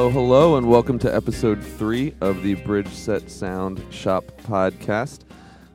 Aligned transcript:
hello, 0.00 0.08
hello, 0.10 0.56
and 0.56 0.66
welcome 0.66 0.98
to 0.98 1.14
episode 1.14 1.62
three 1.62 2.14
of 2.22 2.42
the 2.42 2.54
Bridge 2.54 2.88
Set 2.88 3.30
Sound 3.30 3.84
Shop 3.90 4.24
podcast. 4.44 5.24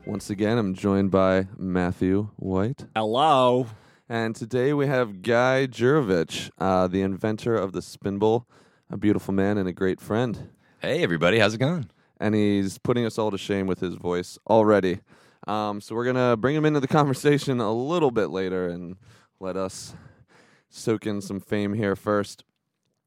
Once 0.04 0.30
again, 0.30 0.58
I'm 0.58 0.74
joined 0.74 1.12
by 1.12 1.46
Matthew 1.56 2.30
White, 2.34 2.86
Hello. 2.96 3.68
and 4.08 4.34
today 4.34 4.72
we 4.72 4.88
have 4.88 5.22
Guy 5.22 5.68
Jurovich, 5.68 6.50
uh, 6.58 6.88
the 6.88 7.02
inventor 7.02 7.54
of 7.54 7.70
the 7.70 7.78
spinball, 7.78 8.46
a 8.90 8.96
beautiful 8.96 9.32
man 9.32 9.58
and 9.58 9.68
a 9.68 9.72
great 9.72 10.00
friend. 10.00 10.48
Hey, 10.80 11.04
everybody, 11.04 11.38
how's 11.38 11.54
it 11.54 11.58
going? 11.58 11.88
And 12.18 12.34
he's 12.34 12.78
putting 12.78 13.06
us 13.06 13.18
all 13.18 13.30
to 13.30 13.38
shame 13.38 13.68
with 13.68 13.78
his 13.78 13.94
voice 13.94 14.40
already. 14.50 14.98
Um, 15.46 15.80
so 15.80 15.94
we're 15.94 16.04
gonna 16.04 16.36
bring 16.36 16.56
him 16.56 16.64
into 16.64 16.80
the 16.80 16.88
conversation 16.88 17.60
a 17.60 17.72
little 17.72 18.10
bit 18.10 18.30
later 18.30 18.66
and 18.66 18.96
let 19.38 19.56
us 19.56 19.94
soak 20.68 21.06
in 21.06 21.20
some 21.20 21.38
fame 21.38 21.74
here 21.74 21.94
first. 21.94 22.42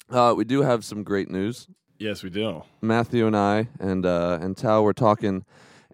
Uh, 0.09 0.33
we 0.35 0.43
do 0.43 0.61
have 0.63 0.83
some 0.83 1.03
great 1.03 1.29
news. 1.29 1.67
Yes, 1.99 2.23
we 2.23 2.29
do. 2.29 2.63
Matthew 2.81 3.27
and 3.27 3.35
I 3.37 3.67
and 3.79 4.05
uh, 4.05 4.39
and 4.41 4.57
Tao 4.57 4.81
were 4.81 4.93
talking, 4.93 5.45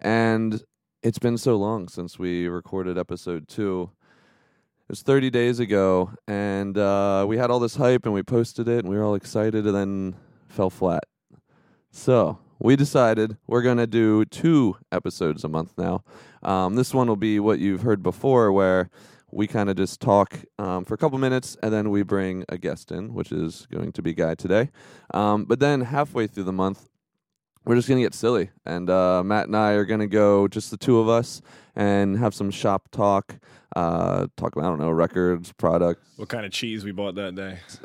and 0.01 0.63
it's 1.03 1.19
been 1.19 1.37
so 1.37 1.55
long 1.55 1.87
since 1.89 2.17
we 2.17 2.47
recorded 2.47 2.97
episode 2.97 3.47
two. 3.47 3.89
It 4.87 4.89
was 4.89 5.01
30 5.01 5.31
days 5.31 5.59
ago, 5.59 6.11
and 6.27 6.77
uh, 6.77 7.25
we 7.27 7.37
had 7.37 7.49
all 7.49 7.59
this 7.59 7.75
hype, 7.75 8.05
and 8.05 8.13
we 8.13 8.21
posted 8.21 8.67
it, 8.67 8.79
and 8.79 8.89
we 8.89 8.95
were 8.95 9.03
all 9.03 9.15
excited, 9.15 9.65
and 9.65 9.75
then 9.75 10.15
fell 10.47 10.69
flat. 10.69 11.05
So 11.91 12.37
we 12.59 12.75
decided 12.75 13.37
we're 13.47 13.63
gonna 13.63 13.87
do 13.87 14.25
two 14.25 14.77
episodes 14.91 15.43
a 15.43 15.49
month 15.49 15.73
now. 15.77 16.03
Um, 16.43 16.75
this 16.75 16.93
one 16.93 17.07
will 17.07 17.15
be 17.15 17.39
what 17.39 17.59
you've 17.59 17.81
heard 17.81 18.03
before, 18.03 18.51
where 18.51 18.89
we 19.35 19.47
kind 19.47 19.69
of 19.69 19.75
just 19.75 19.99
talk 19.99 20.39
um, 20.57 20.85
for 20.85 20.93
a 20.93 20.97
couple 20.97 21.17
minutes 21.17 21.57
and 21.61 21.73
then 21.73 21.89
we 21.89 22.03
bring 22.03 22.45
a 22.47 22.57
guest 22.57 22.89
in, 22.91 23.13
which 23.13 23.33
is 23.33 23.67
going 23.69 23.91
to 23.91 24.01
be 24.01 24.13
Guy 24.13 24.33
today. 24.35 24.69
Um, 25.13 25.43
but 25.43 25.59
then 25.59 25.81
halfway 25.81 26.25
through 26.25 26.45
the 26.45 26.53
month, 26.53 26.87
we're 27.65 27.75
just 27.75 27.87
going 27.89 27.99
to 27.99 28.05
get 28.05 28.13
silly. 28.13 28.51
And 28.65 28.89
uh, 28.89 29.23
Matt 29.23 29.47
and 29.47 29.57
I 29.57 29.71
are 29.71 29.83
going 29.83 29.99
to 29.99 30.07
go, 30.07 30.47
just 30.47 30.71
the 30.71 30.77
two 30.77 30.99
of 30.99 31.09
us, 31.09 31.41
and 31.75 32.17
have 32.17 32.33
some 32.33 32.49
shop 32.49 32.89
talk. 32.91 33.35
Uh, 33.75 34.27
talk 34.37 34.55
about, 34.55 34.67
I 34.67 34.69
don't 34.69 34.79
know, 34.79 34.91
records, 34.91 35.51
products. 35.51 36.07
What 36.15 36.29
kind 36.29 36.45
of 36.45 36.51
cheese 36.53 36.85
we 36.85 36.91
bought 36.93 37.15
that 37.15 37.35
day? 37.35 37.59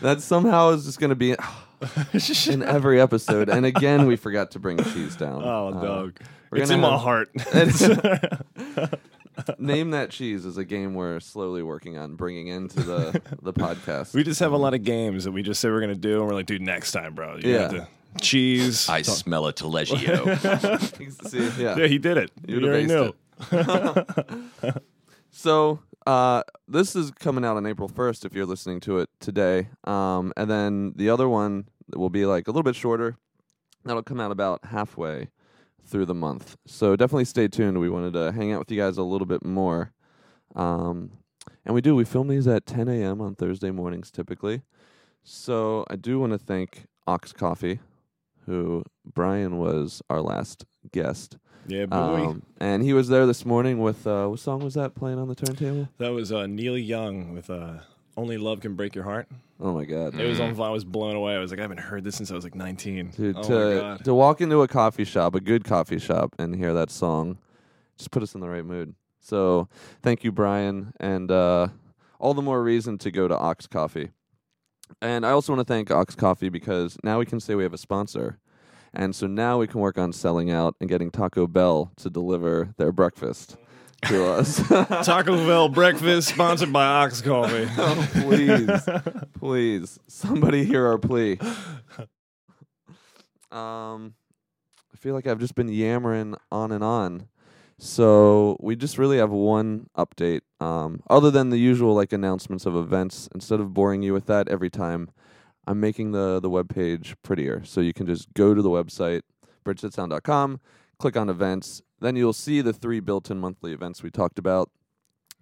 that 0.00 0.22
somehow 0.22 0.70
is 0.70 0.86
just 0.86 1.00
going 1.00 1.10
to 1.10 1.16
be 1.16 1.32
in 2.50 2.62
every 2.62 2.98
episode. 2.98 3.50
And 3.50 3.66
again, 3.66 4.06
we 4.06 4.16
forgot 4.16 4.52
to 4.52 4.58
bring 4.58 4.82
cheese 4.82 5.16
down. 5.16 5.42
Oh, 5.44 5.68
Uh, 5.68 5.82
dog. 5.82 6.20
It's 6.54 6.70
in 6.70 6.80
my 6.80 6.92
have- 6.92 7.00
heart. 7.00 7.30
It's- 9.38 9.56
Name 9.58 9.90
that 9.92 10.10
cheese 10.10 10.44
is 10.44 10.56
a 10.58 10.64
game 10.64 10.94
we're 10.94 11.20
slowly 11.20 11.62
working 11.62 11.96
on 11.96 12.16
bringing 12.16 12.48
into 12.48 12.80
the 12.82 13.20
the 13.42 13.52
podcast. 13.52 14.14
we 14.14 14.22
just 14.24 14.40
have 14.40 14.52
a 14.52 14.56
lot 14.56 14.74
of 14.74 14.84
games 14.84 15.24
that 15.24 15.32
we 15.32 15.42
just 15.42 15.60
say 15.60 15.68
we're 15.70 15.80
going 15.80 15.94
to 15.94 15.98
do, 15.98 16.18
and 16.20 16.26
we're 16.28 16.34
like, 16.34 16.46
dude, 16.46 16.60
next 16.62 16.92
time, 16.92 17.14
bro. 17.14 17.36
You 17.36 17.50
Yeah. 17.52 17.58
have 17.60 17.70
to 17.72 17.88
cheese. 18.20 18.88
I 18.88 19.00
smell 19.02 19.46
a 19.46 19.52
Taleggio. 19.54 20.38
See, 21.30 21.62
yeah. 21.62 21.76
yeah, 21.78 21.86
he 21.86 21.98
did 21.98 22.18
it. 22.18 22.30
You'd 22.46 22.62
You 22.62 22.68
have 22.68 22.90
already 22.90 23.12
aced. 23.52 24.82
So 25.30 25.80
uh, 26.06 26.42
this 26.68 26.94
is 26.94 27.10
coming 27.12 27.44
out 27.44 27.56
on 27.56 27.64
April 27.66 27.88
first 27.88 28.24
if 28.24 28.34
you're 28.34 28.44
listening 28.46 28.80
to 28.80 28.98
it 28.98 29.08
today. 29.20 29.68
Um, 29.84 30.32
and 30.36 30.50
then 30.50 30.92
the 30.96 31.08
other 31.10 31.28
one 31.28 31.68
will 31.94 32.10
be 32.10 32.26
like 32.26 32.48
a 32.48 32.50
little 32.50 32.62
bit 32.62 32.76
shorter. 32.76 33.16
That'll 33.84 34.02
come 34.02 34.20
out 34.20 34.30
about 34.30 34.64
halfway 34.66 35.28
through 35.84 36.06
the 36.06 36.14
month. 36.14 36.56
So 36.66 36.96
definitely 36.96 37.24
stay 37.24 37.48
tuned. 37.48 37.78
We 37.80 37.90
wanted 37.90 38.12
to 38.14 38.32
hang 38.32 38.52
out 38.52 38.60
with 38.60 38.70
you 38.70 38.78
guys 38.80 38.96
a 38.96 39.02
little 39.02 39.26
bit 39.26 39.44
more. 39.44 39.92
Um, 40.54 41.10
and 41.64 41.74
we 41.74 41.80
do. 41.80 41.94
We 41.94 42.04
film 42.04 42.28
these 42.28 42.46
at 42.46 42.66
10 42.66 42.88
a.m. 42.88 43.20
on 43.20 43.34
Thursday 43.34 43.70
mornings 43.70 44.10
typically. 44.10 44.62
So 45.22 45.84
I 45.90 45.96
do 45.96 46.18
want 46.18 46.32
to 46.32 46.38
thank 46.38 46.86
Ox 47.06 47.32
Coffee, 47.32 47.80
who 48.46 48.84
Brian 49.04 49.58
was 49.58 50.02
our 50.10 50.20
last 50.20 50.64
guest. 50.92 51.38
Yeah, 51.66 51.86
boy. 51.86 51.96
Um, 51.96 52.42
and 52.58 52.82
he 52.82 52.92
was 52.92 53.08
there 53.08 53.24
this 53.26 53.46
morning 53.46 53.78
with 53.78 54.06
uh, 54.06 54.26
what 54.26 54.40
song 54.40 54.60
was 54.64 54.74
that 54.74 54.96
playing 54.96 55.18
on 55.18 55.28
the 55.28 55.36
turntable? 55.36 55.88
that 55.98 56.12
was 56.12 56.32
uh, 56.32 56.46
Neil 56.46 56.76
Young 56.76 57.32
with 57.34 57.48
uh, 57.50 57.74
"Only 58.16 58.38
Love 58.38 58.60
Can 58.60 58.74
Break 58.74 58.94
Your 58.94 59.04
Heart." 59.04 59.28
Oh 59.60 59.72
my 59.72 59.84
god, 59.84 60.18
It 60.18 60.26
was 60.26 60.40
on. 60.40 60.60
I 60.60 60.70
was 60.70 60.84
blown 60.84 61.14
away. 61.14 61.36
I 61.36 61.38
was 61.38 61.50
like, 61.50 61.60
I 61.60 61.62
haven't 61.62 61.78
heard 61.78 62.02
this 62.02 62.16
since 62.16 62.30
I 62.32 62.34
was 62.34 62.44
like 62.44 62.54
19. 62.54 63.10
dude! 63.10 63.36
oh 63.36 63.38
my 63.38 63.46
to 63.46 63.80
god. 63.80 64.04
to 64.04 64.14
walk 64.14 64.40
into 64.40 64.62
a 64.62 64.68
coffee 64.68 65.04
shop, 65.04 65.34
a 65.34 65.40
good 65.40 65.64
coffee 65.64 65.98
shop, 65.98 66.34
and 66.38 66.56
hear 66.56 66.74
that 66.74 66.90
song, 66.90 67.38
just 67.96 68.10
put 68.10 68.22
us 68.22 68.34
in 68.34 68.40
the 68.40 68.48
right 68.48 68.64
mood. 68.64 68.94
So 69.20 69.68
thank 70.02 70.24
you, 70.24 70.32
Brian, 70.32 70.92
and 70.98 71.30
uh, 71.30 71.68
all 72.18 72.34
the 72.34 72.42
more 72.42 72.62
reason 72.62 72.98
to 72.98 73.10
go 73.10 73.28
to 73.28 73.38
Ox 73.38 73.66
Coffee. 73.68 74.10
And 75.00 75.24
I 75.24 75.30
also 75.30 75.52
want 75.52 75.66
to 75.66 75.72
thank 75.72 75.90
Ox 75.90 76.14
Coffee 76.14 76.48
because 76.48 76.98
now 77.04 77.18
we 77.18 77.26
can 77.26 77.40
say 77.40 77.54
we 77.54 77.62
have 77.62 77.72
a 77.72 77.78
sponsor. 77.78 78.38
And 78.92 79.14
so 79.14 79.26
now 79.26 79.58
we 79.58 79.66
can 79.66 79.80
work 79.80 79.96
on 79.96 80.12
selling 80.12 80.50
out 80.50 80.74
and 80.80 80.88
getting 80.88 81.10
Taco 81.10 81.46
Bell 81.46 81.92
to 81.96 82.10
deliver 82.10 82.74
their 82.76 82.92
breakfast 82.92 83.56
to 84.02 84.26
us. 84.26 84.56
Taco 85.04 85.36
Bell 85.46 85.68
breakfast 85.68 86.28
sponsored 86.28 86.72
by 86.72 86.84
Ox 86.84 87.20
Coffee. 87.20 87.68
Oh, 87.78 88.08
please, 88.12 88.88
please, 89.38 89.98
somebody 90.06 90.64
hear 90.64 90.86
our 90.86 90.98
plea. 90.98 91.38
Um, 93.50 94.14
I 94.92 94.96
feel 94.96 95.14
like 95.14 95.26
I've 95.26 95.38
just 95.38 95.54
been 95.54 95.68
yammering 95.68 96.36
on 96.50 96.72
and 96.72 96.82
on. 96.84 97.28
So 97.78 98.56
we 98.60 98.76
just 98.76 98.98
really 98.98 99.18
have 99.18 99.30
one 99.30 99.88
update. 99.96 100.42
Um, 100.60 101.02
other 101.10 101.30
than 101.30 101.50
the 101.50 101.58
usual 101.58 101.94
like 101.94 102.12
announcements 102.12 102.66
of 102.66 102.76
events, 102.76 103.28
instead 103.34 103.60
of 103.60 103.74
boring 103.74 104.02
you 104.02 104.12
with 104.12 104.26
that 104.26 104.48
every 104.48 104.70
time, 104.70 105.10
I'm 105.66 105.80
making 105.80 106.12
the 106.12 106.40
the 106.40 106.50
web 106.50 106.68
page 106.68 107.16
prettier. 107.22 107.62
So 107.64 107.80
you 107.80 107.92
can 107.92 108.06
just 108.06 108.32
go 108.34 108.54
to 108.54 108.62
the 108.62 108.70
website 108.70 109.22
bridgesetsound.com, 109.64 110.60
click 111.02 111.16
on 111.16 111.28
events, 111.28 111.82
then 112.00 112.14
you'll 112.14 112.32
see 112.32 112.60
the 112.60 112.72
three 112.72 113.00
built-in 113.00 113.38
monthly 113.38 113.72
events 113.72 114.02
we 114.02 114.10
talked 114.10 114.38
about: 114.38 114.70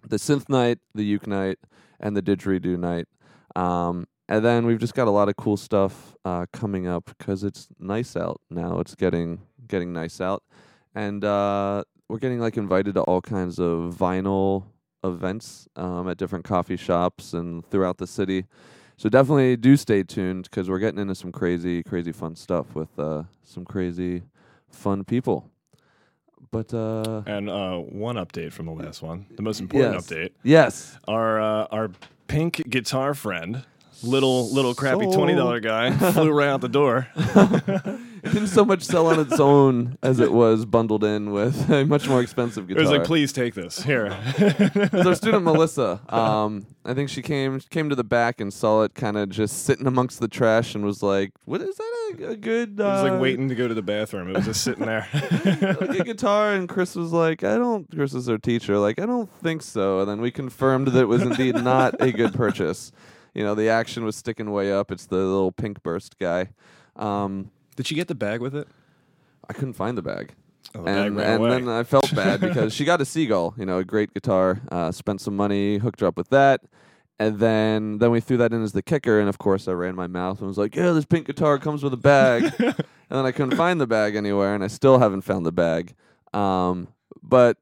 the 0.07 0.17
synth 0.17 0.49
night, 0.49 0.79
the 0.95 1.03
uke 1.03 1.27
night, 1.27 1.59
and 1.99 2.17
the 2.17 2.21
didgeridoo 2.21 2.77
night. 2.77 3.07
Um, 3.55 4.07
and 4.27 4.43
then 4.43 4.65
we've 4.65 4.79
just 4.79 4.95
got 4.95 5.07
a 5.07 5.11
lot 5.11 5.29
of 5.29 5.35
cool 5.35 5.57
stuff 5.57 6.15
uh, 6.25 6.47
coming 6.51 6.87
up 6.87 7.05
because 7.05 7.43
it's 7.43 7.67
nice 7.79 8.15
out 8.15 8.41
now. 8.49 8.79
It's 8.79 8.95
getting 8.95 9.41
getting 9.67 9.93
nice 9.93 10.19
out, 10.19 10.43
and 10.95 11.23
uh, 11.23 11.83
we're 12.09 12.17
getting 12.17 12.39
like 12.39 12.57
invited 12.57 12.95
to 12.95 13.01
all 13.01 13.21
kinds 13.21 13.59
of 13.59 13.95
vinyl 13.95 14.63
events 15.03 15.67
um, 15.75 16.09
at 16.09 16.17
different 16.17 16.43
coffee 16.43 16.75
shops 16.77 17.33
and 17.33 17.63
throughout 17.69 17.99
the 17.99 18.07
city. 18.07 18.45
So 18.97 19.09
definitely 19.09 19.57
do 19.57 19.77
stay 19.77 20.03
tuned 20.03 20.45
because 20.45 20.69
we're 20.69 20.79
getting 20.79 20.99
into 20.99 21.15
some 21.15 21.31
crazy, 21.31 21.83
crazy 21.83 22.11
fun 22.11 22.35
stuff 22.35 22.73
with 22.73 22.97
uh, 22.97 23.23
some 23.43 23.65
crazy, 23.65 24.23
fun 24.69 25.03
people. 25.03 25.50
But 26.49 26.73
uh, 26.73 27.21
And 27.25 27.49
uh, 27.49 27.77
one 27.77 28.15
update 28.15 28.51
from 28.53 28.65
the 28.65 28.71
last 28.73 29.01
one, 29.01 29.25
the 29.35 29.41
most 29.43 29.59
important 29.59 29.93
Yes. 29.95 30.05
update. 30.07 30.29
yes, 30.43 30.97
Our 31.07 31.39
uh, 31.39 31.67
our 31.71 31.91
pink 32.27 32.61
guitar 32.69 33.13
friend, 33.13 33.63
little 34.03 34.49
little 34.51 34.73
crappy 34.73 35.05
So- 35.11 35.17
twenty 35.17 35.35
dollar 35.35 35.59
guy, 35.59 35.91
flew 36.13 36.31
right 36.31 36.49
out 36.49 36.61
the 36.61 36.69
door. 36.69 37.07
it 37.15 37.99
didn't 38.33 38.47
so 38.47 38.63
much 38.65 38.83
sell 38.83 39.07
on 39.07 39.19
its 39.19 39.39
own 39.39 39.97
as 40.03 40.19
it 40.19 40.31
was 40.31 40.65
bundled 40.65 41.03
in 41.03 41.31
with 41.31 41.69
a 41.71 41.85
much 41.85 42.07
more 42.07 42.21
expensive 42.21 42.67
guitar. 42.67 42.81
It 42.81 42.83
was 42.83 42.91
like, 42.91 43.03
please 43.03 43.31
take 43.33 43.53
this 43.55 43.83
here. 43.83 44.07
It 44.37 44.91
was 44.93 45.07
our 45.07 45.15
student 45.15 45.43
Melissa. 45.43 45.99
Um, 46.09 46.65
I 46.85 46.93
think 46.93 47.09
she 47.09 47.21
came 47.21 47.59
came 47.69 47.89
to 47.89 47.95
the 47.95 48.03
back 48.03 48.41
and 48.41 48.51
saw 48.53 48.83
it 48.83 48.93
kind 48.93 49.17
of 49.17 49.29
just 49.29 49.63
sitting 49.65 49.87
amongst 49.87 50.19
the 50.19 50.27
trash 50.27 50.75
and 50.75 50.83
was 50.83 51.01
like, 51.03 51.31
"What 51.45 51.61
is 51.61 51.75
that? 51.75 51.90
A, 52.19 52.35
good?" 52.35 52.79
Uh, 52.79 52.87
I 52.87 53.01
was 53.01 53.11
like 53.11 53.21
waiting 53.21 53.49
to 53.49 53.55
go 53.55 53.67
to 53.67 53.73
the 53.73 53.81
bathroom. 53.81 54.29
It 54.29 54.35
was 54.35 54.45
just 54.45 54.63
sitting 54.63 54.85
there. 54.85 55.07
like 55.13 55.99
a 55.99 56.03
guitar, 56.03 56.53
and 56.53 56.67
Chris 56.67 56.95
was 56.95 57.11
like, 57.11 57.43
"I 57.43 57.57
don't." 57.57 57.89
Chris 57.91 58.13
is 58.13 58.27
our 58.29 58.37
teacher. 58.37 58.77
Like, 58.77 58.99
I 58.99 59.05
don't 59.05 59.29
think 59.41 59.61
so. 59.61 60.01
And 60.01 60.09
then 60.09 60.21
we 60.21 60.31
confirmed 60.31 60.87
that 60.87 61.01
it 61.01 61.07
was 61.07 61.21
indeed 61.21 61.55
not 61.63 61.95
a 62.01 62.11
good 62.11 62.33
purchase. 62.33 62.91
You 63.33 63.43
know, 63.43 63.55
the 63.55 63.69
action 63.69 64.03
was 64.03 64.15
sticking 64.15 64.51
way 64.51 64.71
up. 64.71 64.91
It's 64.91 65.05
the 65.05 65.17
little 65.17 65.51
pink 65.51 65.81
burst 65.83 66.17
guy. 66.19 66.49
Um, 66.95 67.51
Did 67.75 67.87
she 67.87 67.95
get 67.95 68.07
the 68.07 68.15
bag 68.15 68.41
with 68.41 68.55
it? 68.55 68.67
I 69.49 69.53
couldn't 69.53 69.73
find 69.73 69.97
the 69.97 70.01
bag. 70.01 70.33
Oh, 70.73 70.83
the 70.83 70.89
and 70.89 71.17
ran 71.17 71.41
and 71.41 71.51
then 71.51 71.69
I 71.69 71.83
felt 71.83 72.13
bad 72.15 72.39
because 72.41 72.73
she 72.73 72.85
got 72.85 73.01
a 73.01 73.05
seagull, 73.05 73.53
you 73.57 73.65
know, 73.65 73.79
a 73.79 73.83
great 73.83 74.13
guitar. 74.13 74.61
Uh, 74.71 74.91
spent 74.91 75.21
some 75.21 75.35
money, 75.35 75.77
hooked 75.77 76.01
her 76.01 76.07
up 76.07 76.17
with 76.17 76.29
that, 76.29 76.61
and 77.21 77.37
then 77.37 77.99
then 77.99 78.09
we 78.09 78.19
threw 78.19 78.37
that 78.37 78.51
in 78.51 78.63
as 78.63 78.71
the 78.71 78.81
kicker. 78.81 79.19
And 79.19 79.29
of 79.29 79.37
course, 79.37 79.67
I 79.67 79.73
ran 79.73 79.93
my 79.93 80.07
mouth 80.07 80.39
and 80.39 80.47
was 80.47 80.57
like, 80.57 80.75
"Yeah, 80.75 80.91
this 80.91 81.05
pink 81.05 81.27
guitar 81.27 81.59
comes 81.59 81.83
with 81.83 81.93
a 81.93 81.97
bag." 81.97 82.51
and 82.59 82.75
then 83.09 83.25
I 83.25 83.31
couldn't 83.31 83.55
find 83.55 83.79
the 83.79 83.85
bag 83.85 84.15
anywhere, 84.15 84.55
and 84.55 84.63
I 84.63 84.67
still 84.67 84.97
haven't 84.97 85.21
found 85.21 85.45
the 85.45 85.51
bag. 85.51 85.93
Um, 86.33 86.87
but 87.21 87.57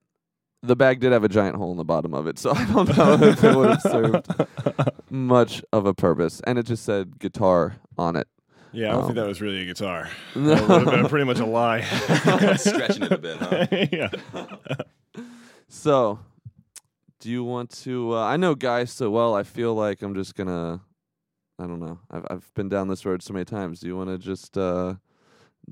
the 0.63 0.77
bag 0.77 1.01
did 1.01 1.11
have 1.11 1.25
a 1.25 1.29
giant 1.29 1.57
hole 1.57 1.71
in 1.71 1.77
the 1.77 1.83
bottom 1.83 2.13
of 2.13 2.25
it, 2.25 2.39
so 2.39 2.51
I 2.55 2.63
don't 2.71 2.97
know 2.97 3.21
if 3.21 3.43
it 3.43 3.53
would 3.53 3.69
have 3.69 3.81
served 3.81 4.27
much 5.09 5.61
of 5.73 5.85
a 5.85 5.93
purpose. 5.93 6.39
And 6.47 6.57
it 6.57 6.63
just 6.63 6.85
said 6.85 7.19
guitar 7.19 7.75
on 7.97 8.15
it. 8.15 8.29
yeah, 8.71 8.87
I 8.87 8.91
don't 8.91 9.01
um, 9.01 9.07
think 9.07 9.15
that 9.17 9.27
was 9.27 9.41
really 9.41 9.63
a 9.63 9.65
guitar. 9.65 10.09
That 10.37 10.69
would 10.69 10.83
have 10.83 10.85
been 10.85 11.09
pretty 11.09 11.25
much 11.25 11.39
a 11.39 11.45
lie. 11.45 11.81
Stretching 12.55 13.03
it 13.03 13.11
a 13.11 13.17
bit, 13.17 13.37
huh? 13.39 13.67
yeah. 13.91 14.09
So, 15.67 16.19
do 17.19 17.29
you 17.29 17.43
want 17.43 17.69
to? 17.83 18.15
Uh, 18.15 18.25
I 18.25 18.37
know 18.37 18.55
guys 18.55 18.91
so 18.91 19.09
well. 19.09 19.35
I 19.35 19.43
feel 19.43 19.73
like 19.73 20.01
I'm 20.01 20.15
just 20.15 20.35
gonna 20.35 20.81
I 21.59 21.67
don't 21.67 21.79
know. 21.79 21.99
I've 22.09 22.25
I've 22.29 22.53
been 22.53 22.69
down 22.69 22.87
this 22.87 23.05
road 23.05 23.21
so 23.21 23.33
many 23.33 23.45
times. 23.45 23.81
Do 23.81 23.87
you 23.87 23.97
want 23.97 24.09
to 24.09 24.17
just 24.17 24.57
uh, 24.57 24.95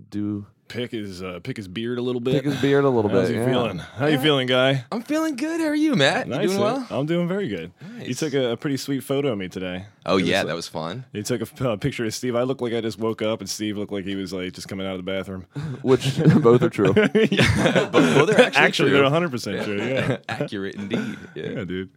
do 0.10 0.46
Pick 0.68 0.92
his 0.92 1.24
uh, 1.24 1.40
pick 1.44 1.56
his 1.56 1.68
beard 1.68 1.98
a 1.98 2.02
little 2.02 2.20
bit. 2.20 2.34
pick 2.34 2.46
his 2.46 2.62
beard 2.62 2.84
a 2.84 2.90
little 2.90 3.10
How's 3.10 3.28
bit? 3.30 3.36
he 3.36 3.40
yeah. 3.40 3.46
feeling? 3.46 3.78
How 3.78 4.08
you 4.08 4.20
feeling, 4.20 4.48
guy? 4.48 4.84
I'm 4.92 5.02
feeling 5.02 5.36
good. 5.38 5.62
How 5.62 5.68
are 5.68 5.76
you, 5.76 5.96
Matt? 5.96 6.28
Nice. 6.28 6.42
you 6.44 6.48
doing 6.50 6.60
well? 6.60 6.86
I'm 6.90 7.06
doing 7.06 7.28
very 7.28 7.48
good. 7.48 7.72
You 8.02 8.14
took 8.14 8.34
a, 8.34 8.52
a 8.52 8.58
pretty 8.58 8.76
sweet 8.78 9.00
photo 9.02 9.30
of 9.32 9.38
me 9.38 9.48
today. 9.48 9.86
Oh 10.06 10.18
It 10.18 10.26
yeah, 10.26 10.40
like- 10.40 10.48
that 10.48 10.56
was 10.56 10.68
fun. 10.68 11.06
You 11.14 11.24
took 11.24 11.42
a 11.62 11.70
uh, 11.72 11.76
picture 11.78 12.04
of 12.06 12.14
Steve. 12.14 12.36
I 12.36 12.44
looked 12.44 12.62
like 12.62 12.74
I 12.74 12.82
just 12.82 13.00
woke 13.00 13.22
up, 13.22 13.40
and 13.40 13.50
Steve 13.50 13.78
looked 13.78 13.92
like 13.94 14.04
he 14.06 14.16
was 14.16 14.34
like 14.34 14.52
just 14.54 14.68
coming 14.68 14.86
out 14.86 14.92
of 15.00 15.06
the 15.06 15.10
bathroom. 15.12 15.46
Which 15.84 16.18
both 16.42 16.62
are 16.62 16.70
true. 16.70 16.94
but 16.94 17.14
well, 17.14 18.26
they're 18.26 18.42
actually, 18.42 18.62
Actually, 18.62 18.90
true. 18.90 18.98
they're 18.98 19.04
100 19.04 19.32
percent 19.32 19.64
true. 19.64 19.78
Yeah, 19.82 20.18
accurate 20.30 20.76
indeed. 20.76 21.18
Yeah. 21.36 21.44
yeah, 21.50 21.64
dude. 21.64 21.90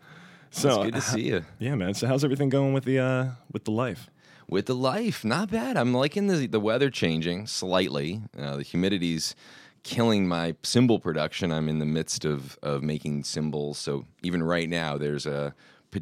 It's 0.49 0.61
So 0.61 0.85
good 0.85 0.95
to 0.95 1.01
see 1.01 1.23
you. 1.23 1.45
yeah, 1.59 1.75
man. 1.75 1.95
So 1.95 2.07
how's 2.07 2.25
everything 2.25 2.49
going 2.49 2.73
with 2.73 2.85
the 2.85 2.99
uh 3.01 3.27
with 3.53 3.65
the 3.65 3.71
life? 3.73 4.11
With 4.51 4.67
the 4.67 4.75
life, 4.75 5.25
not 5.25 5.49
bad. 5.49 5.77
I'm 5.77 5.95
liking 5.95 6.27
the 6.27 6.47
the 6.49 6.59
weather 6.59 6.91
changing 6.91 7.47
slightly. 7.47 8.23
Uh, 8.37 8.57
the 8.57 8.65
humidity's 8.65 9.37
killing 9.85 10.27
my 10.27 10.57
cymbal 10.65 10.99
production. 10.99 11.53
I'm 11.53 11.69
in 11.69 11.79
the 11.79 11.87
midst 11.87 12.25
of 12.25 12.59
of 12.61 12.83
making 12.83 13.23
cymbals, 13.23 13.79
so 13.79 14.07
even 14.25 14.43
right 14.43 14.69
now 14.69 14.99
there's 14.99 15.25
a 15.25 15.55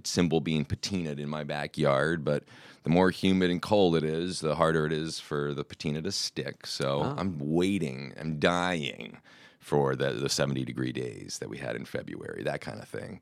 cymbal 0.04 0.40
being 0.40 0.64
patinaed 0.64 1.18
in 1.18 1.28
my 1.28 1.44
backyard. 1.44 2.24
But 2.24 2.44
the 2.84 2.90
more 2.90 3.10
humid 3.10 3.50
and 3.50 3.60
cold 3.60 3.94
it 3.94 4.02
is, 4.02 4.40
the 4.40 4.54
harder 4.54 4.86
it 4.86 4.94
is 4.94 5.20
for 5.20 5.52
the 5.52 5.62
patina 5.62 6.00
to 6.00 6.10
stick. 6.10 6.66
So 6.66 7.02
I'm 7.18 7.36
waiting. 7.38 8.14
I'm 8.18 8.38
dying 8.38 9.18
for 9.60 9.94
the 9.94 10.12
the 10.12 10.30
70 10.30 10.64
degree 10.64 10.92
days 10.92 11.36
that 11.40 11.50
we 11.50 11.58
had 11.58 11.76
in 11.76 11.84
February. 11.84 12.44
That 12.44 12.62
kind 12.62 12.80
of 12.80 12.88
thing. 12.88 13.20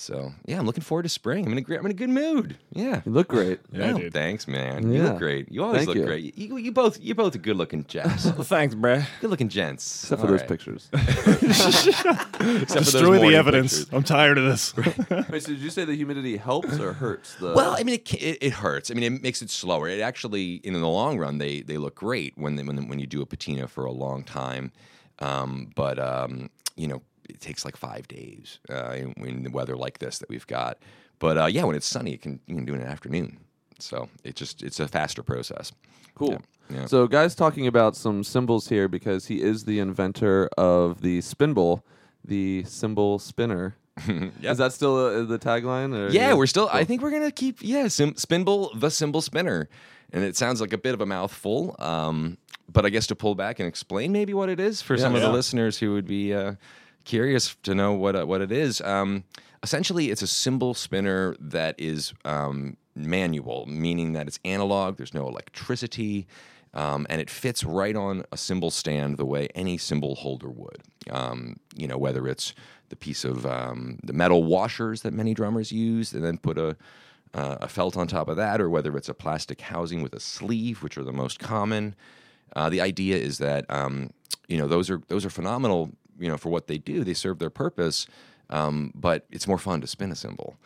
So 0.00 0.32
yeah, 0.46 0.60
I'm 0.60 0.64
looking 0.64 0.84
forward 0.84 1.02
to 1.02 1.08
spring. 1.08 1.44
I'm 1.44 1.50
in 1.50 1.58
a 1.58 1.60
great, 1.60 1.80
I'm 1.80 1.84
in 1.86 1.90
a 1.90 1.94
good 1.94 2.08
mood. 2.08 2.56
Yeah. 2.72 3.02
You 3.04 3.10
look 3.10 3.26
great. 3.26 3.58
Yeah, 3.72 3.94
Oh, 3.94 3.98
dude. 3.98 4.12
Thanks, 4.12 4.46
man. 4.46 4.92
You 4.92 4.98
Yeah. 5.02 5.08
look 5.10 5.18
great. 5.18 5.50
You 5.50 5.64
always 5.64 5.78
Thank 5.78 5.88
look 5.88 5.96
you. 5.96 6.04
great. 6.04 6.38
You, 6.38 6.56
you 6.56 6.70
both 6.70 7.00
you're 7.00 7.16
both 7.16 7.40
good 7.42 7.56
looking 7.56 7.84
gents. 7.84 8.24
Well, 8.26 8.34
thanks, 8.44 8.76
bruh. 8.76 9.04
good 9.20 9.28
looking 9.30 9.48
gents. 9.48 10.04
Except 10.04 10.20
for 10.20 10.26
All 10.28 10.30
those 10.30 10.40
right. 10.42 10.48
pictures. 10.48 10.88
Except 10.94 12.36
for 12.36 12.42
those 12.44 12.66
Destroy 12.92 13.00
the 13.00 13.06
morning 13.16 13.34
evidence. 13.34 13.78
pictures. 13.78 13.94
I'm 13.94 14.04
tired 14.04 14.38
of 14.38 14.44
this. 14.44 14.76
Wait, 15.30 15.42
so 15.42 15.48
did 15.48 15.58
you 15.58 15.70
say 15.70 15.84
the 15.84 15.96
humidity 15.96 16.36
helps 16.36 16.78
or 16.78 16.92
hurts 16.92 17.34
the? 17.34 17.52
Well, 17.54 17.74
I 17.76 17.82
mean, 17.82 17.96
it, 17.96 18.08
ca- 18.08 18.18
it, 18.20 18.38
it 18.40 18.52
hurts. 18.52 18.90
I 18.90 18.94
mean, 18.94 19.02
it 19.12 19.22
makes 19.22 19.42
it 19.42 19.50
slower. 19.50 19.88
It 19.88 20.00
actually, 20.00 20.54
in 20.56 20.74
the 20.74 20.86
long 20.86 21.18
run, 21.18 21.38
they 21.38 21.62
they 21.62 21.76
look 21.76 21.96
great 21.96 22.38
when 22.38 22.54
they, 22.54 22.62
when 22.62 22.88
when 22.88 23.00
you 23.00 23.06
do 23.08 23.20
a 23.20 23.26
patina 23.26 23.66
for 23.66 23.84
a 23.84 23.92
long 23.92 24.22
time. 24.22 24.70
Um, 25.18 25.70
but 25.74 25.98
um, 25.98 26.50
you 26.76 26.86
know, 26.86 27.02
it 27.28 27.40
takes 27.40 27.64
like 27.64 27.76
five 27.76 28.08
days 28.08 28.58
uh, 28.70 28.92
in, 28.92 29.12
in 29.24 29.42
the 29.42 29.50
weather 29.50 29.76
like 29.76 29.98
this 29.98 30.18
that 30.18 30.28
we've 30.28 30.46
got. 30.46 30.78
But 31.18 31.38
uh, 31.38 31.46
yeah, 31.46 31.64
when 31.64 31.76
it's 31.76 31.86
sunny, 31.86 32.12
it 32.14 32.22
can 32.22 32.40
you 32.46 32.54
can 32.54 32.64
do 32.64 32.72
it 32.74 32.76
in 32.76 32.82
the 32.82 32.88
afternoon. 32.90 33.38
So 33.78 34.08
it 34.24 34.34
just 34.36 34.62
it's 34.62 34.80
a 34.80 34.88
faster 34.88 35.22
process. 35.22 35.72
cool. 36.14 36.32
Yeah. 36.32 36.38
Yeah. 36.70 36.86
So, 36.86 37.06
guys, 37.06 37.34
talking 37.34 37.66
about 37.66 37.96
some 37.96 38.22
cymbals 38.22 38.68
here 38.68 38.88
because 38.88 39.26
he 39.26 39.40
is 39.40 39.64
the 39.64 39.78
inventor 39.78 40.50
of 40.58 41.00
the 41.00 41.20
spinball, 41.20 41.80
the 42.24 42.64
cymbal 42.64 43.18
spinner. 43.18 43.76
Yep. 44.06 44.52
Is 44.52 44.58
that 44.58 44.72
still 44.72 44.96
uh, 44.96 45.24
the 45.24 45.38
tagline? 45.38 45.92
Or 45.92 46.08
Yeah, 46.10 46.34
we're 46.34 46.46
still. 46.46 46.68
I 46.72 46.84
think 46.84 47.02
we're 47.02 47.10
gonna 47.10 47.32
keep. 47.32 47.58
Yeah, 47.60 47.88
sim, 47.88 48.12
spinball 48.14 48.78
the 48.78 48.90
cymbal 48.90 49.22
spinner, 49.22 49.68
and 50.12 50.22
it 50.22 50.36
sounds 50.36 50.60
like 50.60 50.72
a 50.72 50.78
bit 50.78 50.94
of 50.94 51.00
a 51.00 51.06
mouthful. 51.06 51.74
Um, 51.80 52.38
but 52.70 52.86
I 52.86 52.90
guess 52.90 53.08
to 53.08 53.16
pull 53.16 53.34
back 53.34 53.58
and 53.58 53.66
explain 53.66 54.12
maybe 54.12 54.34
what 54.34 54.50
it 54.50 54.60
is 54.60 54.82
for 54.82 54.96
some 54.96 55.16
of 55.16 55.22
the 55.22 55.30
listeners 55.30 55.78
who 55.78 55.94
would 55.94 56.06
be 56.06 56.32
uh, 56.32 56.52
curious 57.08 57.56
to 57.62 57.74
know 57.74 57.94
what 57.94 58.14
uh, 58.14 58.26
what 58.26 58.40
it 58.40 58.52
is. 58.52 58.80
Um, 58.82 59.24
essentially, 59.62 60.10
it's 60.10 60.22
a 60.22 60.26
cymbal 60.26 60.74
spinner 60.74 61.34
that 61.40 61.74
is 61.78 62.12
um, 62.24 62.76
manual, 62.94 63.66
meaning 63.66 64.12
that 64.12 64.28
it's 64.28 64.38
analog. 64.44 64.96
There's 64.96 65.14
no 65.14 65.26
electricity. 65.26 66.28
Um, 66.74 67.06
and 67.08 67.18
it 67.18 67.30
fits 67.30 67.64
right 67.64 67.96
on 67.96 68.24
a 68.30 68.36
cymbal 68.36 68.70
stand 68.70 69.16
the 69.16 69.24
way 69.24 69.48
any 69.54 69.78
cymbal 69.78 70.14
holder 70.16 70.50
would. 70.50 70.82
Um, 71.10 71.56
you 71.74 71.88
know, 71.88 71.96
whether 71.96 72.28
it's 72.28 72.54
the 72.90 72.96
piece 72.96 73.24
of 73.24 73.46
um, 73.46 73.98
the 74.04 74.12
metal 74.12 74.44
washers 74.44 75.00
that 75.00 75.14
many 75.14 75.32
drummers 75.32 75.72
use, 75.72 76.12
and 76.12 76.22
then 76.22 76.36
put 76.36 76.58
a 76.58 76.76
uh, 77.34 77.56
a 77.62 77.68
felt 77.68 77.96
on 77.96 78.06
top 78.06 78.28
of 78.28 78.36
that, 78.36 78.60
or 78.60 78.68
whether 78.68 78.96
it's 78.98 79.08
a 79.08 79.14
plastic 79.14 79.62
housing 79.62 80.02
with 80.02 80.12
a 80.12 80.20
sleeve, 80.20 80.82
which 80.82 80.98
are 80.98 81.04
the 81.04 81.12
most 81.12 81.38
common. 81.38 81.94
Uh, 82.54 82.68
the 82.68 82.82
idea 82.82 83.16
is 83.16 83.38
that 83.38 83.64
um, 83.70 84.10
you 84.46 84.58
know 84.58 84.68
those 84.68 84.90
are 84.90 85.00
those 85.08 85.24
are 85.24 85.30
phenomenal. 85.30 85.90
You 86.18 86.28
know, 86.28 86.36
for 86.36 86.50
what 86.50 86.66
they 86.66 86.78
do, 86.78 87.04
they 87.04 87.14
serve 87.14 87.38
their 87.38 87.50
purpose, 87.50 88.06
um, 88.50 88.92
but 88.94 89.26
it's 89.30 89.46
more 89.46 89.58
fun 89.58 89.80
to 89.80 89.86
spin 89.86 90.10
a 90.10 90.16
cymbal. 90.16 90.56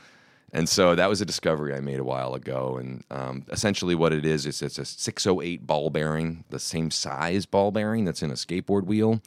And 0.55 0.69
so 0.69 0.95
that 0.95 1.09
was 1.09 1.21
a 1.23 1.25
discovery 1.25 1.75
I 1.75 1.81
made 1.81 1.99
a 1.99 2.05
while 2.05 2.35
ago. 2.35 2.77
And 2.77 3.05
um, 3.11 3.45
essentially, 3.51 3.95
what 3.95 4.13
it 4.13 4.27
is 4.27 4.45
is 4.45 4.61
it's 4.61 4.79
a 4.79 4.85
608 4.85 5.67
ball 5.67 5.89
bearing, 5.89 6.45
the 6.51 6.59
same 6.59 6.91
size 6.91 7.47
ball 7.47 7.71
bearing 7.71 8.05
that's 8.05 8.23
in 8.23 8.31
a 8.31 8.35
skateboard 8.35 8.85
wheel, 8.85 9.23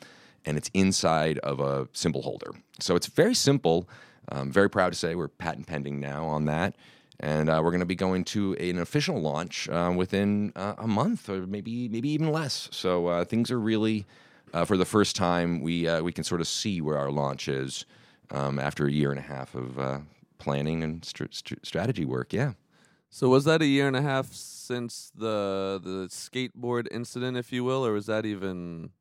and 0.46 0.56
it's 0.56 0.70
inside 0.74 1.40
of 1.40 1.60
a 1.60 1.88
cymbal 1.94 2.22
holder. 2.22 2.52
So 2.80 2.96
it's 2.96 3.08
very 3.08 3.34
simple. 3.34 3.90
I'm 4.30 4.52
very 4.52 4.70
proud 4.70 4.92
to 4.92 4.98
say 4.98 5.16
we're 5.16 5.28
patent 5.28 5.66
pending 5.66 6.00
now 6.00 6.26
on 6.26 6.46
that. 6.46 6.76
And 7.20 7.50
uh, 7.50 7.62
we're 7.64 7.72
going 7.72 7.80
to 7.80 7.86
be 7.86 7.96
going 7.96 8.26
to 8.26 8.54
an 8.56 8.78
official 8.78 9.20
launch 9.20 9.70
uh, 9.70 9.92
within 9.96 10.52
uh, 10.56 10.76
a 10.78 10.88
month, 10.88 11.30
or 11.30 11.48
maybe 11.48 11.88
maybe 11.88 12.10
even 12.10 12.30
less. 12.30 12.68
So 12.72 13.08
uh, 13.08 13.26
things 13.26 13.52
are 13.52 13.60
really, 13.60 14.06
uh, 14.56 14.64
for 14.66 14.78
the 14.78 14.86
first 14.86 15.16
time, 15.16 15.62
we 15.62 15.88
uh, 15.88 16.02
we 16.02 16.12
can 16.12 16.24
sort 16.24 16.42
of 16.42 16.48
see 16.48 16.80
where 16.80 16.98
our 16.98 17.12
launch 17.12 17.48
is 17.48 17.86
um, 18.32 18.58
after 18.58 18.88
a 18.88 18.92
year 18.92 19.12
and 19.12 19.20
a 19.20 19.24
half 19.24 19.54
of 19.54 19.78
uh, 19.78 20.00
planning 20.38 20.82
and 20.82 21.04
str- 21.04 21.26
str- 21.30 21.56
strategy 21.62 22.06
work. 22.06 22.32
Yeah. 22.32 22.54
So 23.10 23.30
was 23.30 23.44
that 23.46 23.62
a 23.62 23.66
year 23.66 23.88
and 23.88 23.96
a 23.96 24.02
half 24.02 24.32
since 24.32 25.12
the 25.14 25.80
the 25.84 26.08
skateboard 26.10 26.88
incident, 26.90 27.36
if 27.38 27.52
you 27.52 27.66
will, 27.66 27.86
or 27.86 27.92
was 27.92 28.06
that 28.06 28.26
even 28.26 28.92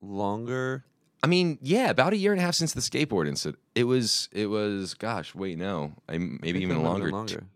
longer? 0.00 0.84
I 1.22 1.26
mean, 1.26 1.58
yeah, 1.60 1.90
about 1.90 2.12
a 2.12 2.16
year 2.16 2.32
and 2.32 2.40
a 2.40 2.44
half 2.44 2.54
since 2.54 2.72
the 2.72 2.80
skateboard 2.80 3.26
incident. 3.26 3.58
It 3.74 3.84
was, 3.84 4.28
it 4.32 4.46
was, 4.46 4.94
gosh, 4.94 5.34
wait, 5.34 5.58
no, 5.58 5.94
I, 6.08 6.18
maybe 6.18 6.60
even 6.60 6.76
that 6.76 6.84
might 6.84 7.02
have 7.02 7.10
longer. 7.10 7.10
longer. 7.10 7.46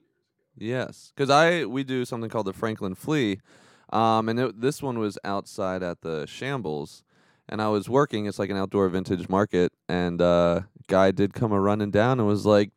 Yes, 0.56 1.12
because 1.14 1.30
I 1.30 1.64
we 1.66 1.84
do 1.84 2.04
something 2.04 2.28
called 2.28 2.46
the 2.46 2.52
Franklin 2.52 2.94
Flea, 2.96 3.38
um, 3.92 4.28
and 4.28 4.40
it, 4.40 4.60
this 4.60 4.82
one 4.82 4.98
was 4.98 5.18
outside 5.24 5.82
at 5.82 6.02
the 6.02 6.26
Shambles, 6.26 7.04
and 7.50 7.60
I 7.60 7.68
was 7.68 7.88
working. 7.88 8.24
It's 8.24 8.38
like 8.38 8.48
an 8.48 8.56
outdoor 8.56 8.88
vintage 8.88 9.28
market, 9.28 9.72
and 9.88 10.22
uh, 10.22 10.62
guy 10.88 11.10
did 11.10 11.34
come 11.34 11.52
a 11.52 11.60
running 11.60 11.90
down 11.90 12.18
and 12.18 12.26
was 12.26 12.46
like, 12.46 12.70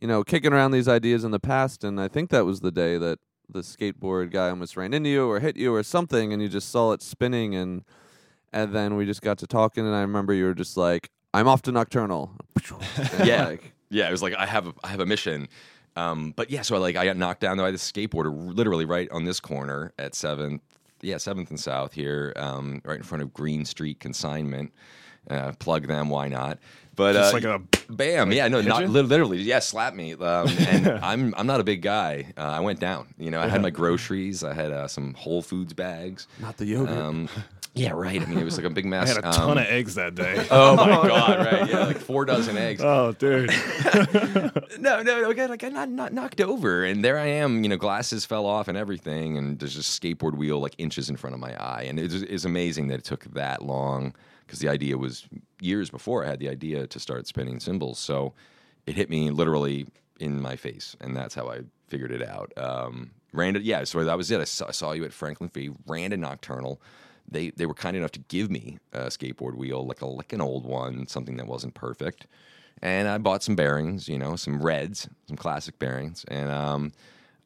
you 0.00 0.06
know, 0.06 0.22
kicking 0.22 0.52
around 0.52 0.70
these 0.70 0.86
ideas 0.86 1.24
in 1.24 1.32
the 1.32 1.40
past, 1.40 1.82
and 1.82 2.00
I 2.00 2.06
think 2.06 2.30
that 2.30 2.44
was 2.44 2.60
the 2.60 2.70
day 2.70 2.98
that 2.98 3.18
the 3.48 3.60
skateboard 3.60 4.30
guy 4.30 4.50
almost 4.50 4.76
ran 4.76 4.94
into 4.94 5.10
you 5.10 5.28
or 5.28 5.40
hit 5.40 5.56
you 5.56 5.74
or 5.74 5.82
something, 5.82 6.32
and 6.32 6.40
you 6.40 6.48
just 6.48 6.68
saw 6.68 6.92
it 6.92 7.02
spinning, 7.02 7.54
and 7.56 7.82
and 8.52 8.72
then 8.72 8.94
we 8.96 9.06
just 9.06 9.22
got 9.22 9.38
to 9.38 9.46
talking, 9.46 9.84
and 9.84 9.94
I 9.94 10.02
remember 10.02 10.32
you 10.34 10.44
were 10.44 10.54
just 10.54 10.76
like, 10.76 11.10
"I'm 11.34 11.48
off 11.48 11.62
to 11.62 11.72
Nocturnal." 11.72 12.32
Yeah. 13.24 13.46
like, 13.46 13.72
Yeah, 13.90 14.08
it 14.08 14.12
was 14.12 14.22
like 14.22 14.34
I 14.34 14.46
have 14.46 14.68
a, 14.68 14.74
I 14.84 14.88
have 14.88 15.00
a 15.00 15.06
mission. 15.06 15.48
Um, 15.96 16.32
but 16.36 16.50
yeah, 16.50 16.62
so 16.62 16.76
I 16.76 16.78
like 16.78 16.96
I 16.96 17.04
got 17.04 17.16
knocked 17.16 17.40
down 17.40 17.56
by 17.56 17.70
the 17.70 17.76
skateboarder 17.78 18.32
literally 18.32 18.84
right 18.84 19.10
on 19.10 19.24
this 19.24 19.40
corner 19.40 19.92
at 19.98 20.14
seventh, 20.14 20.62
yeah, 21.02 21.16
seventh 21.18 21.50
and 21.50 21.60
South 21.60 21.92
here, 21.92 22.32
um, 22.36 22.80
right 22.84 22.96
in 22.98 23.02
front 23.02 23.22
of 23.22 23.32
Green 23.32 23.64
Street 23.64 24.00
Consignment. 24.00 24.72
Uh, 25.28 25.52
plug 25.58 25.86
them, 25.86 26.08
why 26.08 26.28
not? 26.28 26.58
But 26.96 27.12
Just 27.12 27.32
uh, 27.32 27.36
like 27.36 27.44
a 27.44 27.62
bam, 27.92 28.32
yeah, 28.32 28.48
no, 28.48 28.60
not 28.62 28.82
you? 28.82 28.88
literally, 28.88 29.38
yeah, 29.42 29.58
slap 29.60 29.94
me. 29.94 30.14
Um, 30.14 30.48
and 30.58 30.88
I'm 31.02 31.34
I'm 31.36 31.46
not 31.46 31.60
a 31.60 31.64
big 31.64 31.82
guy. 31.82 32.32
Uh, 32.36 32.42
I 32.42 32.60
went 32.60 32.80
down. 32.80 33.14
You 33.18 33.30
know, 33.30 33.40
I 33.40 33.46
had 33.48 33.62
my 33.62 33.70
groceries. 33.70 34.42
I 34.42 34.54
had 34.54 34.72
uh, 34.72 34.88
some 34.88 35.14
Whole 35.14 35.42
Foods 35.42 35.72
bags. 35.72 36.26
not 36.40 36.56
the 36.56 36.66
yogurt. 36.66 36.96
Um, 36.96 37.28
yeah, 37.74 37.92
right. 37.92 38.20
I 38.20 38.24
mean, 38.26 38.38
it 38.38 38.44
was 38.44 38.56
like 38.56 38.66
a 38.66 38.70
big 38.70 38.84
mess. 38.94 39.10
I 39.10 39.14
had 39.14 39.18
a 39.18 39.32
ton 39.36 39.50
Um, 39.52 39.58
of 39.58 39.66
eggs 39.66 39.94
that 39.94 40.14
day. 40.14 40.46
Oh 40.50 40.76
my 40.76 40.86
god! 41.08 41.38
Right? 41.38 41.68
Yeah, 41.70 41.84
like 41.86 41.98
four 41.98 42.24
dozen 42.24 42.56
eggs 42.58 42.82
oh, 42.82 43.12
dude. 43.12 43.50
no, 44.78 45.02
no, 45.02 45.02
no. 45.02 45.30
Again, 45.30 45.50
like 45.50 45.62
I 45.64 45.70
got 45.70 45.88
not 45.88 46.12
knocked 46.12 46.40
over, 46.40 46.84
and 46.84 47.04
there 47.04 47.18
I 47.18 47.26
am. 47.26 47.62
You 47.62 47.68
know, 47.70 47.76
glasses 47.76 48.24
fell 48.24 48.46
off 48.46 48.68
and 48.68 48.76
everything, 48.76 49.36
and 49.38 49.58
there's 49.58 49.76
a 49.76 49.80
skateboard 49.80 50.34
wheel 50.36 50.58
like 50.60 50.74
inches 50.78 51.08
in 51.10 51.16
front 51.16 51.34
of 51.34 51.40
my 51.40 51.54
eye, 51.62 51.84
and 51.86 51.98
it 51.98 52.12
is 52.12 52.44
amazing 52.44 52.88
that 52.88 52.98
it 53.00 53.04
took 53.04 53.24
that 53.34 53.62
long 53.62 54.14
because 54.46 54.58
the 54.58 54.68
idea 54.68 54.98
was 54.98 55.26
years 55.60 55.90
before 55.90 56.24
I 56.24 56.28
had 56.28 56.40
the 56.40 56.48
idea 56.48 56.86
to 56.86 56.98
start 56.98 57.26
spinning 57.28 57.60
cymbals. 57.60 57.98
So 58.00 58.32
it 58.86 58.96
hit 58.96 59.08
me 59.08 59.30
literally 59.30 59.86
in 60.18 60.40
my 60.40 60.56
face, 60.56 60.96
and 61.00 61.16
that's 61.16 61.34
how 61.34 61.48
I 61.48 61.60
figured 61.86 62.10
it 62.10 62.22
out. 62.22 62.52
Um, 62.56 63.12
ran 63.32 63.54
to, 63.54 63.60
yeah, 63.62 63.84
so 63.84 64.02
that 64.02 64.16
was 64.16 64.30
it. 64.30 64.40
I 64.40 64.44
saw, 64.44 64.66
I 64.68 64.72
saw 64.72 64.92
you 64.92 65.04
at 65.04 65.12
Franklin 65.12 65.48
Flea, 65.50 65.70
ran 65.86 66.10
to 66.10 66.16
Nocturnal. 66.16 66.80
They 67.30 67.50
they 67.50 67.66
were 67.66 67.74
kind 67.74 67.96
enough 67.96 68.12
to 68.12 68.20
give 68.20 68.50
me 68.50 68.78
a 68.92 69.06
skateboard 69.06 69.54
wheel, 69.54 69.86
like 69.86 70.00
a 70.00 70.06
like 70.06 70.32
an 70.32 70.40
old 70.40 70.64
one, 70.64 71.06
something 71.06 71.36
that 71.36 71.46
wasn't 71.46 71.74
perfect. 71.74 72.26
And 72.82 73.08
I 73.08 73.18
bought 73.18 73.42
some 73.42 73.56
bearings, 73.56 74.08
you 74.08 74.18
know, 74.18 74.36
some 74.36 74.62
reds, 74.62 75.08
some 75.28 75.36
classic 75.36 75.78
bearings, 75.78 76.24
and 76.28 76.50
um, 76.50 76.92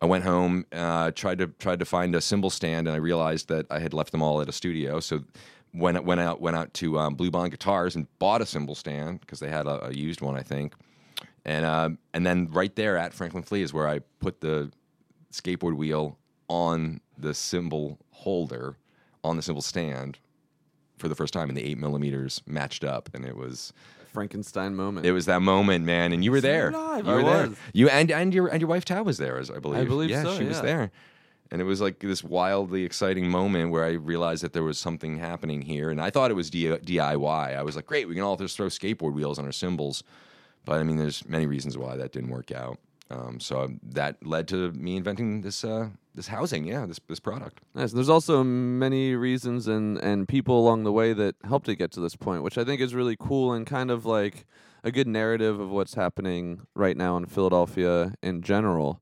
I 0.01 0.07
went 0.07 0.25
home, 0.25 0.67
uh, 0.73 1.11
tried 1.11 1.39
to 1.39 1.49
tried 1.59 1.79
to 1.79 1.85
find 1.85 2.15
a 2.15 2.21
cymbal 2.21 2.51
stand, 2.51 2.87
and 2.87 2.95
I 2.95 2.99
realized 2.99 3.49
that 3.49 3.67
I 3.71 3.79
had 3.79 3.93
left 3.95 4.13
them 4.13 4.23
all 4.23 4.41
at 4.41 4.49
a 4.49 4.53
studio. 4.53 5.01
So 5.01 5.25
went 5.73 6.05
went 6.05 6.21
out 6.21 6.41
went 6.41 6.57
out 6.57 6.73
to 6.75 6.99
um, 6.99 7.15
Blue 7.15 7.31
Bond 7.31 7.51
Guitars 7.51 7.97
and 7.97 8.07
bought 8.19 8.43
a 8.43 8.47
cymbal 8.47 8.75
stand 8.75 9.21
because 9.21 9.41
they 9.41 9.49
had 9.49 9.67
a, 9.67 9.87
a 9.87 9.93
used 9.93 10.21
one, 10.21 10.37
I 10.37 10.43
think. 10.43 10.75
And 11.45 11.65
um, 11.67 11.99
and 12.13 12.25
then 12.25 12.49
right 12.51 12.75
there 12.77 12.97
at 12.97 13.13
Franklin 13.13 13.43
Flea 13.43 13.63
is 13.63 13.73
where 13.73 13.89
I 13.89 14.01
put 14.21 14.41
the 14.41 14.71
skateboard 15.33 15.77
wheel 15.77 16.19
on 16.49 17.01
the 17.19 17.35
cymbal 17.35 17.99
holder 18.11 18.77
on 19.25 19.37
the 19.37 19.43
cymbal 19.43 19.63
stand 19.63 20.19
for 20.99 21.09
the 21.09 21.15
first 21.15 21.33
time, 21.33 21.49
and 21.49 21.57
the 21.57 21.65
eight 21.65 21.79
millimeters 21.79 22.43
matched 22.47 22.85
up, 22.85 23.09
and 23.15 23.25
it 23.25 23.37
was 23.37 23.73
Frankenstein 24.13 24.77
moment. 24.77 25.07
it 25.07 25.13
was 25.13 25.27
that 25.27 25.43
moment, 25.43 25.85
man, 25.85 26.13
and 26.13 26.25
you 26.25 26.31
were 26.31 26.41
there. 26.41 26.69
alive. 26.69 27.05
You 27.05 27.13
I 27.13 27.15
were 27.17 27.23
there. 27.23 27.49
was. 27.49 27.57
You 27.73 27.89
and 27.89 28.11
and 28.11 28.33
your 28.33 28.47
and 28.47 28.61
your 28.61 28.69
wife 28.69 28.85
Tao 28.85 29.03
was 29.03 29.19
there, 29.19 29.39
as 29.39 29.51
I 29.51 29.59
believe. 29.59 29.81
I 29.81 29.85
believe 29.85 30.11
yeah, 30.11 30.23
so, 30.23 30.39
she 30.39 30.45
was 30.45 30.61
there. 30.61 30.93
And 31.51 31.61
it 31.61 31.65
was 31.65 31.81
like 31.81 31.99
this 31.99 32.25
wildly 32.25 32.85
exciting 32.85 33.29
moment 33.29 33.71
where 33.71 33.85
I 33.85 33.93
realized 33.93 34.43
that 34.43 34.55
there 34.55 34.63
was 34.63 34.79
something 34.79 35.19
happening 35.19 35.63
here, 35.63 35.91
and 35.91 36.01
I 36.01 36.11
thought 36.11 36.31
it 36.31 36.35
was 36.35 36.51
D- 36.51 36.67
DIY. 36.69 37.57
I 37.57 37.63
was 37.63 37.77
like, 37.77 37.87
"Great, 37.87 38.09
we 38.09 38.15
can 38.15 38.23
all 38.25 38.37
just 38.37 38.57
throw 38.57 38.67
skateboard 38.67 39.13
wheels 39.13 39.39
on 39.39 39.45
our 39.45 39.53
cymbals," 39.53 40.05
but 40.65 40.81
I 40.81 40.85
mean, 40.85 40.97
there's 40.97 41.29
many 41.29 41.47
reasons 41.47 41.77
why 41.77 41.97
that 41.97 42.13
didn't 42.13 42.31
work 42.31 42.51
out. 42.53 42.79
Um, 43.11 43.39
so 43.39 43.69
that 43.83 44.25
led 44.27 44.49
to 44.49 44.73
me 44.73 44.97
inventing 44.97 45.43
this 45.43 45.63
uh, 45.63 45.91
this 46.15 46.29
housing, 46.29 46.65
yeah, 46.65 46.87
this 46.87 47.01
this 47.09 47.21
product. 47.21 47.61
Nice. 47.75 47.93
There's 47.93 48.09
also 48.09 48.43
many 48.43 49.15
reasons 49.15 49.69
and 49.69 49.99
and 49.99 50.27
people 50.27 50.59
along 50.59 50.85
the 50.85 50.93
way 50.93 51.13
that 51.13 51.37
helped 51.45 51.69
it 51.69 51.77
get 51.77 51.91
to 51.93 52.01
this 52.01 52.17
point, 52.17 52.43
which 52.43 52.57
I 52.57 52.65
think 52.65 52.81
is 52.81 52.95
really 52.95 53.17
cool 53.19 53.53
and 53.53 53.67
kind 53.67 53.91
of 53.91 54.07
like 54.07 54.47
a 54.83 54.91
good 54.91 55.07
narrative 55.07 55.61
of 55.61 55.71
what's 55.71 55.95
happening 55.95 56.67
right 56.75 56.97
now 56.97 57.17
in 57.17 57.27
Philadelphia 57.27 58.15
in 58.23 58.43
general. 58.43 59.01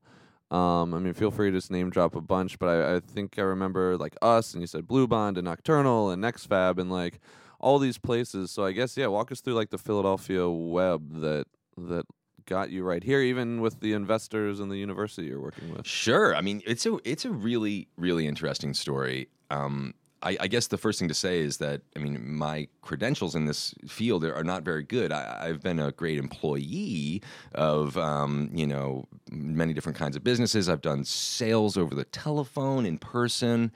Um, 0.51 0.93
I 0.93 0.99
mean, 0.99 1.13
feel 1.13 1.31
free 1.31 1.49
to 1.49 1.57
just 1.57 1.71
name 1.71 1.89
drop 1.89 2.15
a 2.15 2.21
bunch, 2.21 2.59
but 2.59 2.69
I, 2.69 2.95
I 2.95 2.99
think 2.99 3.39
I 3.39 3.41
remember 3.41 3.97
like 3.97 4.15
us, 4.21 4.53
and 4.53 4.61
you 4.61 4.67
said 4.67 4.87
Blue 4.87 5.07
Bond 5.07 5.37
and 5.37 5.45
Nocturnal 5.45 6.11
and 6.11 6.23
NextFab 6.23 6.77
and 6.77 6.91
like 6.91 7.19
all 7.59 7.79
these 7.79 7.97
places. 7.97 8.51
So 8.51 8.65
I 8.65 8.73
guess 8.73 8.97
yeah, 8.97 9.07
walk 9.07 9.31
us 9.31 9.41
through 9.41 9.55
like 9.55 9.69
the 9.69 9.77
Philadelphia 9.77 10.49
web 10.49 11.21
that 11.21 11.47
that 11.77 12.05
got 12.45 12.69
you 12.69 12.83
right 12.83 13.03
here, 13.03 13.21
even 13.21 13.61
with 13.61 13.79
the 13.79 13.93
investors 13.93 14.59
and 14.59 14.71
the 14.71 14.77
university 14.77 15.27
you're 15.27 15.41
working 15.41 15.73
with. 15.73 15.87
Sure. 15.87 16.35
I 16.35 16.41
mean, 16.41 16.61
it's 16.65 16.85
a 16.85 16.97
it's 17.03 17.25
a 17.25 17.31
really 17.31 17.87
really 17.97 18.27
interesting 18.27 18.73
story. 18.73 19.29
Um, 19.49 19.93
I, 20.23 20.37
I 20.39 20.47
guess 20.47 20.67
the 20.67 20.77
first 20.77 20.99
thing 20.99 21.09
to 21.09 21.13
say 21.13 21.39
is 21.39 21.57
that 21.57 21.81
I 21.95 21.99
mean 21.99 22.35
my 22.35 22.67
credentials 22.81 23.35
in 23.35 23.45
this 23.45 23.75
field 23.87 24.23
are, 24.23 24.43
not 24.43 24.63
very 24.63 24.83
good. 24.83 25.11
I, 25.11 25.47
I've 25.47 25.61
been 25.61 25.79
a 25.79 25.91
great 25.91 26.17
employee 26.17 27.21
of 27.53 27.97
um, 27.97 28.49
you 28.53 28.65
know 28.65 29.05
many 29.29 29.73
different 29.73 29.97
kinds 29.97 30.15
of 30.15 30.23
businesses. 30.23 30.69
I've 30.69 30.81
done 30.81 31.03
sales 31.03 31.77
over 31.77 31.93
the 31.93 32.05
telephone, 32.05 32.85
in 32.85 32.97
person. 32.97 33.71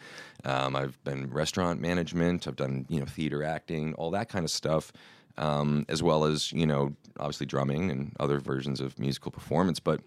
Um, 0.46 0.76
I've 0.76 1.02
been 1.04 1.30
restaurant 1.30 1.82
management. 1.82 2.48
I've 2.48 2.56
done 2.56 2.86
you 2.90 3.00
know 3.00 3.06
theater 3.06 3.44
acting, 3.44 3.94
all 3.96 4.12
that 4.12 4.30
kind 4.30 4.46
of 4.46 4.52
stuff 4.52 4.92
um, 5.38 5.86
as 5.90 6.02
well 6.02 6.26
as 6.26 6.52
you 6.52 6.66
know 6.66 6.96
obviously 7.20 7.46
drumming 7.46 7.90
and 7.90 8.16
other 8.20 8.40
versions 8.40 8.80
of 8.80 8.98
musical 9.00 9.32
performance. 9.32 9.80
But 9.80 10.02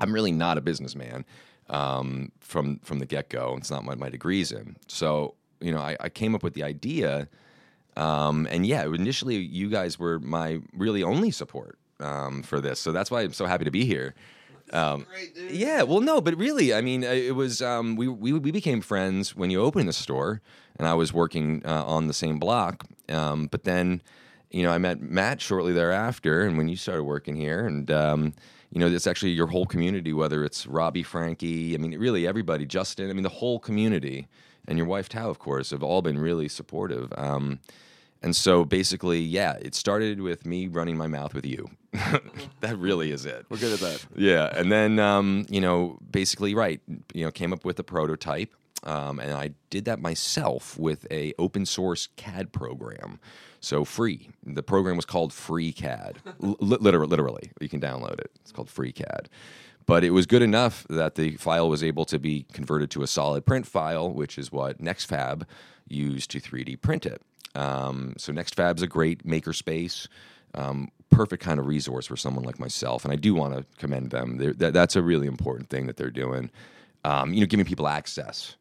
I'm 0.00 0.12
really 0.12 0.32
not 0.32 0.58
a 0.58 0.60
businessman 0.60 1.24
um, 1.70 2.32
from 2.40 2.78
from 2.80 2.98
the 2.98 3.06
get 3.06 3.28
go. 3.28 3.54
It's 3.58 3.70
not 3.70 3.84
what 3.84 3.98
my 3.98 4.10
degree's 4.10 4.52
in. 4.52 4.76
So 4.88 5.34
you 5.60 5.72
know, 5.72 5.80
I, 5.80 5.96
I 6.00 6.08
came 6.08 6.34
up 6.34 6.42
with 6.42 6.54
the 6.54 6.64
idea, 6.64 7.28
um, 7.96 8.48
and 8.50 8.66
yeah, 8.66 8.84
initially 8.84 9.36
you 9.36 9.70
guys 9.70 9.98
were 9.98 10.18
my 10.18 10.60
really 10.72 11.02
only 11.02 11.30
support 11.30 11.78
um, 12.00 12.42
for 12.42 12.60
this. 12.60 12.80
So 12.80 12.92
that's 12.92 13.10
why 13.10 13.22
I'm 13.22 13.32
so 13.32 13.46
happy 13.46 13.64
to 13.64 13.70
be 13.70 13.84
here. 13.84 14.14
Um, 14.72 15.06
yeah, 15.50 15.82
well, 15.82 16.00
no, 16.00 16.20
but 16.20 16.36
really, 16.36 16.72
I 16.72 16.80
mean, 16.80 17.02
it 17.02 17.34
was 17.34 17.60
um, 17.60 17.96
we, 17.96 18.08
we 18.08 18.32
we 18.32 18.50
became 18.50 18.80
friends 18.80 19.36
when 19.36 19.50
you 19.50 19.60
opened 19.60 19.88
the 19.88 19.92
store, 19.92 20.40
and 20.76 20.88
I 20.88 20.94
was 20.94 21.12
working 21.12 21.62
uh, 21.66 21.84
on 21.84 22.06
the 22.06 22.14
same 22.14 22.38
block. 22.38 22.86
Um, 23.08 23.48
but 23.48 23.64
then, 23.64 24.02
you 24.52 24.62
know, 24.62 24.70
I 24.70 24.78
met 24.78 25.00
Matt 25.00 25.40
shortly 25.40 25.72
thereafter, 25.72 26.42
and 26.42 26.56
when 26.56 26.68
you 26.68 26.76
started 26.76 27.04
working 27.04 27.36
here, 27.36 27.66
and 27.66 27.90
um, 27.90 28.34
you 28.70 28.80
know, 28.80 28.86
it's 28.86 29.06
actually 29.06 29.32
your 29.32 29.48
whole 29.48 29.66
community, 29.66 30.12
whether 30.12 30.44
it's 30.44 30.66
Robbie, 30.66 31.02
Frankie, 31.02 31.74
I 31.74 31.78
mean, 31.78 31.98
really 31.98 32.26
everybody, 32.26 32.64
Justin, 32.64 33.10
I 33.10 33.12
mean, 33.12 33.22
the 33.22 33.28
whole 33.28 33.58
community, 33.58 34.28
and 34.68 34.78
your 34.78 34.86
wife 34.86 35.08
Tao, 35.08 35.28
of 35.28 35.38
course, 35.38 35.70
have 35.70 35.82
all 35.82 36.02
been 36.02 36.18
really 36.18 36.48
supportive. 36.48 37.12
Um, 37.16 37.60
and 38.22 38.36
so 38.36 38.64
basically, 38.64 39.20
yeah, 39.20 39.56
it 39.60 39.74
started 39.74 40.20
with 40.20 40.46
me 40.46 40.68
running 40.68 40.96
my 40.96 41.08
mouth 41.08 41.34
with 41.34 41.44
you. 41.44 41.68
that 42.60 42.78
really 42.78 43.10
is 43.10 43.26
it. 43.26 43.44
We're 43.48 43.58
good 43.58 43.72
at 43.72 43.80
that. 43.80 44.06
Yeah, 44.14 44.48
and 44.54 44.70
then 44.70 44.98
um, 44.98 45.44
you 45.48 45.60
know, 45.60 45.98
basically, 46.10 46.54
right, 46.54 46.80
you 47.12 47.24
know, 47.24 47.30
came 47.30 47.52
up 47.52 47.64
with 47.64 47.78
a 47.78 47.84
prototype, 47.84 48.54
um, 48.84 49.18
and 49.18 49.32
I 49.32 49.50
did 49.70 49.84
that 49.86 50.00
myself 50.00 50.78
with 50.78 51.06
a 51.10 51.34
open 51.38 51.66
source 51.66 52.08
CAD 52.16 52.52
program, 52.52 53.18
so 53.62 53.84
free. 53.84 54.28
The 54.44 54.62
program 54.62 54.96
was 54.96 55.04
called 55.04 55.30
FreeCAD, 55.32 56.16
L- 56.42 56.56
literally, 56.60 57.06
literally, 57.06 57.52
you 57.60 57.68
can 57.68 57.80
download 57.80 58.18
it. 58.20 58.30
It's 58.40 58.52
called 58.52 58.68
FreeCAD. 58.68 59.26
But 59.86 60.04
it 60.04 60.10
was 60.10 60.26
good 60.26 60.42
enough 60.42 60.86
that 60.90 61.14
the 61.14 61.36
file 61.36 61.68
was 61.68 61.82
able 61.82 62.04
to 62.06 62.18
be 62.18 62.46
converted 62.52 62.90
to 62.92 63.02
a 63.02 63.06
solid 63.06 63.44
print 63.46 63.66
file, 63.66 64.12
which 64.12 64.38
is 64.38 64.52
what 64.52 64.78
NextFab 64.80 65.44
used 65.88 66.30
to 66.32 66.40
3D 66.40 66.80
print 66.80 67.06
it. 67.06 67.22
Um, 67.54 68.14
so 68.16 68.32
NextFab's 68.32 68.82
a 68.82 68.86
great 68.86 69.26
makerspace, 69.26 70.08
um, 70.54 70.90
perfect 71.10 71.42
kind 71.42 71.58
of 71.60 71.66
resource 71.66 72.06
for 72.06 72.16
someone 72.16 72.44
like 72.44 72.58
myself, 72.58 73.04
and 73.04 73.12
I 73.12 73.16
do 73.16 73.34
want 73.34 73.54
to 73.54 73.64
commend 73.78 74.10
them. 74.10 74.38
That, 74.38 74.72
that's 74.72 74.96
a 74.96 75.02
really 75.02 75.26
important 75.26 75.68
thing 75.68 75.86
that 75.86 75.96
they're 75.96 76.10
doing. 76.10 76.50
Um, 77.04 77.34
you 77.34 77.40
know, 77.40 77.46
giving 77.46 77.66
people 77.66 77.88
access 77.88 78.56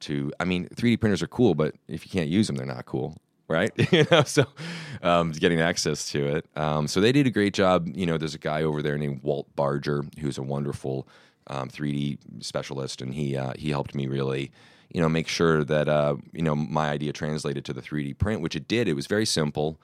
to. 0.00 0.32
I 0.38 0.44
mean, 0.44 0.68
3D 0.68 1.00
printers 1.00 1.22
are 1.22 1.26
cool, 1.26 1.54
but 1.54 1.74
if 1.88 2.06
you 2.06 2.10
can't 2.10 2.30
use 2.30 2.46
them, 2.46 2.56
they're 2.56 2.66
not 2.66 2.86
cool, 2.86 3.16
right? 3.48 3.72
you 3.92 4.06
know, 4.10 4.22
so 4.22 4.44
um, 5.02 5.32
getting 5.32 5.60
access 5.60 6.10
to 6.10 6.36
it. 6.36 6.46
Um, 6.56 6.88
so 6.88 7.00
they 7.00 7.12
did 7.12 7.26
a 7.26 7.30
great 7.30 7.54
job. 7.54 7.88
You 7.94 8.06
know, 8.06 8.18
there's 8.18 8.34
a 8.34 8.38
guy 8.38 8.62
over 8.62 8.82
there 8.82 8.98
named 8.98 9.22
Walt 9.22 9.54
Barger 9.56 10.04
who's 10.20 10.38
a 10.38 10.42
wonderful 10.42 11.08
um, 11.48 11.68
3D 11.68 12.18
specialist, 12.40 13.02
and 13.02 13.14
he 13.14 13.36
uh, 13.36 13.52
he 13.56 13.70
helped 13.70 13.94
me 13.94 14.06
really 14.06 14.52
you 14.92 15.00
know, 15.00 15.08
make 15.08 15.26
sure 15.26 15.64
that 15.64 15.88
uh, 15.88 16.16
you 16.32 16.42
know 16.42 16.54
my 16.54 16.90
idea 16.90 17.12
translated 17.12 17.64
to 17.64 17.72
the 17.72 17.80
3D 17.80 18.18
print, 18.18 18.42
which 18.42 18.54
it 18.54 18.68
did. 18.68 18.88
It 18.88 18.94
was 18.94 19.06
very 19.06 19.24
simple. 19.24 19.80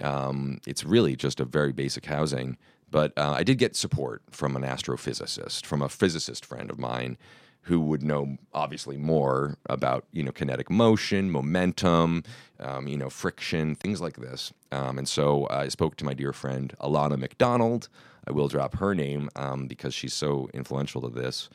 Um, 0.00 0.60
it's 0.66 0.84
really 0.84 1.16
just 1.16 1.40
a 1.40 1.44
very 1.44 1.72
basic 1.72 2.06
housing, 2.06 2.56
but 2.90 3.12
uh, 3.16 3.34
I 3.36 3.42
did 3.42 3.58
get 3.58 3.76
support 3.76 4.22
from 4.30 4.56
an 4.56 4.62
astrophysicist, 4.62 5.64
from 5.64 5.82
a 5.82 5.88
physicist 5.88 6.44
friend 6.44 6.70
of 6.70 6.78
mine, 6.78 7.16
who 7.68 7.80
would 7.80 8.02
know 8.02 8.38
obviously 8.54 8.96
more 8.96 9.58
about 9.66 10.06
you 10.10 10.22
know 10.22 10.32
kinetic 10.32 10.70
motion, 10.70 11.30
momentum, 11.30 12.24
um, 12.58 12.88
you 12.88 12.96
know 12.96 13.10
friction, 13.10 13.74
things 13.74 14.00
like 14.00 14.16
this. 14.16 14.52
Um, 14.72 14.98
and 14.98 15.06
so 15.08 15.46
I 15.50 15.68
spoke 15.68 15.96
to 15.96 16.04
my 16.04 16.14
dear 16.14 16.32
friend 16.32 16.74
Alana 16.80 17.18
McDonald. 17.18 17.88
I 18.26 18.32
will 18.32 18.48
drop 18.48 18.76
her 18.76 18.94
name 18.94 19.28
um, 19.36 19.66
because 19.66 19.94
she's 19.94 20.14
so 20.14 20.48
influential 20.54 21.02
to 21.02 21.08
this. 21.08 21.50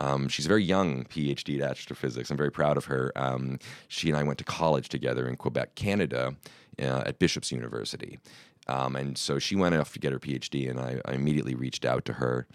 Um, 0.00 0.28
she's 0.28 0.44
a 0.44 0.48
very 0.48 0.64
young 0.64 1.04
PhD 1.04 1.60
at 1.60 1.70
astrophysics. 1.70 2.30
I'm 2.30 2.36
very 2.36 2.52
proud 2.52 2.76
of 2.76 2.86
her. 2.86 3.10
Um, 3.16 3.58
she 3.88 4.08
and 4.08 4.18
I 4.18 4.22
went 4.22 4.38
to 4.38 4.44
college 4.44 4.88
together 4.88 5.26
in 5.26 5.36
Quebec, 5.36 5.76
Canada, 5.76 6.36
uh, 6.78 7.02
at 7.06 7.18
Bishop's 7.18 7.52
University. 7.52 8.18
Um, 8.66 8.96
and 8.96 9.16
so 9.16 9.38
she 9.38 9.54
went 9.56 9.74
off 9.74 9.92
to 9.92 9.98
get 9.98 10.12
her 10.12 10.18
PhD, 10.18 10.68
and 10.68 10.80
I, 10.80 11.00
I 11.04 11.12
immediately 11.12 11.54
reached 11.54 11.84
out 11.84 12.04
to 12.06 12.14
her. 12.14 12.46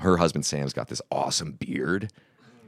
Her 0.00 0.18
husband 0.18 0.46
Sam's 0.46 0.72
got 0.72 0.86
this 0.86 1.02
awesome 1.10 1.52
beard, 1.52 2.12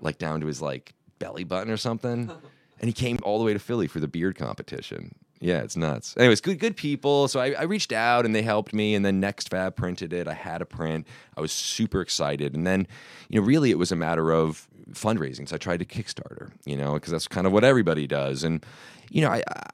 like 0.04 0.18
down 0.18 0.40
to 0.40 0.46
his 0.46 0.62
like 0.62 0.94
belly 1.18 1.44
button 1.44 1.73
or 1.73 1.76
something, 1.76 2.30
and 2.80 2.88
he 2.88 2.92
came 2.92 3.18
all 3.23 3.38
the 3.38 3.44
way 3.44 3.52
to 3.52 3.58
Philly 3.58 3.87
for 3.87 4.00
the 4.00 4.08
beard 4.08 4.37
competition. 4.37 5.14
Yeah, 5.40 5.58
it's 5.58 5.76
nuts. 5.76 6.16
Anyways, 6.16 6.40
good 6.40 6.58
good 6.58 6.76
people. 6.76 7.28
So 7.28 7.40
I, 7.40 7.52
I 7.52 7.62
reached 7.62 7.92
out 7.92 8.25
and 8.25 8.34
they 8.34 8.42
helped 8.42 8.73
me, 8.73 8.94
and 8.94 9.04
then 9.04 9.20
NextFab 9.20 9.76
printed 9.76 10.12
it. 10.12 10.28
I 10.28 10.34
had 10.34 10.62
a 10.62 10.66
print. 10.66 11.06
I 11.37 11.40
was 11.40 11.52
super 11.52 12.00
excited, 12.00 12.54
and 12.54 12.66
then, 12.66 12.87
you 13.28 13.40
know, 13.40 13.46
really 13.46 13.70
it 13.70 13.78
was 13.78 13.92
a 13.92 13.96
matter 13.96 14.30
of 14.30 14.68
fundraising. 14.92 15.49
So 15.49 15.56
I 15.56 15.58
tried 15.58 15.80
to 15.80 15.84
Kickstarter, 15.84 16.50
you 16.64 16.76
know, 16.76 16.94
because 16.94 17.11
that's 17.11 17.28
kind 17.28 17.46
of 17.46 17.52
what 17.52 17.64
everybody 17.64 18.06
does, 18.06 18.44
and 18.44 18.64
you 19.11 19.23
know, 19.23 19.30
I, 19.30 19.42
I 19.49 19.70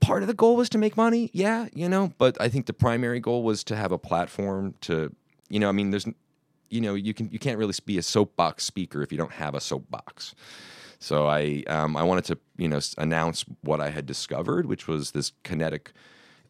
part 0.00 0.22
of 0.22 0.28
the 0.28 0.34
goal 0.34 0.56
was 0.56 0.68
to 0.70 0.78
make 0.78 0.96
money, 0.96 1.30
yeah, 1.32 1.68
you 1.72 1.88
know, 1.88 2.12
but 2.18 2.40
I 2.40 2.48
think 2.48 2.66
the 2.66 2.72
primary 2.72 3.20
goal 3.20 3.42
was 3.42 3.64
to 3.64 3.76
have 3.76 3.92
a 3.92 3.98
platform 3.98 4.74
to, 4.82 5.14
you 5.48 5.58
know, 5.58 5.68
I 5.68 5.72
mean, 5.72 5.90
there's, 5.90 6.06
you 6.70 6.80
know, 6.80 6.94
you 6.94 7.14
can 7.14 7.30
you 7.30 7.38
can't 7.38 7.58
really 7.58 7.74
be 7.84 7.98
a 7.98 8.02
soapbox 8.02 8.64
speaker 8.64 9.02
if 9.02 9.12
you 9.12 9.18
don't 9.18 9.32
have 9.32 9.54
a 9.54 9.60
soapbox. 9.60 10.34
So 10.98 11.26
I 11.26 11.62
um, 11.68 11.96
I 11.96 12.02
wanted 12.02 12.24
to 12.26 12.38
you 12.56 12.68
know 12.68 12.80
announce 12.98 13.44
what 13.62 13.80
I 13.80 13.90
had 13.90 14.06
discovered, 14.06 14.66
which 14.66 14.88
was 14.88 15.10
this 15.12 15.32
kinetic 15.44 15.92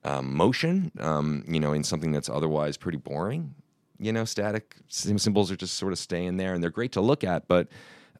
um, 0.05 0.35
motion, 0.35 0.93
um, 1.01 1.45
you 1.49 1.61
know, 1.61 1.73
in 1.73 1.83
something 1.83 2.13
that's 2.13 2.29
otherwise 2.29 2.77
pretty 2.77 2.99
boring. 2.99 3.55
You 3.99 4.13
know, 4.13 4.25
static 4.25 4.77
cymbals 4.89 5.51
are 5.51 5.57
just 5.57 5.75
sort 5.75 5.93
of 5.93 5.99
staying 5.99 6.37
there, 6.37 6.55
and 6.55 6.63
they're 6.63 6.71
great 6.71 6.93
to 6.93 7.01
look 7.01 7.25
at, 7.25 7.49
but 7.49 7.69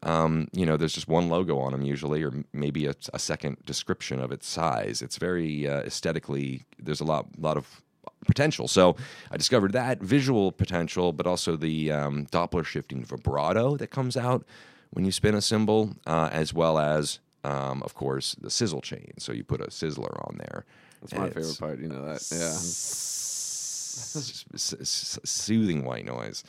um, 0.03 0.49
you 0.53 0.67
know, 0.67 0.77
there's 0.77 0.93
just 0.93 1.09
one 1.09 1.29
logo 1.29 1.59
on 1.59 1.73
them 1.73 1.83
usually, 1.83 2.23
or 2.23 2.33
maybe 2.53 2.87
a, 2.87 2.95
a 3.13 3.19
second 3.19 3.59
description 3.65 4.21
of 4.21 4.33
its 4.33 4.47
size. 4.47 5.03
It's 5.03 5.17
very 5.17 5.69
uh, 5.69 5.81
aesthetically. 5.81 6.65
There's 6.79 7.01
a 7.01 7.05
lot, 7.05 7.27
lot 7.39 7.57
of 7.57 7.83
potential. 8.27 8.69
So 8.69 8.97
I 9.31 9.37
discovered 9.37 9.73
that 9.73 10.01
visual 10.01 10.53
potential, 10.53 11.13
but 11.13 11.27
also 11.27 11.57
the 11.57 11.91
um, 11.93 12.27
Doppler 12.27 12.65
shifting 12.65 13.05
vibrato 13.05 13.77
that 13.77 13.89
comes 13.89 14.17
out 14.17 14.45
when 14.91 15.05
you 15.05 15.13
spin 15.13 15.35
a 15.35 15.43
cymbal, 15.43 15.97
uh, 16.07 16.29
as 16.33 16.55
well 16.55 16.79
as, 16.79 17.19
um, 17.45 17.83
of 17.83 17.95
course, 17.95 18.35
the 18.41 18.51
sizzle 18.51 18.81
chain. 18.81 19.13
So 19.19 19.33
you 19.33 19.45
put 19.45 19.61
a 19.61 19.67
sizzler 19.67 20.17
on 20.27 20.39
there. 20.39 20.65
That's 21.01 21.15
my 21.15 21.29
favorite 21.31 21.59
part. 21.59 21.79
You 21.81 21.89
know 21.89 22.05
that. 22.07 22.27
Yeah. 22.33 22.53
soothing 25.25 25.85
white 25.85 26.05
noise. 26.05 26.45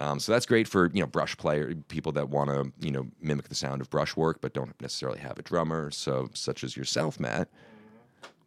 Um, 0.00 0.18
so 0.18 0.32
that's 0.32 0.46
great 0.46 0.66
for 0.66 0.90
you 0.92 1.00
know 1.00 1.06
brush 1.06 1.36
player 1.36 1.74
people 1.88 2.12
that 2.12 2.30
want 2.30 2.48
to 2.48 2.72
you 2.80 2.90
know 2.90 3.06
mimic 3.20 3.48
the 3.48 3.54
sound 3.54 3.82
of 3.82 3.90
brush 3.90 4.16
work 4.16 4.40
but 4.40 4.54
don't 4.54 4.74
necessarily 4.80 5.18
have 5.20 5.38
a 5.38 5.42
drummer. 5.42 5.90
So 5.90 6.30
such 6.32 6.64
as 6.64 6.76
yourself, 6.76 7.20
Matt, 7.20 7.48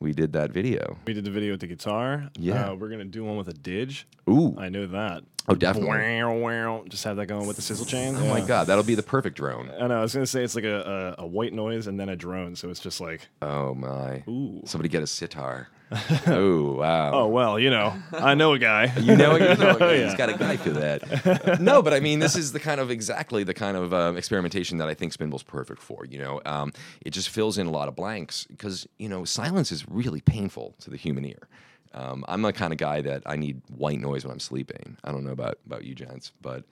we 0.03 0.11
did 0.13 0.33
that 0.33 0.51
video. 0.51 0.97
We 1.07 1.13
did 1.13 1.23
the 1.25 1.31
video 1.31 1.51
with 1.53 1.61
the 1.61 1.67
guitar. 1.67 2.29
Yeah. 2.37 2.71
Uh, 2.71 2.75
we're 2.75 2.89
gonna 2.89 3.05
do 3.05 3.23
one 3.23 3.37
with 3.37 3.47
a 3.47 3.53
didge. 3.53 4.03
Ooh, 4.29 4.53
I 4.57 4.69
know 4.69 4.85
that. 4.87 5.23
oh 5.47 5.55
definitely. 5.55 5.89
Wow, 6.21 6.33
wow. 6.37 6.83
Just 6.89 7.03
have 7.05 7.15
that 7.17 7.25
going 7.27 7.47
with 7.47 7.55
the 7.55 7.61
sizzle 7.61 7.85
chain. 7.85 8.15
Oh 8.15 8.27
my 8.27 8.41
god, 8.41 8.67
that'll 8.67 8.83
be 8.83 8.95
the 8.95 9.01
perfect 9.03 9.37
drone. 9.37 9.71
I 9.79 9.87
know. 9.87 9.97
I 9.97 10.01
was 10.01 10.13
gonna 10.13 10.25
say 10.27 10.43
it's 10.43 10.55
like 10.55 10.65
a, 10.65 11.15
a, 11.17 11.23
a 11.23 11.27
white 11.27 11.53
noise 11.53 11.87
and 11.87 11.99
then 11.99 12.09
a 12.09 12.15
drone, 12.15 12.55
so 12.55 12.69
it's 12.69 12.79
just 12.81 12.99
like, 13.01 13.27
Oh 13.41 13.73
my. 13.73 14.23
ooh. 14.27 14.61
Somebody 14.65 14.89
get 14.89 15.01
a 15.03 15.07
sitar. 15.07 15.69
oh 16.27 16.73
wow. 16.75 17.11
Oh 17.13 17.27
well, 17.27 17.59
you 17.59 17.69
know, 17.69 17.93
I 18.11 18.33
know 18.35 18.53
a 18.53 18.59
guy. 18.59 18.91
You 19.03 19.15
know, 19.17 19.35
you 19.35 19.55
know, 19.55 19.77
Oh, 19.79 19.89
he's 19.91 19.99
yeah. 20.11 20.15
got 20.17 20.29
a 20.29 20.37
guy 20.37 20.57
for 20.57 20.69
that. 20.71 21.59
no, 21.61 21.81
but 21.81 21.93
I 21.93 21.99
mean, 21.99 22.19
this 22.19 22.35
is 22.35 22.51
the 22.53 22.59
kind 22.59 22.79
of 22.79 22.89
exactly 22.89 23.43
the 23.43 23.53
kind 23.53 23.75
of 23.75 23.93
um, 23.93 24.17
experimentation 24.17 24.77
that 24.77 24.87
I 24.87 24.93
think 24.93 25.13
Spinball's 25.13 25.43
perfect 25.43 25.81
for. 25.81 26.05
You 26.05 26.19
know, 26.19 26.41
um, 26.45 26.73
it 27.01 27.11
just 27.11 27.29
fills 27.29 27.57
in 27.57 27.67
a 27.67 27.71
lot 27.71 27.87
of 27.87 27.95
blanks 27.95 28.45
because 28.49 28.87
you 28.97 29.09
know 29.09 29.25
silence 29.25 29.71
is 29.71 29.87
really 29.89 30.21
painful 30.21 30.75
to 30.79 30.89
the 30.89 30.97
human 30.97 31.25
ear. 31.25 31.47
Um, 31.93 32.25
I'm 32.27 32.41
the 32.41 32.53
kind 32.53 32.73
of 32.73 32.79
guy 32.79 33.01
that 33.01 33.23
I 33.25 33.35
need 33.35 33.61
white 33.75 33.99
noise 33.99 34.23
when 34.25 34.31
I'm 34.31 34.39
sleeping. 34.39 34.97
I 35.03 35.11
don't 35.11 35.23
know 35.23 35.31
about 35.31 35.59
about 35.65 35.83
you 35.83 35.93
gents, 35.93 36.31
but 36.41 36.63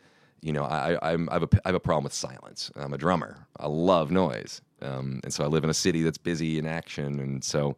you 0.42 0.52
know, 0.54 0.64
I, 0.64 0.94
I, 0.94 1.12
I'm, 1.14 1.30
I, 1.30 1.34
have 1.34 1.44
a, 1.44 1.50
I 1.66 1.68
have 1.68 1.76
a 1.76 1.80
problem 1.80 2.04
with 2.06 2.14
silence. 2.14 2.72
I'm 2.76 2.94
a 2.94 2.98
drummer. 2.98 3.46
I 3.60 3.68
love 3.68 4.10
noise, 4.10 4.62
um, 4.82 5.20
and 5.24 5.32
so 5.32 5.44
I 5.44 5.48
live 5.48 5.64
in 5.64 5.70
a 5.70 5.74
city 5.76 6.02
that's 6.02 6.18
busy 6.18 6.58
in 6.58 6.66
action, 6.66 7.20
and 7.20 7.44
so 7.44 7.76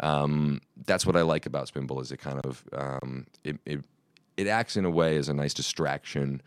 um, 0.00 0.60
that's 0.84 1.06
what 1.06 1.16
I 1.16 1.22
like 1.22 1.46
about 1.46 1.72
Spinball 1.72 2.02
is 2.02 2.12
it 2.12 2.18
kind 2.18 2.40
of 2.44 2.64
um, 2.72 3.26
it, 3.44 3.58
it 3.64 3.84
it 4.36 4.46
acts 4.46 4.76
in 4.76 4.84
a 4.84 4.90
way 4.90 5.16
as 5.16 5.28
a 5.28 5.34
nice 5.34 5.54
distraction 5.54 6.42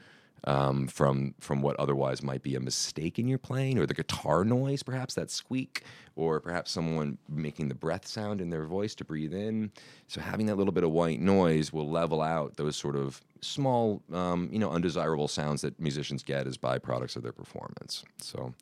um, 0.45 0.87
from 0.87 1.33
from 1.39 1.61
what 1.61 1.75
otherwise 1.77 2.23
might 2.23 2.43
be 2.43 2.55
a 2.55 2.59
mistake 2.59 3.19
in 3.19 3.27
your 3.27 3.37
playing 3.37 3.77
or 3.77 3.85
the 3.85 3.93
guitar 3.93 4.45
noise, 4.45 4.83
perhaps 4.83 5.15
that 5.15 5.29
squeak, 5.29 5.83
or 6.15 6.39
perhaps 6.39 6.71
someone 6.71 7.17
making 7.27 7.67
the 7.67 7.75
breath 7.75 8.07
sound 8.07 8.39
in 8.41 8.49
their 8.49 8.65
voice 8.65 8.95
to 8.95 9.05
breathe 9.05 9.33
in. 9.33 9.71
So 10.07 10.21
having 10.21 10.45
that 10.47 10.55
little 10.55 10.71
bit 10.71 10.83
of 10.83 10.91
white 10.91 11.19
noise 11.19 11.73
will 11.73 11.89
level 11.89 12.21
out 12.21 12.55
those 12.55 12.75
sort 12.75 12.95
of 12.95 13.21
small, 13.41 14.01
um, 14.13 14.49
you 14.51 14.59
know, 14.59 14.71
undesirable 14.71 15.27
sounds 15.27 15.61
that 15.61 15.79
musicians 15.79 16.23
get 16.23 16.47
as 16.47 16.57
byproducts 16.57 17.15
of 17.15 17.23
their 17.23 17.33
performance. 17.33 18.03
So. 18.21 18.53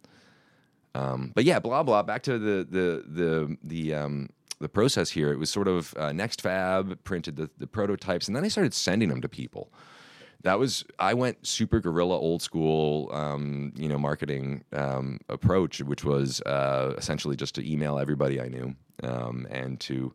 Um, 0.96 1.32
but 1.36 1.44
yeah, 1.44 1.60
blah 1.60 1.84
blah. 1.84 2.02
Back 2.02 2.24
to 2.24 2.40
the 2.40 2.66
the 2.68 3.04
the 3.08 3.58
the 3.62 3.94
um, 3.94 4.30
the 4.60 4.70
process 4.70 5.12
here. 5.12 5.32
It 5.32 5.38
was 5.38 5.50
sort 5.50 5.68
of 5.68 5.94
uh, 5.98 6.10
NextFab 6.10 6.98
printed 7.04 7.36
the, 7.36 7.50
the 7.58 7.68
prototypes, 7.68 8.28
and 8.28 8.36
then 8.36 8.44
I 8.44 8.48
started 8.48 8.74
sending 8.74 9.10
them 9.10 9.22
to 9.22 9.30
people. 9.30 9.72
That 10.44 10.60
was 10.60 10.86
I 11.00 11.14
went 11.14 11.46
super 11.46 11.80
guerrilla, 11.80 12.18
old 12.18 12.42
school, 12.42 13.10
um, 13.12 13.74
you 13.76 13.88
know, 13.88 13.98
marketing 13.98 14.64
um, 14.72 15.20
approach, 15.30 15.82
which 15.82 16.04
was 16.04 16.42
uh, 16.42 16.94
essentially 16.98 17.36
just 17.36 17.56
to 17.56 17.72
email 17.72 17.98
everybody 17.98 18.40
I 18.40 18.48
knew 18.48 18.76
um, 19.04 19.48
and 19.50 19.80
to 19.82 20.14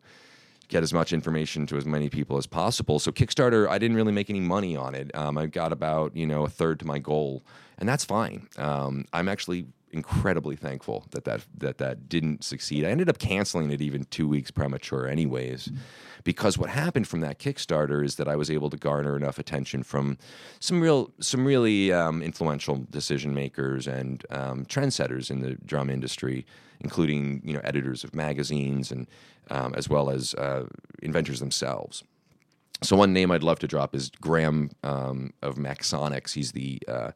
get 0.69 0.81
as 0.81 0.93
much 0.93 1.13
information 1.13 1.67
to 1.67 1.77
as 1.77 1.85
many 1.85 2.09
people 2.09 2.37
as 2.37 2.47
possible. 2.47 2.99
So 2.99 3.11
Kickstarter, 3.11 3.67
I 3.67 3.77
didn't 3.77 3.97
really 3.97 4.13
make 4.13 4.29
any 4.29 4.39
money 4.39 4.75
on 4.75 4.95
it. 4.95 5.13
Um, 5.15 5.37
I 5.37 5.45
got 5.45 5.71
about 5.73 6.15
you 6.15 6.25
know 6.25 6.45
a 6.45 6.49
third 6.49 6.79
to 6.79 6.85
my 6.85 6.99
goal, 6.99 7.43
and 7.77 7.87
that's 7.87 8.05
fine. 8.05 8.47
Um, 8.57 9.05
I'm 9.13 9.27
actually 9.27 9.67
incredibly 9.93 10.55
thankful 10.55 11.05
that 11.11 11.23
that 11.25 11.45
that 11.57 11.77
that 11.77 12.09
didn't 12.09 12.43
succeed. 12.43 12.83
I 12.83 12.89
ended 12.89 13.09
up 13.09 13.19
canceling 13.19 13.71
it 13.71 13.81
even 13.81 14.05
two 14.05 14.27
weeks 14.27 14.51
premature, 14.51 15.07
anyways, 15.07 15.71
because 16.23 16.57
what 16.57 16.69
happened 16.69 17.07
from 17.07 17.21
that 17.21 17.39
Kickstarter 17.39 18.03
is 18.03 18.15
that 18.15 18.27
I 18.27 18.35
was 18.35 18.49
able 18.49 18.69
to 18.71 18.77
garner 18.77 19.15
enough 19.15 19.39
attention 19.39 19.83
from 19.83 20.17
some 20.59 20.81
real 20.81 21.11
some 21.19 21.45
really 21.45 21.93
um, 21.93 22.21
influential 22.21 22.85
decision 22.89 23.33
makers 23.33 23.87
and 23.87 24.25
um, 24.29 24.65
trendsetters 24.65 25.29
in 25.29 25.41
the 25.41 25.55
drum 25.65 25.89
industry, 25.89 26.45
including 26.79 27.41
you 27.45 27.53
know 27.53 27.61
editors 27.63 28.03
of 28.03 28.15
magazines 28.15 28.91
and 28.91 29.07
um, 29.51 29.73
as 29.75 29.87
well 29.87 30.09
as 30.09 30.33
uh, 30.35 30.65
inventors 31.01 31.39
themselves. 31.39 32.03
So 32.81 32.97
one 32.97 33.13
name 33.13 33.31
I'd 33.31 33.43
love 33.43 33.59
to 33.59 33.67
drop 33.67 33.95
is 33.95 34.09
Graham 34.09 34.71
um, 34.83 35.33
of 35.41 35.55
Maxonix. 35.55 36.33
He's 36.33 36.51
the 36.51 36.81
uh, 36.87 37.11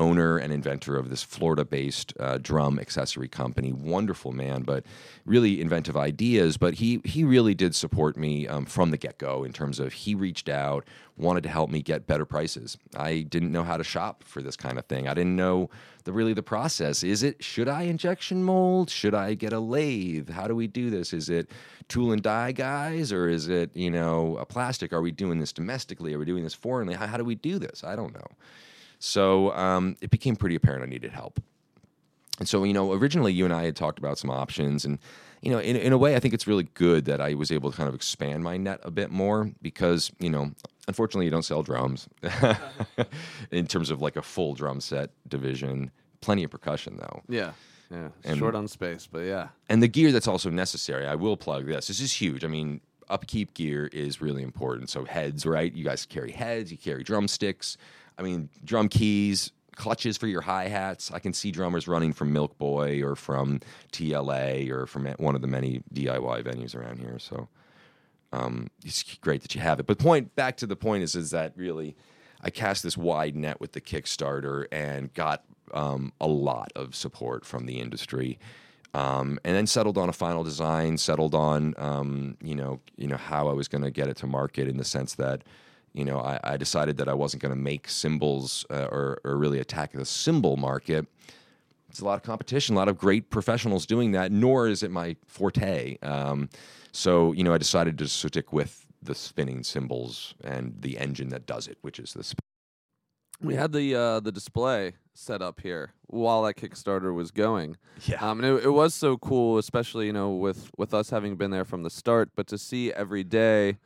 owner 0.00 0.38
and 0.38 0.52
inventor 0.52 0.96
of 0.96 1.10
this 1.10 1.22
Florida-based 1.22 2.14
uh, 2.18 2.38
drum 2.38 2.78
accessory 2.78 3.28
company. 3.28 3.72
Wonderful 3.72 4.32
man, 4.32 4.62
but 4.62 4.84
really 5.26 5.60
inventive 5.60 5.96
ideas. 5.96 6.56
But 6.56 6.74
he 6.74 7.00
he 7.04 7.22
really 7.22 7.54
did 7.54 7.74
support 7.74 8.16
me 8.16 8.48
um, 8.48 8.64
from 8.64 8.90
the 8.90 8.96
get-go 8.96 9.44
in 9.44 9.52
terms 9.52 9.78
of 9.78 9.92
he 9.92 10.14
reached 10.14 10.48
out, 10.48 10.84
wanted 11.16 11.42
to 11.42 11.50
help 11.50 11.70
me 11.70 11.82
get 11.82 12.06
better 12.06 12.24
prices. 12.24 12.78
I 12.96 13.20
didn't 13.20 13.52
know 13.52 13.62
how 13.62 13.76
to 13.76 13.84
shop 13.84 14.24
for 14.24 14.40
this 14.42 14.56
kind 14.56 14.78
of 14.78 14.86
thing. 14.86 15.06
I 15.06 15.14
didn't 15.14 15.36
know 15.36 15.68
the 16.04 16.12
really 16.12 16.32
the 16.32 16.42
process. 16.42 17.02
Is 17.02 17.22
it 17.22 17.44
should 17.44 17.68
I 17.68 17.82
injection 17.82 18.42
mold? 18.42 18.88
Should 18.90 19.14
I 19.14 19.34
get 19.34 19.52
a 19.52 19.60
lathe? 19.60 20.30
How 20.30 20.48
do 20.48 20.56
we 20.56 20.66
do 20.66 20.88
this? 20.88 21.12
Is 21.12 21.28
it 21.28 21.50
tool 21.88 22.12
and 22.12 22.22
die 22.22 22.52
guys 22.52 23.12
or 23.12 23.28
is 23.28 23.48
it 23.48 23.70
you 23.76 23.90
know 23.90 24.38
a 24.38 24.46
plastic? 24.46 24.92
Are 24.94 25.02
we 25.02 25.10
doing 25.10 25.38
this 25.38 25.52
domestically? 25.52 26.14
Are 26.14 26.18
we 26.18 26.24
doing 26.24 26.42
this 26.42 26.54
foreignly? 26.54 26.94
How, 26.94 27.06
how 27.06 27.18
do 27.18 27.24
we 27.24 27.34
do 27.34 27.58
this? 27.58 27.84
I 27.84 27.94
don't 27.96 28.14
know. 28.14 28.26
So 29.00 29.52
um, 29.54 29.96
it 30.00 30.10
became 30.10 30.36
pretty 30.36 30.54
apparent 30.54 30.84
I 30.84 30.86
needed 30.86 31.10
help. 31.10 31.40
And 32.38 32.46
so, 32.48 32.64
you 32.64 32.72
know, 32.72 32.92
originally 32.92 33.32
you 33.32 33.44
and 33.44 33.52
I 33.52 33.64
had 33.64 33.74
talked 33.74 33.98
about 33.98 34.18
some 34.18 34.30
options. 34.30 34.84
And, 34.84 34.98
you 35.42 35.50
know, 35.50 35.58
in, 35.58 35.74
in 35.74 35.92
a 35.92 35.98
way, 35.98 36.14
I 36.16 36.20
think 36.20 36.32
it's 36.34 36.46
really 36.46 36.68
good 36.74 37.06
that 37.06 37.20
I 37.20 37.34
was 37.34 37.50
able 37.50 37.70
to 37.70 37.76
kind 37.76 37.88
of 37.88 37.94
expand 37.94 38.44
my 38.44 38.56
net 38.56 38.80
a 38.82 38.90
bit 38.90 39.10
more 39.10 39.50
because, 39.62 40.12
you 40.20 40.30
know, 40.30 40.52
unfortunately, 40.86 41.24
you 41.24 41.30
don't 41.30 41.44
sell 41.44 41.62
drums 41.62 42.08
in 43.50 43.66
terms 43.66 43.90
of 43.90 44.00
like 44.00 44.16
a 44.16 44.22
full 44.22 44.54
drum 44.54 44.80
set 44.80 45.10
division. 45.28 45.90
Plenty 46.20 46.44
of 46.44 46.50
percussion, 46.50 46.98
though. 46.98 47.22
Yeah. 47.28 47.52
Yeah. 47.90 48.08
And- 48.24 48.38
Short 48.38 48.54
on 48.54 48.68
space, 48.68 49.08
but 49.10 49.20
yeah. 49.20 49.48
And 49.68 49.82
the 49.82 49.88
gear 49.88 50.12
that's 50.12 50.28
also 50.28 50.50
necessary, 50.50 51.06
I 51.06 51.14
will 51.14 51.36
plug 51.36 51.66
this. 51.66 51.88
This 51.88 52.00
is 52.00 52.12
huge. 52.12 52.44
I 52.44 52.48
mean, 52.48 52.80
upkeep 53.08 53.54
gear 53.54 53.86
is 53.92 54.20
really 54.20 54.42
important. 54.42 54.90
So 54.90 55.04
heads, 55.04 55.44
right? 55.44 55.72
You 55.72 55.84
guys 55.84 56.06
carry 56.06 56.32
heads, 56.32 56.70
you 56.70 56.78
carry 56.78 57.02
drumsticks. 57.02 57.76
I 58.18 58.22
mean, 58.22 58.48
drum 58.64 58.88
keys, 58.88 59.52
clutches 59.76 60.16
for 60.16 60.26
your 60.26 60.42
hi 60.42 60.68
hats. 60.68 61.10
I 61.12 61.18
can 61.18 61.32
see 61.32 61.50
drummers 61.50 61.88
running 61.88 62.12
from 62.12 62.34
MilkBoy 62.34 63.02
or 63.02 63.16
from 63.16 63.60
TLA 63.92 64.70
or 64.70 64.86
from 64.86 65.06
one 65.18 65.34
of 65.34 65.40
the 65.40 65.46
many 65.46 65.82
DIY 65.94 66.44
venues 66.44 66.76
around 66.76 66.98
here. 66.98 67.18
So 67.18 67.48
um, 68.32 68.68
it's 68.84 69.02
great 69.20 69.42
that 69.42 69.54
you 69.54 69.60
have 69.60 69.80
it. 69.80 69.86
But 69.86 69.98
point 69.98 70.34
back 70.36 70.56
to 70.58 70.66
the 70.66 70.76
point 70.76 71.02
is 71.02 71.14
is 71.14 71.30
that 71.30 71.52
really 71.56 71.96
I 72.42 72.50
cast 72.50 72.82
this 72.82 72.96
wide 72.96 73.36
net 73.36 73.60
with 73.60 73.72
the 73.72 73.80
Kickstarter 73.80 74.66
and 74.70 75.12
got 75.14 75.44
um, 75.72 76.12
a 76.20 76.26
lot 76.26 76.72
of 76.74 76.94
support 76.94 77.44
from 77.44 77.66
the 77.66 77.80
industry. 77.80 78.38
Um, 78.92 79.38
and 79.44 79.54
then 79.54 79.66
settled 79.68 79.96
on 79.98 80.08
a 80.08 80.12
final 80.12 80.42
design, 80.42 80.98
settled 80.98 81.34
on 81.34 81.74
um, 81.78 82.36
you 82.42 82.56
know 82.56 82.80
you 82.96 83.06
know 83.06 83.16
how 83.16 83.48
I 83.48 83.52
was 83.52 83.68
going 83.68 83.84
to 83.84 83.90
get 83.90 84.08
it 84.08 84.16
to 84.18 84.26
market 84.26 84.66
in 84.66 84.78
the 84.78 84.84
sense 84.84 85.14
that 85.14 85.42
you 85.92 86.04
know 86.04 86.18
I, 86.18 86.38
I 86.44 86.56
decided 86.56 86.96
that 86.98 87.08
I 87.08 87.14
wasn't 87.14 87.42
going 87.42 87.54
to 87.54 87.60
make 87.60 87.88
cymbals 87.88 88.64
uh, 88.70 88.88
or, 88.90 89.20
or 89.24 89.36
really 89.36 89.58
attack 89.58 89.92
the 89.92 90.04
cymbal 90.04 90.56
market. 90.56 91.06
It's 91.88 92.00
a 92.00 92.04
lot 92.04 92.14
of 92.14 92.22
competition, 92.22 92.76
a 92.76 92.78
lot 92.78 92.88
of 92.88 92.96
great 92.98 93.30
professionals 93.30 93.84
doing 93.84 94.12
that. 94.12 94.30
Nor 94.30 94.68
is 94.68 94.82
it 94.82 94.90
my 94.90 95.16
forte. 95.26 95.98
Um, 96.02 96.48
so 96.92 97.32
you 97.32 97.42
know 97.44 97.52
I 97.52 97.58
decided 97.58 97.98
to 97.98 98.08
stick 98.08 98.52
with 98.52 98.86
the 99.02 99.14
spinning 99.14 99.62
cymbals 99.64 100.34
and 100.44 100.76
the 100.80 100.98
engine 100.98 101.30
that 101.30 101.46
does 101.46 101.66
it, 101.66 101.78
which 101.80 101.98
is 101.98 102.12
the 102.12 102.22
sp- 102.22 102.38
We 103.42 103.54
had 103.54 103.72
the 103.72 103.94
uh, 103.94 104.20
the 104.20 104.32
display 104.32 104.94
set 105.14 105.42
up 105.42 105.60
here 105.60 105.92
while 106.06 106.42
that 106.44 106.54
Kickstarter 106.54 107.14
was 107.14 107.30
going. 107.30 107.76
yeah. 108.04 108.24
Um, 108.24 108.42
and 108.42 108.58
it, 108.58 108.64
it 108.64 108.70
was 108.70 108.94
so 108.94 109.16
cool, 109.18 109.58
especially 109.58 110.06
you 110.06 110.12
know 110.12 110.30
with 110.30 110.70
with 110.76 110.94
us 110.94 111.10
having 111.10 111.36
been 111.36 111.50
there 111.50 111.64
from 111.64 111.82
the 111.82 111.90
start. 111.90 112.30
But 112.36 112.46
to 112.48 112.58
see 112.58 112.92
every 112.92 113.24
day 113.24 113.78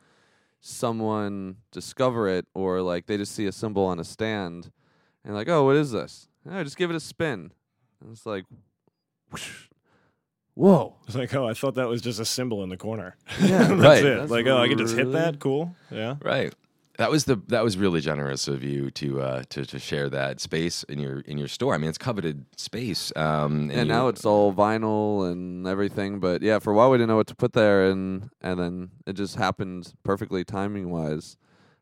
someone 0.65 1.57
discover 1.71 2.27
it, 2.27 2.45
or 2.55 2.81
like 2.81 3.05
they 3.05 3.17
just 3.17 3.33
see 3.35 3.45
a 3.45 3.51
cymbal 3.51 3.85
on 3.85 3.99
a 3.99 4.03
stand, 4.03 4.71
and 5.23 5.33
like, 5.35 5.47
oh, 5.47 5.63
what 5.63 5.75
is 5.75 5.91
this? 5.91 6.27
Oh, 6.49 6.63
just 6.63 6.77
give 6.77 6.89
it 6.89 6.95
a 6.95 6.99
spin. 6.99 7.51
And 8.01 8.11
it's 8.11 8.25
like, 8.25 8.45
whoosh. 9.31 9.67
whoa, 10.55 10.95
It's 11.07 11.15
like, 11.15 11.33
oh, 11.35 11.47
I 11.47 11.53
thought 11.53 11.75
that 11.75 11.87
was 11.87 12.01
just 12.01 12.19
a 12.19 12.25
cymbal 12.25 12.63
in 12.63 12.69
the 12.69 12.77
corner. 12.77 13.15
yeah, 13.41 13.57
That's 13.67 13.71
Right. 13.71 14.05
it. 14.05 14.17
That's 14.19 14.31
like, 14.31 14.47
oh, 14.47 14.57
I 14.57 14.67
can 14.67 14.77
just 14.77 14.95
hit 14.95 15.05
really- 15.07 15.13
that. 15.19 15.39
Cool. 15.39 15.75
Yeah. 15.91 16.15
Right. 16.21 16.53
That 16.97 17.11
was 17.11 17.25
the 17.25 17.35
that 17.47 17.63
was 17.63 17.77
really 17.77 17.99
generous 17.99 18.47
of 18.47 18.63
you 18.63 18.89
to 18.91 19.21
uh, 19.21 19.43
to 19.49 19.65
to 19.65 19.79
share 19.79 20.09
that 20.09 20.39
space 20.39 20.83
in 20.83 20.97
your 20.99 21.19
in 21.21 21.37
your 21.37 21.49
store. 21.49 21.73
I 21.73 21.77
mean, 21.77 21.89
it's 21.89 21.97
coveted 21.97 22.45
space. 22.57 23.11
Um, 23.15 23.69
And 23.69 23.87
you- 23.87 23.93
now 23.93 24.07
it's 24.07 24.23
all 24.25 24.53
vinyl 24.53 25.29
and 25.29 25.67
everything. 25.67 26.19
But 26.19 26.41
yeah, 26.41 26.59
for 26.59 26.71
a 26.71 26.75
while 26.75 26.89
we 26.89 26.97
didn't 26.97 27.09
know 27.09 27.17
what 27.17 27.27
to 27.27 27.35
put 27.35 27.53
there, 27.53 27.89
and 27.89 28.29
and 28.41 28.59
then 28.59 28.91
it 29.05 29.13
just 29.13 29.35
happened 29.35 29.93
perfectly 30.03 30.43
timing 30.45 30.89
wise. 30.89 31.35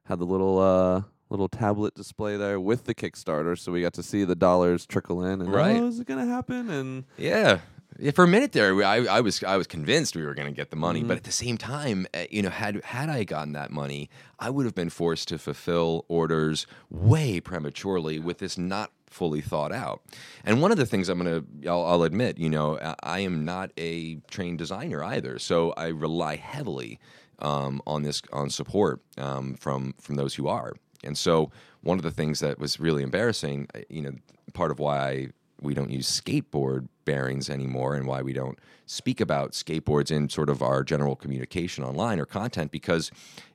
Had 0.06 0.20
the 0.20 0.26
little 0.26 0.58
uh 0.60 1.04
little 1.30 1.48
tablet 1.50 1.96
display 1.96 2.38
there 2.38 2.60
with 2.60 2.84
the 2.86 2.94
Kickstarter, 2.94 3.58
so 3.58 3.72
we 3.72 3.82
got 3.82 3.94
to 3.94 4.04
see 4.04 4.24
the 4.24 4.36
dollars 4.36 4.86
trickle 4.86 5.24
in. 5.24 5.42
And 5.42 5.52
Right. 5.54 5.80
oh, 5.80 5.88
is 5.88 6.00
it 6.00 6.08
gonna 6.08 6.26
happen? 6.26 6.70
And 6.70 7.06
yeah. 7.18 7.60
Yeah, 8.00 8.12
for 8.12 8.24
a 8.24 8.28
minute 8.28 8.52
there, 8.52 8.84
I, 8.84 9.06
I 9.06 9.22
was 9.22 9.44
I 9.44 9.58
was 9.58 9.68
convinced 9.68 10.16
we 10.16 10.26
were 10.26 10.34
going 10.34 10.48
to 10.48 10.54
get 10.56 10.70
the 10.70 10.76
money, 10.76 11.00
Mm-hmm. 11.00 11.08
but 11.10 11.18
at 11.18 11.24
the 11.24 11.32
same 11.32 11.58
time, 11.58 12.08
uh, 12.14 12.24
you 12.30 12.42
know, 12.42 12.50
had 12.50 12.84
had 12.84 13.10
I 13.10 13.24
gotten 13.24 13.54
that 13.54 13.72
money, 13.72 14.10
I 14.40 14.50
would 14.50 14.66
have 14.66 14.76
been 14.76 14.90
forced 14.90 15.28
to 15.30 15.38
fulfill 15.38 16.06
orders 16.08 16.66
way 16.90 17.40
prematurely 17.40 18.20
with 18.20 18.38
this 18.40 18.58
not 18.58 18.92
fully 19.08 19.42
thought 19.42 19.72
out. 19.72 20.02
And 20.44 20.62
one 20.62 20.72
of 20.72 20.78
the 20.78 20.88
things 20.88 21.08
I'm 21.08 21.20
going 21.20 21.46
to, 21.62 21.70
I'll, 21.70 21.86
I'll 21.86 22.04
admit, 22.04 22.40
you 22.40 22.50
know, 22.50 22.80
I, 23.04 23.20
am 23.20 23.46
not 23.46 23.70
a 23.78 24.16
trained 24.28 24.58
designer 24.58 25.04
either, 25.04 25.38
so 25.38 25.72
I 25.78 25.88
rely 25.90 26.36
heavily 26.38 27.00
um, 27.38 27.80
on 27.86 28.02
this 28.02 28.22
on 28.32 28.50
support 28.50 29.02
um, 29.18 29.54
from 29.56 29.94
from 30.02 30.16
those 30.16 30.34
who 30.36 30.48
are. 30.48 30.74
And 31.04 31.18
so 31.18 31.52
one 31.82 31.98
of 32.00 32.04
the 32.04 32.12
things 32.12 32.40
that 32.40 32.58
was 32.60 32.80
really 32.80 33.04
embarrassing, 33.04 33.68
uh, 33.76 33.80
you 33.90 34.02
know, 34.02 34.14
part 34.54 34.72
of 34.72 34.80
why 34.80 35.00
I 35.00 35.28
we 35.64 35.74
don't 35.74 35.90
use 35.90 36.10
skateboard 36.10 36.88
bearings 37.06 37.50
anymore 37.50 37.96
and 37.96 38.08
why 38.08 38.22
we 38.22 38.34
don't 38.34 38.60
speak 38.86 39.22
about 39.22 39.52
skateboards 39.52 40.12
in 40.12 40.30
sort 40.30 40.50
of 40.50 40.62
our 40.62 40.84
general 40.84 41.16
communication 41.16 41.84
online 41.84 42.20
or 42.20 42.26
content 42.26 42.72
because 42.72 43.12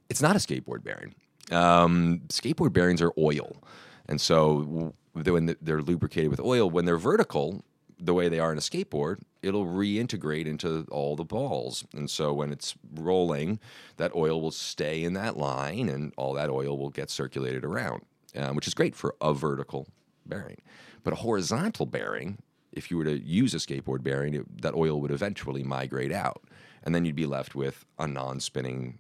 it's 0.09 0.23
not 0.23 0.35
a 0.35 0.39
skateboard 0.39 0.83
bearing. 0.83 1.15
Um, 1.51 2.23
skateboard 2.29 2.73
bearings 2.73 3.03
are 3.03 3.13
oil. 3.19 3.63
And 4.07 4.21
so 4.21 4.95
when 5.13 5.57
they're 5.61 5.83
lubricated 5.83 6.31
with 6.31 6.41
oil, 6.41 6.71
when 6.71 6.85
they're 6.85 6.99
vertical, 6.99 7.63
the 8.01 8.15
way 8.15 8.29
they 8.29 8.39
are 8.39 8.53
in 8.53 8.59
a 8.59 8.63
skateboard, 8.63 9.19
it'll 9.43 9.67
reintegrate 9.67 10.47
into 10.47 10.87
all 10.91 11.17
the 11.17 11.25
balls. 11.25 11.85
And 11.93 12.09
so 12.09 12.33
when 12.33 12.53
it's 12.53 12.75
rolling, 12.95 13.59
that 13.97 14.15
oil 14.15 14.41
will 14.41 14.51
stay 14.51 15.03
in 15.03 15.15
that 15.15 15.37
line 15.37 15.89
and 15.89 16.13
all 16.17 16.33
that 16.35 16.51
oil 16.51 16.79
will 16.79 16.91
get 16.91 17.11
circulated 17.11 17.65
around, 17.65 18.03
um, 18.37 18.57
which 18.57 18.67
is 18.67 18.75
great 18.75 18.95
for 18.95 19.15
a 19.21 19.35
vertical 19.35 19.89
bearing. 20.27 20.61
But 21.05 21.13
a 21.13 21.17
horizontal 21.17 21.87
bearing, 21.87 22.39
if 22.73 22.91
you 22.91 22.97
were 22.97 23.05
to 23.05 23.19
use 23.19 23.55
a 23.55 23.59
skateboard 23.59 24.03
bearing, 24.03 24.35
it, 24.35 24.63
that 24.63 24.75
oil 24.75 25.01
would 25.01 25.11
eventually 25.11 25.63
migrate 25.63 26.13
out. 26.13 26.43
And 26.83 26.95
then 26.95 27.05
you'd 27.05 27.17
be 27.17 27.27
left 27.27 27.55
with 27.55 27.85
a 27.99 28.07
non 28.07 28.41
spinning 28.41 28.99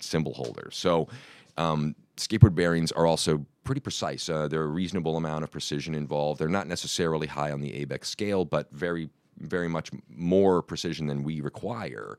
cymbal 0.00 0.34
holder. 0.34 0.70
So 0.72 1.08
um, 1.56 1.94
skateboard 2.16 2.54
bearings 2.54 2.92
are 2.92 3.06
also 3.06 3.44
pretty 3.64 3.80
precise. 3.80 4.28
Uh, 4.28 4.48
there 4.48 4.60
are 4.60 4.64
a 4.64 4.68
reasonable 4.68 5.16
amount 5.16 5.44
of 5.44 5.50
precision 5.50 5.94
involved. 5.94 6.40
They're 6.40 6.48
not 6.48 6.66
necessarily 6.66 7.26
high 7.26 7.52
on 7.52 7.60
the 7.60 7.84
ABEC 7.84 8.04
scale, 8.04 8.44
but 8.44 8.70
very, 8.72 9.10
very 9.38 9.68
much 9.68 9.90
more 10.08 10.62
precision 10.62 11.06
than 11.06 11.22
we 11.22 11.40
require. 11.40 12.18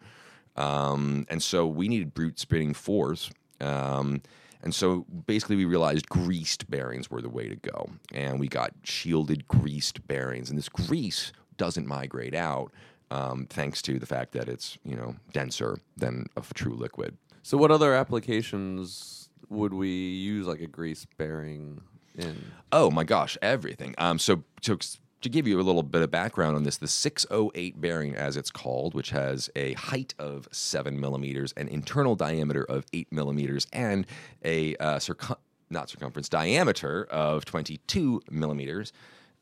Um, 0.56 1.26
and 1.30 1.42
so 1.42 1.68
we 1.68 1.88
needed 1.88 2.14
brute 2.14 2.40
spinning 2.40 2.74
force. 2.74 3.30
Um, 3.60 4.22
and 4.64 4.74
so 4.74 5.06
basically, 5.28 5.58
we 5.58 5.66
realized 5.66 6.08
greased 6.08 6.72
bearings 6.72 7.12
were 7.12 7.22
the 7.22 7.30
way 7.30 7.50
to 7.50 7.56
go. 7.58 7.90
And 8.14 8.40
we 8.40 8.48
got 8.48 8.72
shielded 8.84 9.48
greased 9.48 10.08
bearings. 10.08 10.50
And 10.50 10.58
this 10.58 10.70
grease 10.70 11.34
doesn't 11.58 11.86
migrate 11.86 12.34
out 12.34 12.72
um, 13.12 13.46
thanks 13.50 13.82
to 13.84 14.00
the 14.00 14.06
fact 14.06 14.32
that 14.32 14.48
it's 14.48 14.78
you 14.84 14.96
know 14.96 15.16
denser 15.34 15.80
than 15.98 16.28
a 16.38 16.42
true 16.54 16.76
liquid. 16.76 17.18
So, 17.44 17.58
what 17.58 17.72
other 17.72 17.94
applications 17.94 19.30
would 19.50 19.74
we 19.74 19.90
use 19.90 20.48
like 20.48 20.62
a 20.62 20.68
grease 20.68 21.06
bearing 21.18 21.82
in? 22.16 22.52
Oh 22.72 22.90
my 22.90 23.04
gosh, 23.04 23.38
everything. 23.42 23.94
Um, 23.98 24.18
so 24.18 24.44
to 24.62 24.80
to 25.24 25.30
give 25.30 25.48
you 25.48 25.60
a 25.60 25.64
little 25.64 25.84
bit 25.84 26.02
of 26.02 26.12
background 26.12 26.56
on 26.56 26.64
this, 26.64 26.78
the 26.78 26.88
608 26.88 27.80
bearing, 27.82 28.16
as 28.16 28.38
it's 28.38 28.52
called, 28.52 28.94
which 28.94 29.10
has 29.10 29.50
a 29.56 29.74
height 29.74 30.14
of 30.20 30.48
seven 30.52 31.00
millimeters, 31.00 31.54
an 31.54 31.68
internal 31.68 32.16
diameter 32.16 32.64
of 32.64 32.86
eight 32.94 33.12
millimeters, 33.12 33.66
and 33.74 34.06
a 34.44 34.76
uh, 34.78 35.00
circum- 35.00 35.38
not 35.70 35.90
circumference 35.90 36.30
diameter 36.30 37.06
of 37.06 37.46
22 37.46 38.22
millimeters. 38.30 38.94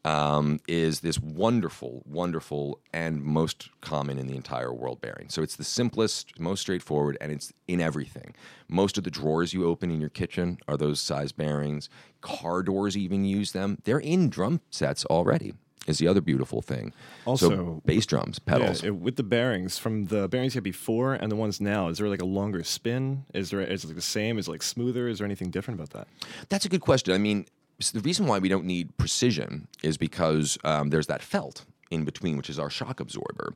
Um, 0.04 0.60
is 0.68 1.02
this 1.02 1.20
wonderful, 1.20 2.02
wonderful, 2.08 2.80
and 2.92 3.22
most 3.22 3.70
common 3.82 4.18
in 4.18 4.26
the 4.26 4.36
entire 4.36 4.74
world 4.74 5.00
bearing. 5.00 5.30
So 5.30 5.44
it's 5.44 5.56
the 5.56 5.64
simplest, 5.64 6.40
most 6.40 6.62
straightforward, 6.62 7.20
and 7.22 7.32
it's 7.32 7.54
in 7.68 7.80
everything. 7.80 8.34
Most 8.68 8.98
of 8.98 9.04
the 9.04 9.12
drawers 9.12 9.54
you 9.54 9.68
open 9.68 9.92
in 9.92 10.00
your 10.00 10.10
kitchen 10.10 10.58
are 10.68 10.76
those 10.76 11.00
size 11.00 11.32
bearings. 11.32 11.88
Car 12.22 12.64
doors 12.64 12.98
even 12.98 13.26
use 13.26 13.52
them. 13.52 13.78
They're 13.84 14.00
in 14.00 14.30
drum 14.30 14.62
sets 14.72 15.06
already. 15.06 15.54
Is 15.88 15.98
the 15.98 16.08
other 16.08 16.22
beautiful 16.22 16.62
thing. 16.62 16.94
so 17.26 17.30
Also- 17.32 17.82
bass 17.86 18.06
drums, 18.06 18.40
Yeah, 18.46 18.54
pedals. 18.54 18.84
it- 18.84 18.96
with 18.96 19.16
the 19.16 19.24
bearings 19.24 19.80
from 19.80 20.06
the 20.06 20.28
bearings 20.28 20.54
you 20.54 20.58
had 20.60 20.64
before 20.64 21.14
and 21.16 21.32
the 21.32 21.36
ones 21.36 21.60
now, 21.60 21.90
is 21.90 21.98
there 21.98 22.08
like 22.08 22.22
a 22.22 22.26
longer 22.26 22.64
spin? 22.64 23.26
Is 23.34 23.50
there 23.50 23.62
is 23.62 23.84
it 23.84 23.88
like 23.88 23.96
the 23.96 24.02
same? 24.02 24.38
Is 24.38 24.48
it 24.48 24.52
like 24.52 24.62
smoother? 24.64 25.08
Is 25.08 25.18
there 25.18 25.26
anything 25.26 25.50
different 25.50 25.80
about 25.80 25.90
that? 25.92 26.08
That's 26.50 26.66
a 26.66 26.70
good 26.70 26.82
question. 26.82 27.14
I 27.16 27.18
mean, 27.18 27.46
s- 27.80 27.90
the 27.92 28.00
reason 28.02 28.28
why 28.28 28.38
we 28.38 28.48
don't 28.48 28.66
need 28.66 28.96
precision 28.98 29.68
is 29.82 29.98
because 29.98 30.58
um, 30.64 30.90
there's 30.92 31.08
that 31.08 31.24
felt 31.24 31.66
in 31.92 32.06
between, 32.06 32.38
which 32.38 32.50
is 32.50 32.58
our 32.58 32.70
shock 32.70 33.00
absorber, 33.00 33.54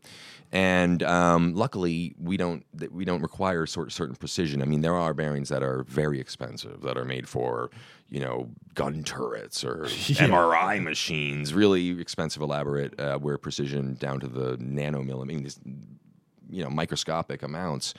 and 0.52 1.02
um, 1.02 1.56
luckily 1.56 2.13
we 2.19 2.38
don't 2.38 2.65
we 2.91 3.06
don't 3.06 3.21
require 3.21 3.65
sort 3.65 3.91
certain 3.91 4.15
precision. 4.15 4.62
I 4.62 4.65
mean, 4.65 4.82
there 4.82 4.95
are 4.95 5.13
bearings 5.13 5.50
that 5.50 5.63
are 5.63 5.84
very 5.84 6.19
expensive 6.19 6.82
that 6.82 6.98
are 6.98 7.06
made 7.06 7.28
for 7.28 7.71
you 8.10 8.19
know 8.19 8.50
gun 8.76 9.04
turrets 9.04 9.63
or 9.63 9.86
MRI 9.86 10.84
machines, 10.84 11.54
really 11.54 12.00
expensive, 12.00 12.41
elaborate, 12.41 13.00
uh, 13.00 13.17
where 13.17 13.38
precision 13.38 13.95
down 13.95 14.19
to 14.19 14.28
the 14.28 14.58
nanomillimeter. 14.58 15.21
I 15.21 15.26
mean, 15.26 15.43
this, 15.43 15.60
you 16.50 16.63
know 16.63 16.69
microscopic 16.69 17.41
amounts. 17.41 17.93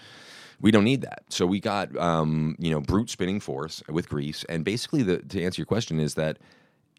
We 0.59 0.71
don't 0.71 0.85
need 0.85 1.03
that. 1.03 1.25
So 1.29 1.45
we 1.47 1.61
got 1.61 1.95
um, 1.97 2.57
you 2.59 2.71
know 2.71 2.81
brute 2.81 3.11
spinning 3.11 3.41
force 3.41 3.83
with 3.89 4.09
grease, 4.09 4.45
and 4.49 4.65
basically 4.65 5.03
the 5.03 5.19
to 5.19 5.43
answer 5.43 5.61
your 5.61 5.67
question 5.67 5.99
is 5.99 6.15
that 6.15 6.39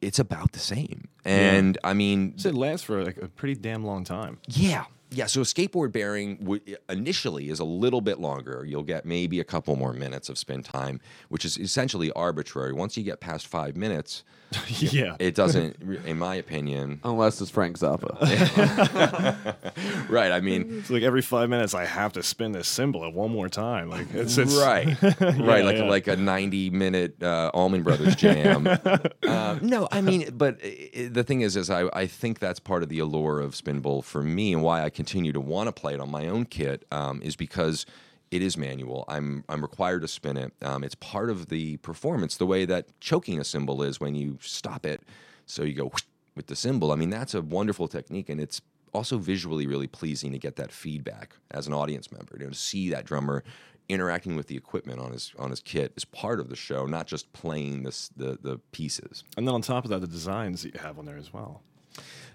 it's 0.01 0.19
about 0.19 0.51
the 0.53 0.60
same. 0.60 1.07
And 1.25 1.77
I 1.83 1.93
mean, 1.93 2.38
So 2.38 2.49
it 2.49 2.55
lasts 2.55 2.86
for 2.86 3.03
like 3.03 3.17
a 3.17 3.27
pretty 3.27 3.55
damn 3.55 3.83
long 3.86 4.03
time. 4.03 4.39
yeah. 4.47 4.86
Yeah, 5.10 5.28
so 5.28 5.41
a 5.41 5.43
skateboard 5.46 5.91
bearing 5.93 6.38
w- 6.38 6.62
initially 6.89 7.50
is 7.50 7.60
a 7.60 7.63
little 7.65 8.02
bit 8.02 8.20
longer. 8.20 8.65
You'll 8.67 8.84
get 8.84 9.06
maybe 9.06 9.39
a 9.39 9.43
couple 9.43 9.76
more 9.76 9.93
minutes 9.93 10.28
of 10.30 10.38
spin 10.38 10.63
time, 10.63 11.00
which 11.30 11.46
is 11.46 11.58
essentially 11.58 12.12
arbitrary. 12.12 12.74
Once 12.74 12.98
you 12.98 13.04
get 13.04 13.22
past 13.22 13.48
five 13.48 13.78
minutes, 13.78 14.24
yeah. 14.67 15.15
it 15.20 15.36
doesn't, 15.36 15.78
in 16.06 16.17
my 16.17 16.36
opinion, 16.36 17.00
Unless 17.04 17.41
it's 17.41 17.52
Frank 17.52 17.78
Zappa. 17.78 18.17
right? 20.10 20.32
I 20.32 20.39
mean, 20.41 20.80
It's 20.80 20.89
like 20.89 21.04
every 21.04 21.22
five 21.22 21.50
minutes 21.50 21.74
I 21.74 21.86
have 21.86 22.13
to 22.13 22.24
spin 22.24 22.52
this 22.52 22.67
cymbal 22.67 23.10
one 23.12 23.32
more 23.32 23.50
time. 23.50 23.89
Like 23.89 24.13
it's, 24.13 24.38
it's 24.38 24.56
right, 24.56 24.88
right, 25.22 25.63
like 25.65 25.78
yeah. 25.78 25.89
like 25.89 26.08
a 26.08 26.15
ninety-minute 26.15 27.22
uh, 27.22 27.52
Allman 27.54 27.84
Brothers 27.84 28.15
jam. 28.15 28.67
uh, 28.67 29.60
no, 29.62 29.88
I 29.91 30.02
mean, 30.02 30.30
but 30.34 30.58
i 30.63 31.10
the 31.12 31.24
thing 31.24 31.41
is, 31.41 31.56
is 31.56 31.70
I, 31.70 31.89
I 31.93 32.08
think 32.08 32.39
that's 32.39 32.60
part 32.60 32.84
of 32.84 32.89
the 32.89 33.00
allure 33.00 33.39
of 33.39 33.54
Spinball 33.54 34.04
for 34.04 34.22
me, 34.24 34.54
and 34.54 34.63
why 34.63 34.84
I 34.84 34.89
continue 34.97 35.31
to 35.31 35.39
want 35.39 35.67
to 35.67 35.71
play 35.71 35.93
it 35.93 35.99
on 35.99 36.10
my 36.10 36.27
own 36.27 36.43
kit 36.43 36.83
um, 36.91 37.21
is 37.21 37.36
because 37.36 37.86
it 38.31 38.41
is 38.41 38.57
manual. 38.57 39.05
I'm 39.07 39.43
I'm 39.47 39.62
required 39.62 40.01
to 40.01 40.07
spin 40.07 40.38
it. 40.38 40.51
Um, 40.63 40.83
it's 40.83 40.95
part 40.95 41.29
of 41.29 41.49
the 41.49 41.77
performance, 41.77 42.36
the 42.36 42.47
way 42.47 42.65
that 42.65 42.99
choking 42.99 43.39
a 43.39 43.43
cymbal 43.43 43.83
is 43.83 44.01
when 44.01 44.15
you 44.15 44.39
stop 44.41 44.86
it. 44.86 45.01
So 45.45 45.63
you 45.63 45.75
go 45.75 45.91
with 46.36 46.47
the 46.47 46.55
cymbal. 46.55 46.91
I 46.91 46.95
mean, 46.95 47.12
that's 47.12 47.36
a 47.36 47.41
wonderful 47.41 47.88
technique, 47.88 48.27
and 48.27 48.41
it's 48.41 48.60
also 48.91 49.19
visually 49.19 49.67
really 49.67 49.88
pleasing 49.88 50.31
to 50.31 50.39
get 50.39 50.55
that 50.55 50.71
feedback 50.71 51.36
as 51.51 51.67
an 51.67 51.73
audience 51.73 52.12
member. 52.12 52.36
You 52.39 52.45
know, 52.45 52.49
to 52.49 52.57
see 52.57 52.89
that 52.89 53.05
drummer 53.05 53.43
interacting 53.88 54.36
with 54.36 54.47
the 54.47 54.57
equipment 54.57 54.99
on 54.99 55.12
his 55.12 55.31
on 55.38 55.51
his 55.51 55.62
kit 55.62 55.93
is 55.95 56.05
part 56.05 56.39
of 56.39 56.49
the 56.49 56.55
show, 56.55 56.88
not 56.88 57.05
just 57.05 57.31
playing 57.33 57.83
this 57.83 58.10
the 58.17 58.39
the 58.41 58.57
pieces. 58.71 59.23
And 59.38 59.47
then 59.47 59.53
on 59.53 59.62
top 59.62 59.83
of 59.86 59.91
that, 59.91 60.01
the 60.01 60.07
designs 60.07 60.63
that 60.63 60.73
you 60.73 60.79
have 60.81 60.97
on 60.97 61.05
there 61.05 61.17
as 61.17 61.31
well. 61.31 61.62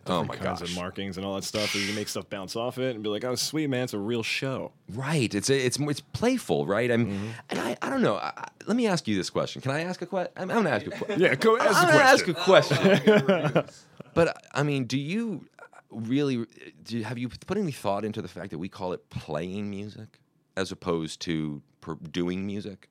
Oh 0.04 0.24
my 0.24 0.34
kinds 0.34 0.60
gosh! 0.60 0.70
of 0.70 0.74
markings 0.76 1.16
and 1.16 1.24
all 1.24 1.36
that 1.36 1.44
stuff. 1.44 1.74
And 1.74 1.82
you 1.82 1.86
can 1.88 1.96
make 1.96 2.08
stuff 2.08 2.28
bounce 2.28 2.56
off 2.56 2.76
it 2.78 2.94
and 2.96 3.04
be 3.04 3.08
like, 3.08 3.22
"Oh, 3.24 3.36
sweet 3.36 3.68
man, 3.70 3.84
it's 3.84 3.94
a 3.94 3.98
real 3.98 4.24
show." 4.24 4.72
Right. 4.92 5.32
It's 5.32 5.48
it's 5.48 5.78
it's 5.78 6.00
playful, 6.00 6.66
right? 6.66 6.90
I'm, 6.90 7.06
Mm-hmm. 7.06 7.28
and 7.50 7.58
I, 7.60 7.76
I 7.80 7.88
don't 7.90 8.02
know. 8.02 8.16
I, 8.16 8.32
I- 8.36 8.48
let 8.66 8.76
me 8.76 8.86
ask 8.88 9.06
you 9.06 9.16
this 9.16 9.30
question. 9.30 9.62
Can 9.62 9.70
I 9.70 9.82
ask 9.82 10.02
a 10.02 10.06
question? 10.06 10.32
I'm, 10.36 10.50
I'm 10.50 10.56
gonna 10.58 10.70
ask 10.70 10.86
a 10.86 10.90
question. 10.90 11.20
Yeah, 11.20 11.34
go 11.36 11.56
ask 11.56 11.76
I'm 11.76 11.86
the 11.86 11.92
gonna 11.92 12.04
ask 12.04 12.28
a 12.28 12.34
question. 12.34 13.64
but 14.14 14.44
I 14.52 14.62
mean, 14.64 14.84
do 14.86 14.98
you 14.98 15.46
really? 15.90 16.46
Do 16.82 16.98
you, 16.98 17.04
have 17.04 17.18
you 17.18 17.28
put 17.28 17.56
any 17.56 17.72
thought 17.72 18.04
into 18.04 18.20
the 18.22 18.28
fact 18.28 18.50
that 18.50 18.58
we 18.58 18.68
call 18.68 18.92
it 18.92 19.08
playing 19.10 19.70
music 19.70 20.18
as 20.56 20.72
opposed 20.72 21.20
to 21.20 21.62
per, 21.80 21.94
doing 21.94 22.44
music, 22.44 22.88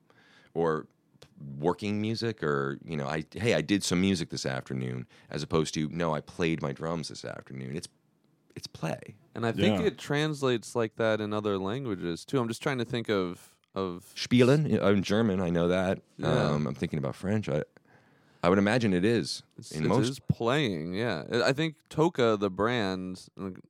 or 0.54 0.88
working 1.58 2.02
music, 2.02 2.44
or 2.44 2.78
you 2.84 2.96
know, 2.98 3.08
I 3.08 3.24
hey, 3.34 3.54
I 3.54 3.62
did 3.62 3.84
some 3.84 4.02
music 4.02 4.30
this 4.30 4.46
afternoon, 4.46 5.08
as 5.30 5.44
opposed 5.44 5.74
to 5.76 5.90
no, 5.90 6.14
I 6.14 6.22
played 6.22 6.62
my 6.62 6.72
drums 6.74 7.10
this 7.10 7.24
afternoon. 7.26 7.76
It's 7.76 7.88
it's 8.56 8.68
play. 8.68 9.16
and 9.34 9.46
I 9.46 9.52
think 9.54 9.80
Yeah. 9.80 9.88
it 9.88 9.98
translates 9.98 10.76
like 10.76 10.96
that 10.98 11.22
in 11.22 11.32
other 11.34 11.58
languages 11.58 12.26
too. 12.26 12.40
I'm 12.40 12.48
just 12.50 12.62
trying 12.62 12.78
to 12.80 12.86
think 12.86 13.10
of 13.10 13.56
of 13.74 14.12
Spielen 14.16 14.66
in 14.68 15.02
German, 15.04 15.40
I 15.40 15.50
know 15.50 15.70
that. 15.70 16.00
Yeah. 16.18 16.28
Um, 16.50 16.68
I'm 16.68 16.76
thinking 16.76 17.00
about 17.00 17.16
French. 17.16 17.48
I, 17.48 17.64
I 18.44 18.50
would 18.50 18.58
imagine 18.58 18.92
it 18.94 19.06
is 19.06 19.44
It's, 19.58 19.72
in 19.72 19.86
it 19.86 19.88
most. 19.88 20.10
is 20.10 20.20
playing, 20.20 20.94
yeah. 20.94 21.24
I- 21.32 21.44
I 21.44 21.54
think 21.54 21.76
Toca, 21.90 22.38
the 22.38 22.50
brand. 22.50 23.28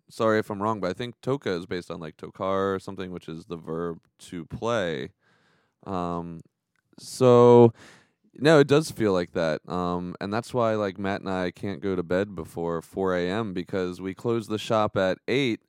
Sorry 0.10 0.40
if 0.40 0.50
I'm 0.50 0.60
wrong, 0.64 0.80
but 0.80 0.90
I 0.90 0.94
think 0.94 1.22
Toca 1.22 1.56
is 1.60 1.68
based 1.68 1.92
on 1.92 2.00
like 2.00 2.18
tocar 2.18 2.74
or 2.74 2.80
something, 2.80 3.12
which 3.12 3.30
is 3.30 3.46
the 3.46 3.58
verb 3.58 4.00
to 4.30 4.46
play. 4.46 5.12
Um, 5.86 6.42
so 7.02 7.74
No, 8.34 8.60
it 8.60 8.68
does 8.68 8.90
feel 8.92 9.14
like 9.14 9.34
that. 9.34 9.62
Um, 9.68 10.16
and 10.22 10.32
that's 10.34 10.54
why 10.54 10.76
like 10.76 10.98
Matt 10.98 11.22
and 11.22 11.30
I 11.30 11.52
can't 11.52 11.82
go 11.82 11.96
to 11.96 12.04
bed 12.04 12.34
before 12.36 12.82
4 12.82 13.16
a.m. 13.18 13.54
because 13.54 14.00
we 14.02 14.14
close 14.14 14.48
the 14.48 14.58
shop 14.58 14.96
at 14.98 15.18
eight, 15.28 15.60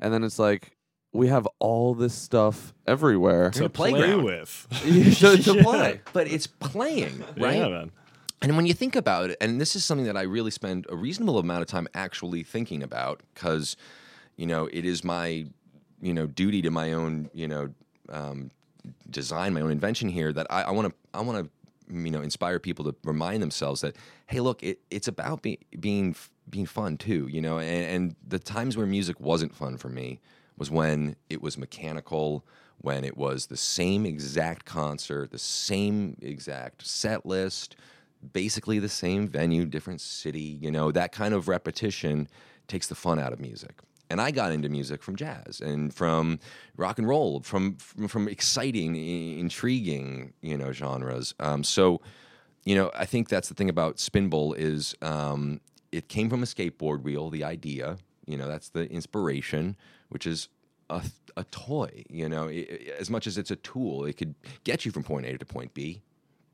and 0.00 0.12
then 0.12 0.24
it's 0.24 0.38
like 0.38 0.76
we 1.12 1.28
have 1.28 1.48
all 1.58 1.94
this 1.94 2.12
stuff 2.14 2.74
everywhere. 2.86 3.50
to 3.52 3.68
play 3.70 3.90
play 3.92 4.00
playground. 4.00 4.24
with. 4.24 4.66
to, 5.20 5.42
to 5.42 5.54
Yeah. 5.54 5.62
play. 5.62 6.00
But 6.12 6.30
it's 6.30 6.46
playing, 6.46 7.24
right? 7.36 7.56
Yeah, 7.58 7.68
man. 7.68 7.90
And 8.42 8.56
when 8.56 8.66
you 8.66 8.74
think 8.74 8.94
about 8.94 9.30
it, 9.30 9.36
and 9.40 9.60
this 9.60 9.74
is 9.74 9.84
something 9.84 10.06
that 10.06 10.16
I 10.16 10.22
really 10.22 10.50
spend 10.52 10.86
a 10.90 10.96
reasonable 10.96 11.38
amount 11.38 11.62
of 11.62 11.66
time 11.68 11.88
actually 11.94 12.42
thinking 12.42 12.82
about, 12.82 13.22
because 13.34 13.76
you 14.36 14.46
know 14.46 14.68
it 14.72 14.84
is 14.84 15.02
my 15.02 15.46
you 16.02 16.12
know 16.14 16.26
duty 16.26 16.62
to 16.62 16.70
my 16.70 16.92
own 16.92 17.30
you 17.32 17.48
know 17.48 17.70
um, 18.10 18.50
design, 19.10 19.54
my 19.54 19.60
own 19.60 19.70
invention 19.70 20.08
here 20.08 20.32
that 20.32 20.46
I 20.50 20.70
want 20.70 20.88
to 20.88 20.94
I 21.14 21.20
want 21.22 21.44
to 21.44 21.50
you 21.90 22.10
know 22.10 22.20
inspire 22.20 22.58
people 22.58 22.84
to 22.84 22.94
remind 23.04 23.42
themselves 23.42 23.80
that 23.80 23.96
hey, 24.26 24.40
look, 24.40 24.62
it, 24.62 24.80
it's 24.90 25.08
about 25.08 25.42
be, 25.42 25.58
being 25.80 26.14
being 26.50 26.66
fun 26.66 26.96
too, 26.96 27.28
you 27.28 27.40
know. 27.40 27.58
And, 27.58 27.84
and 27.84 28.16
the 28.26 28.38
times 28.38 28.76
where 28.76 28.86
music 28.86 29.20
wasn't 29.20 29.54
fun 29.54 29.76
for 29.76 29.88
me 29.88 30.20
was 30.56 30.70
when 30.70 31.16
it 31.30 31.40
was 31.40 31.56
mechanical, 31.56 32.44
when 32.78 33.04
it 33.04 33.16
was 33.16 33.46
the 33.46 33.56
same 33.56 34.06
exact 34.06 34.64
concert, 34.64 35.30
the 35.30 35.38
same 35.38 36.16
exact 36.20 36.86
set 36.86 37.24
list, 37.26 37.76
basically 38.32 38.78
the 38.78 38.88
same 38.88 39.28
venue, 39.28 39.66
different 39.66 40.00
city, 40.00 40.58
you 40.60 40.70
know, 40.70 40.90
that 40.92 41.12
kind 41.12 41.34
of 41.34 41.48
repetition 41.48 42.28
takes 42.66 42.86
the 42.86 42.94
fun 42.94 43.18
out 43.18 43.32
of 43.32 43.40
music. 43.40 43.80
And 44.10 44.20
I 44.20 44.30
got 44.30 44.52
into 44.52 44.68
music 44.68 45.02
from 45.02 45.16
jazz 45.16 45.60
and 45.60 45.92
from 45.92 46.38
rock 46.76 46.98
and 46.98 47.06
roll, 47.06 47.40
from 47.40 47.76
from, 47.76 48.08
from 48.08 48.28
exciting, 48.28 48.94
i- 48.96 49.38
intriguing, 49.40 50.32
you 50.40 50.56
know, 50.56 50.72
genres. 50.72 51.34
Um, 51.40 51.62
so, 51.62 52.00
you 52.64 52.74
know, 52.74 52.90
I 52.94 53.04
think 53.04 53.28
that's 53.28 53.48
the 53.48 53.54
thing 53.54 53.68
about 53.68 53.96
Spinball 53.96 54.56
is 54.56 54.94
um, 55.02 55.60
it 55.92 56.08
came 56.08 56.30
from 56.30 56.42
a 56.42 56.46
skateboard 56.46 57.02
wheel, 57.02 57.28
the 57.30 57.44
idea. 57.44 57.98
You 58.26 58.36
know, 58.38 58.48
that's 58.48 58.68
the 58.70 58.90
inspiration, 58.90 59.76
which 60.08 60.26
is 60.26 60.48
a, 60.90 61.02
a 61.36 61.44
toy. 61.44 62.04
You 62.08 62.28
know, 62.28 62.48
I- 62.48 62.66
I- 62.70 62.92
as 62.98 63.10
much 63.10 63.26
as 63.26 63.36
it's 63.38 63.50
a 63.50 63.56
tool, 63.56 64.04
it 64.06 64.16
could 64.16 64.34
get 64.64 64.84
you 64.86 64.90
from 64.92 65.02
point 65.02 65.26
A 65.26 65.36
to 65.36 65.44
point 65.46 65.74
B. 65.74 66.00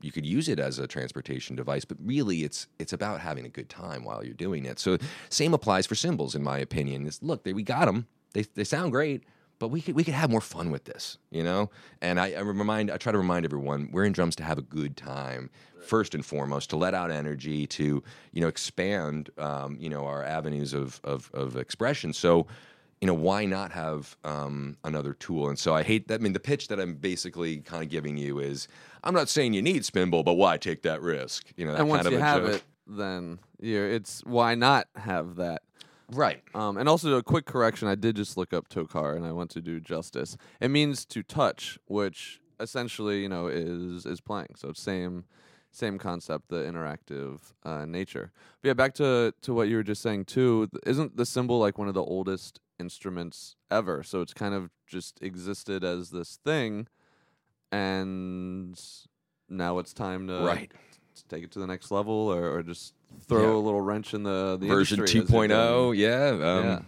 You 0.01 0.11
could 0.11 0.25
use 0.25 0.49
it 0.49 0.59
as 0.59 0.77
a 0.77 0.87
transportation 0.87 1.55
device, 1.55 1.85
but 1.85 1.97
really, 2.03 2.43
it's 2.43 2.67
it's 2.79 2.93
about 2.93 3.21
having 3.21 3.45
a 3.45 3.49
good 3.49 3.69
time 3.69 4.03
while 4.03 4.23
you're 4.23 4.33
doing 4.33 4.65
it. 4.65 4.79
So, 4.79 4.97
same 5.29 5.53
applies 5.53 5.85
for 5.87 5.95
cymbals, 5.95 6.35
in 6.35 6.43
my 6.43 6.59
opinion. 6.59 7.07
Is 7.07 7.21
look, 7.23 7.43
they, 7.43 7.53
we 7.53 7.63
got 7.63 7.85
them. 7.85 8.07
They 8.33 8.43
they 8.53 8.63
sound 8.63 8.91
great, 8.91 9.23
but 9.59 9.69
we 9.69 9.81
could 9.81 9.95
we 9.95 10.03
could 10.03 10.13
have 10.13 10.29
more 10.29 10.41
fun 10.41 10.69
with 10.71 10.85
this, 10.85 11.17
you 11.31 11.43
know. 11.43 11.69
And 12.01 12.19
I, 12.19 12.33
I 12.33 12.39
remind 12.41 12.91
I 12.91 12.97
try 12.97 13.11
to 13.11 13.17
remind 13.17 13.45
everyone 13.45 13.89
we're 13.91 14.05
in 14.05 14.13
drums 14.13 14.35
to 14.37 14.43
have 14.43 14.57
a 14.57 14.63
good 14.63 14.97
time 14.97 15.49
first 15.81 16.15
and 16.15 16.25
foremost, 16.25 16.69
to 16.71 16.77
let 16.77 16.93
out 16.93 17.11
energy, 17.11 17.65
to 17.67 18.03
you 18.33 18.41
know 18.41 18.47
expand 18.47 19.29
um, 19.37 19.77
you 19.79 19.89
know 19.89 20.05
our 20.05 20.23
avenues 20.23 20.73
of 20.73 20.99
of, 21.03 21.31
of 21.33 21.55
expression. 21.55 22.13
So. 22.13 22.47
You 23.01 23.07
know 23.07 23.13
why 23.13 23.45
not 23.45 23.73
have 23.73 24.15
um, 24.23 24.77
another 24.85 25.13
tool? 25.13 25.49
And 25.49 25.59
so 25.59 25.75
I 25.75 25.83
hate 25.83 26.07
that. 26.07 26.21
I 26.21 26.23
mean, 26.23 26.31
the 26.31 26.39
pitch 26.39 26.69
that 26.69 26.79
I'm 26.79 26.95
basically 26.95 27.57
kind 27.57 27.83
of 27.83 27.89
giving 27.89 28.15
you 28.15 28.39
is, 28.39 28.69
I'm 29.05 29.13
not 29.13 29.29
saying 29.29 29.53
you 29.53 29.61
need 29.61 29.83
Spinball, 29.83 30.25
but 30.25 30.33
why 30.33 30.57
take 30.57 30.81
that 30.83 31.01
risk? 31.01 31.47
You 31.55 31.65
know, 31.65 31.73
that 31.73 31.81
And 31.81 31.89
once 31.89 32.03
kind 32.03 32.07
of 32.07 32.13
you 32.13 32.19
a 32.19 32.23
have 32.23 32.43
joke. 32.43 32.55
it, 32.55 32.63
then 32.87 33.39
you're, 33.61 33.89
it's 33.89 34.21
why 34.25 34.55
not 34.55 34.87
have 34.95 35.35
that? 35.37 35.61
right? 36.11 36.41
Um, 36.53 36.77
and 36.77 36.87
also 36.89 37.15
a 37.17 37.23
quick 37.23 37.45
correction: 37.45 37.87
I 37.87 37.95
did 37.95 38.15
just 38.15 38.37
look 38.37 38.53
up 38.53 38.67
tocar, 38.69 39.15
and 39.15 39.25
I 39.25 39.31
went 39.31 39.51
to 39.51 39.61
do 39.61 39.79
justice. 39.79 40.37
It 40.59 40.69
means 40.69 41.05
to 41.05 41.23
touch, 41.23 41.79
which 41.87 42.39
essentially, 42.59 43.21
you 43.21 43.29
know, 43.29 43.47
is 43.47 44.05
is 44.05 44.21
playing. 44.21 44.49
So 44.55 44.73
same 44.73 45.25
same 45.71 45.97
concept, 45.97 46.47
the 46.49 46.63
interactive 46.63 47.39
uh, 47.63 47.85
nature. 47.85 48.31
But 48.61 48.67
yeah, 48.69 48.73
back 48.73 48.93
to 48.95 49.33
to 49.41 49.53
what 49.53 49.67
you 49.67 49.75
were 49.77 49.83
just 49.83 50.01
saying 50.01 50.25
too. 50.25 50.69
Isn't 50.85 51.17
the 51.17 51.25
cymbal 51.25 51.59
like 51.59 51.77
one 51.77 51.87
of 51.87 51.93
the 51.93 52.03
oldest 52.03 52.59
instruments 52.79 53.55
ever? 53.71 54.03
So 54.03 54.21
it's 54.21 54.33
kind 54.33 54.53
of 54.53 54.69
just 54.87 55.19
existed 55.21 55.83
as 55.83 56.11
this 56.11 56.37
thing, 56.45 56.87
and 57.71 58.79
now 59.49 59.79
it's 59.79 59.93
time 59.93 60.27
to 60.27 60.39
Right. 60.45 60.71
to 61.15 61.25
take 61.27 61.43
it 61.43 61.51
to 61.51 61.59
the 61.59 61.67
next 61.67 61.91
level, 61.91 62.13
or, 62.13 62.57
or 62.57 62.63
just 62.63 62.93
throw 63.27 63.41
Yeah. 63.51 63.55
a 63.55 63.63
little 63.63 63.79
wrench 63.81 64.13
in 64.13 64.23
the, 64.23 64.57
the 64.59 64.67
version 64.67 64.99
industry 64.99 65.21
as 65.21 65.29
you're 65.29 65.41
2.0 65.47 65.47
going. 65.49 65.99
yeah, 65.99 66.27
um, 66.29 66.65
Yeah. 66.65 66.79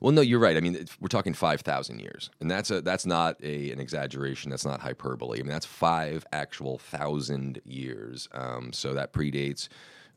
well 0.00 0.12
no 0.12 0.20
you're 0.20 0.38
right 0.38 0.56
i 0.56 0.60
mean 0.60 0.74
it's- 0.76 0.96
we're 1.00 1.08
talking 1.08 1.34
5000 1.34 1.98
years 2.00 2.30
and 2.40 2.48
that's 2.50 2.70
a 2.70 2.80
that's 2.82 3.04
not 3.06 3.36
a 3.42 3.70
an 3.72 3.80
exaggeration 3.80 4.50
that's 4.50 4.64
not 4.64 4.80
hyperbole 4.80 5.40
i 5.40 5.42
mean 5.42 5.50
that's 5.50 5.66
five 5.66 6.24
actual 6.32 6.78
thousand 6.78 7.60
years 7.64 8.28
um, 8.32 8.72
so 8.72 8.94
that 8.94 9.12
predates 9.12 9.68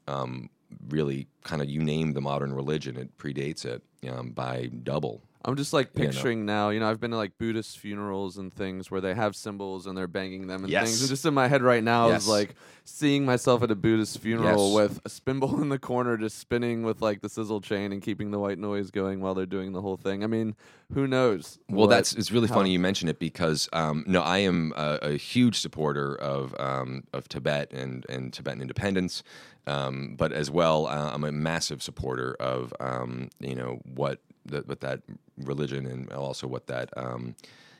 um, 0.08 0.50
really 0.90 1.28
kind 1.44 1.62
of 1.64 1.70
you 1.70 1.82
name 1.82 2.14
the 2.14 2.22
modern 2.22 2.54
religion 2.54 2.96
it 2.98 3.18
predates 3.18 3.66
it 3.66 3.82
um, 4.10 4.30
by 4.32 4.68
double 4.84 5.24
I'm 5.48 5.56
just 5.56 5.74
like 5.74 5.92
You 5.94 6.06
know. 6.06 6.10
picturing 6.10 6.46
now, 6.46 6.70
you 6.72 6.80
know, 6.80 6.90
I've 6.90 7.00
been 7.00 7.12
to 7.12 7.18
like 7.18 7.38
Buddhist 7.38 7.78
funerals 7.78 8.38
and 8.38 8.52
things 8.52 8.90
where 8.90 9.00
they 9.00 9.14
have 9.14 9.36
cymbals 9.36 9.86
and 9.86 9.96
they're 9.96 10.08
banging 10.08 10.48
them 10.48 10.64
and 10.64 10.72
Yes. 10.72 10.86
things. 10.88 11.02
And 11.02 11.10
just 11.10 11.24
in 11.26 11.36
my 11.36 11.48
head 11.48 11.62
right 11.62 11.84
now 11.84 12.08
Yes. 12.10 12.24
is 12.24 12.28
like 12.28 12.56
seeing 12.84 13.26
myself 13.26 13.62
at 13.62 13.70
a 13.70 13.76
Buddhist 13.76 14.18
funeral 14.20 14.70
Yes. 14.70 14.76
with 14.76 15.00
a 15.06 15.10
spinball 15.10 15.62
in 15.62 15.70
the 15.70 15.78
corner 15.78 16.18
just 16.18 16.40
spinning 16.40 16.82
with 16.84 17.00
like 17.02 17.22
the 17.22 17.30
sizzle 17.30 17.62
chain 17.62 17.92
and 17.92 18.02
keeping 18.02 18.32
the 18.32 18.40
white 18.40 18.58
noise 18.58 18.90
going 18.90 19.22
while 19.22 19.36
they're 19.36 19.46
doing 19.46 19.72
the 19.72 19.82
whole 19.82 19.98
thing. 19.98 20.24
I 20.24 20.28
mean, 20.28 20.56
who 20.94 21.06
knows? 21.06 21.60
Well, 21.70 21.82
what- 21.82 21.90
that's 21.92 22.14
it's 22.14 22.32
really 22.32 22.48
how- 22.48 22.56
funny 22.56 22.72
you 22.72 22.80
mention 22.80 23.08
it 23.08 23.20
because 23.20 23.70
um, 23.72 24.04
no, 24.08 24.22
I 24.22 24.40
am 24.40 24.74
a, 24.76 24.98
a 25.04 25.12
huge 25.18 25.60
supporter 25.60 26.16
of 26.16 26.56
um, 26.60 27.04
of 27.14 27.30
Tibet 27.30 27.72
and 27.72 28.04
and 28.10 28.34
Tibetan 28.34 28.62
independence, 28.62 29.22
um, 29.68 30.16
but 30.18 30.32
as 30.32 30.50
well, 30.50 30.88
uh, 30.88 31.12
I'm 31.14 31.24
a 31.24 31.32
massive 31.32 31.84
supporter 31.84 32.36
of 32.40 32.74
um, 32.80 33.30
you 33.40 33.54
know 33.56 33.80
what 33.86 34.22
the, 34.46 34.62
what 34.62 34.82
that 34.82 35.02
religion 35.38 35.86
and 35.86 36.12
also 36.12 36.48
what 36.48 36.68
that. 36.68 36.90
Um, 36.98 37.36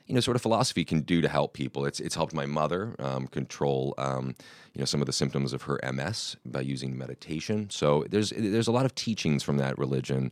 you 0.06 0.14
know, 0.14 0.20
sort 0.20 0.36
of 0.36 0.42
philosophy 0.42 0.84
can 0.84 1.00
do 1.00 1.20
to 1.20 1.28
help 1.28 1.52
people. 1.52 1.84
It's 1.84 1.98
it's 1.98 2.14
helped 2.14 2.32
my 2.32 2.46
mother 2.46 2.94
um, 3.00 3.26
control, 3.26 3.92
um, 3.98 4.36
you 4.72 4.78
know, 4.78 4.84
some 4.84 5.00
of 5.00 5.06
the 5.06 5.12
symptoms 5.12 5.52
of 5.52 5.62
her 5.62 5.80
MS 5.92 6.36
by 6.46 6.60
using 6.60 6.96
meditation. 6.96 7.68
So 7.70 8.04
there's 8.08 8.30
there's 8.30 8.68
a 8.68 8.72
lot 8.72 8.86
of 8.86 8.94
teachings 8.94 9.42
from 9.42 9.56
that 9.56 9.76
religion 9.78 10.30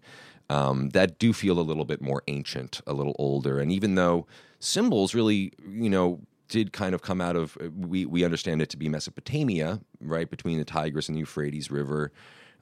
um, 0.48 0.90
that 0.90 1.18
do 1.18 1.32
feel 1.32 1.58
a 1.58 1.62
little 1.62 1.84
bit 1.84 2.00
more 2.00 2.22
ancient, 2.28 2.80
a 2.86 2.92
little 2.92 3.16
older. 3.18 3.58
And 3.58 3.72
even 3.72 3.96
though 3.96 4.26
cymbals 4.60 5.14
really, 5.14 5.52
you 5.68 5.90
know, 5.90 6.20
did 6.48 6.72
kind 6.72 6.94
of 6.94 7.02
come 7.02 7.20
out 7.20 7.36
of 7.36 7.56
we 7.76 8.06
we 8.06 8.24
understand 8.24 8.62
it 8.62 8.68
to 8.70 8.76
be 8.76 8.88
Mesopotamia, 8.88 9.80
right 10.00 10.30
between 10.30 10.58
the 10.58 10.64
Tigris 10.64 11.08
and 11.08 11.16
the 11.16 11.20
Euphrates 11.20 11.70
River. 11.70 12.12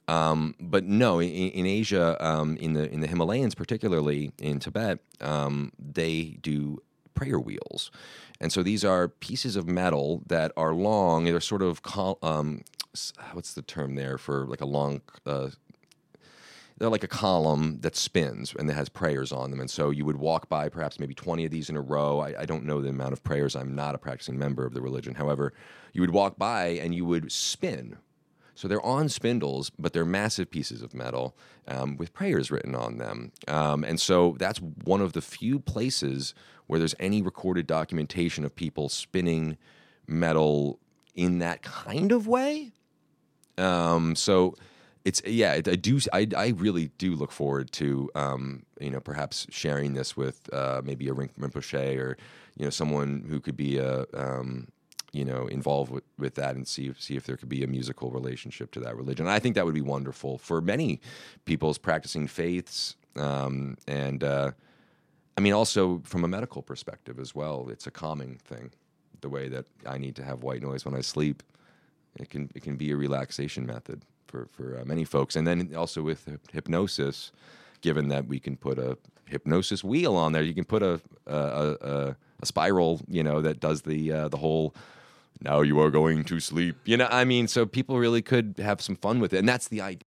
Um, 0.07 0.55
but 0.59 0.83
no, 0.83 1.19
in, 1.19 1.29
in 1.29 1.65
Asia, 1.65 2.17
um, 2.25 2.57
in 2.57 2.73
the 2.73 2.91
in 2.91 2.99
the 2.99 3.07
Himalayas, 3.07 3.55
particularly 3.55 4.31
in 4.39 4.59
Tibet, 4.59 4.99
um, 5.21 5.71
they 5.79 6.37
do 6.41 6.81
prayer 7.13 7.39
wheels, 7.39 7.89
and 8.41 8.51
so 8.51 8.63
these 8.63 8.83
are 8.83 9.07
pieces 9.07 9.55
of 9.55 9.67
metal 9.67 10.21
that 10.27 10.51
are 10.57 10.73
long. 10.73 11.23
They're 11.25 11.39
sort 11.39 11.61
of 11.61 11.83
col- 11.83 12.19
um, 12.21 12.63
what's 13.31 13.53
the 13.53 13.61
term 13.61 13.95
there 13.95 14.17
for 14.17 14.45
like 14.45 14.61
a 14.61 14.65
long. 14.65 15.01
Uh, 15.25 15.49
they're 16.77 16.89
like 16.89 17.03
a 17.03 17.07
column 17.07 17.79
that 17.81 17.95
spins 17.95 18.53
and 18.57 18.67
that 18.67 18.73
has 18.73 18.89
prayers 18.89 19.31
on 19.31 19.51
them. 19.51 19.59
And 19.59 19.69
so 19.69 19.91
you 19.91 20.05
would 20.05 20.17
walk 20.17 20.49
by 20.49 20.69
perhaps 20.69 20.99
maybe 20.99 21.13
20 21.13 21.45
of 21.45 21.51
these 21.51 21.69
in 21.69 21.77
a 21.77 21.81
row. 21.81 22.19
I, 22.19 22.41
I 22.41 22.45
don't 22.45 22.65
know 22.65 22.81
the 22.81 22.89
amount 22.89 23.13
of 23.13 23.23
prayers. 23.23 23.55
I'm 23.55 23.75
not 23.75 23.95
a 23.95 23.99
practicing 23.99 24.37
member 24.37 24.65
of 24.65 24.73
the 24.73 24.81
religion. 24.81 25.13
However, 25.13 25.53
you 25.93 26.01
would 26.01 26.09
walk 26.09 26.37
by 26.37 26.69
and 26.81 26.93
you 26.93 27.05
would 27.05 27.31
spin. 27.31 27.97
So 28.55 28.67
they're 28.67 28.85
on 28.85 29.09
spindles, 29.09 29.71
but 29.79 29.93
they're 29.93 30.05
massive 30.05 30.51
pieces 30.51 30.81
of 30.81 30.93
metal 30.93 31.35
um, 31.67 31.97
with 31.97 32.13
prayers 32.13 32.51
written 32.51 32.75
on 32.75 32.97
them. 32.97 33.31
Um, 33.47 33.83
and 33.83 33.99
so 33.99 34.35
that's 34.37 34.59
one 34.59 35.01
of 35.01 35.13
the 35.13 35.21
few 35.21 35.59
places 35.59 36.33
where 36.67 36.79
there's 36.79 36.95
any 36.99 37.21
recorded 37.21 37.67
documentation 37.67 38.45
of 38.45 38.55
people 38.55 38.89
spinning 38.89 39.57
metal 40.07 40.79
in 41.15 41.39
that 41.39 41.61
kind 41.61 42.11
of 42.11 42.27
way. 42.27 42.71
Um, 43.57 44.15
so 44.15 44.55
it's 45.05 45.21
yeah, 45.25 45.53
I 45.53 45.61
do. 45.61 45.99
I, 46.11 46.27
I 46.35 46.47
really 46.49 46.89
do 46.97 47.15
look 47.15 47.31
forward 47.31 47.71
to 47.73 48.09
um, 48.15 48.63
you 48.79 48.89
know 48.89 48.99
perhaps 48.99 49.45
sharing 49.49 49.93
this 49.93 50.15
with 50.15 50.51
uh, 50.53 50.81
maybe 50.83 51.07
a 51.09 51.13
Rin- 51.13 51.29
Rinpoche 51.39 51.97
or 51.97 52.17
you 52.55 52.65
know 52.65 52.69
someone 52.69 53.25
who 53.29 53.39
could 53.39 53.57
be 53.57 53.77
a 53.77 54.05
um, 54.13 54.69
you 55.13 55.23
know 55.23 55.47
involved 55.47 55.91
with, 55.91 56.03
with 56.17 56.35
that 56.35 56.55
and 56.55 56.67
see 56.67 56.91
see 56.99 57.15
if 57.15 57.23
there 57.25 57.37
could 57.37 57.49
be 57.49 57.63
a 57.63 57.67
musical 57.67 58.11
relationship 58.11 58.71
to 58.71 58.79
that 58.81 58.97
religion. 58.97 59.27
I 59.27 59.39
think 59.39 59.55
that 59.55 59.65
would 59.65 59.75
be 59.75 59.81
wonderful 59.81 60.37
for 60.37 60.59
many 60.61 60.99
people's 61.45 61.77
practicing 61.77 62.27
faiths 62.27 62.95
um, 63.15 63.77
and 63.87 64.23
uh, 64.23 64.51
I 65.37 65.41
mean 65.41 65.53
also 65.53 66.01
from 66.03 66.23
a 66.23 66.27
medical 66.27 66.61
perspective 66.61 67.19
as 67.19 67.33
well. 67.35 67.69
It's 67.69 67.87
a 67.87 67.91
calming 67.91 68.39
thing. 68.43 68.71
The 69.21 69.29
way 69.29 69.47
that 69.49 69.65
I 69.85 69.97
need 69.97 70.15
to 70.17 70.23
have 70.23 70.43
white 70.43 70.61
noise 70.61 70.83
when 70.85 70.95
I 70.95 71.01
sleep, 71.01 71.43
it 72.19 72.29
can 72.29 72.49
it 72.55 72.63
can 72.63 72.75
be 72.75 72.91
a 72.91 72.97
relaxation 72.97 73.65
method 73.65 74.03
for 74.27 74.47
for 74.51 74.79
uh, 74.79 74.85
many 74.85 75.05
folks. 75.05 75.35
And 75.35 75.45
then 75.47 75.73
also 75.75 76.01
with 76.01 76.25
hy- 76.25 76.37
hypnosis, 76.51 77.31
given 77.81 78.09
that 78.09 78.27
we 78.27 78.39
can 78.39 78.57
put 78.57 78.77
a 78.79 78.97
hypnosis 79.25 79.83
wheel 79.83 80.15
on 80.15 80.33
there, 80.33 80.43
you 80.43 80.53
can 80.55 80.65
put 80.65 80.83
a 80.83 80.99
a, 81.27 81.35
a, 81.35 81.77
a- 81.81 82.15
a 82.41 82.45
spiral, 82.45 82.99
you 83.07 83.23
know, 83.23 83.41
that 83.41 83.61
does 83.61 83.81
the 83.83 84.11
uh, 84.11 84.27
the 84.27 84.37
whole 84.37 84.73
now 85.43 85.61
you 85.61 85.79
are 85.79 85.91
going 85.91 86.23
to 86.25 86.39
sleep. 86.39 86.77
You 86.85 86.97
know, 86.97 87.07
I 87.11 87.25
mean, 87.25 87.47
so 87.47 87.65
people 87.65 87.99
really 87.99 88.21
could 88.21 88.55
have 88.57 88.81
some 88.81 88.95
fun 88.95 89.19
with 89.19 89.33
it, 89.33 89.37
and 89.37 89.49
that's 89.49 89.67
the 89.67 89.81
idea. 89.81 90.03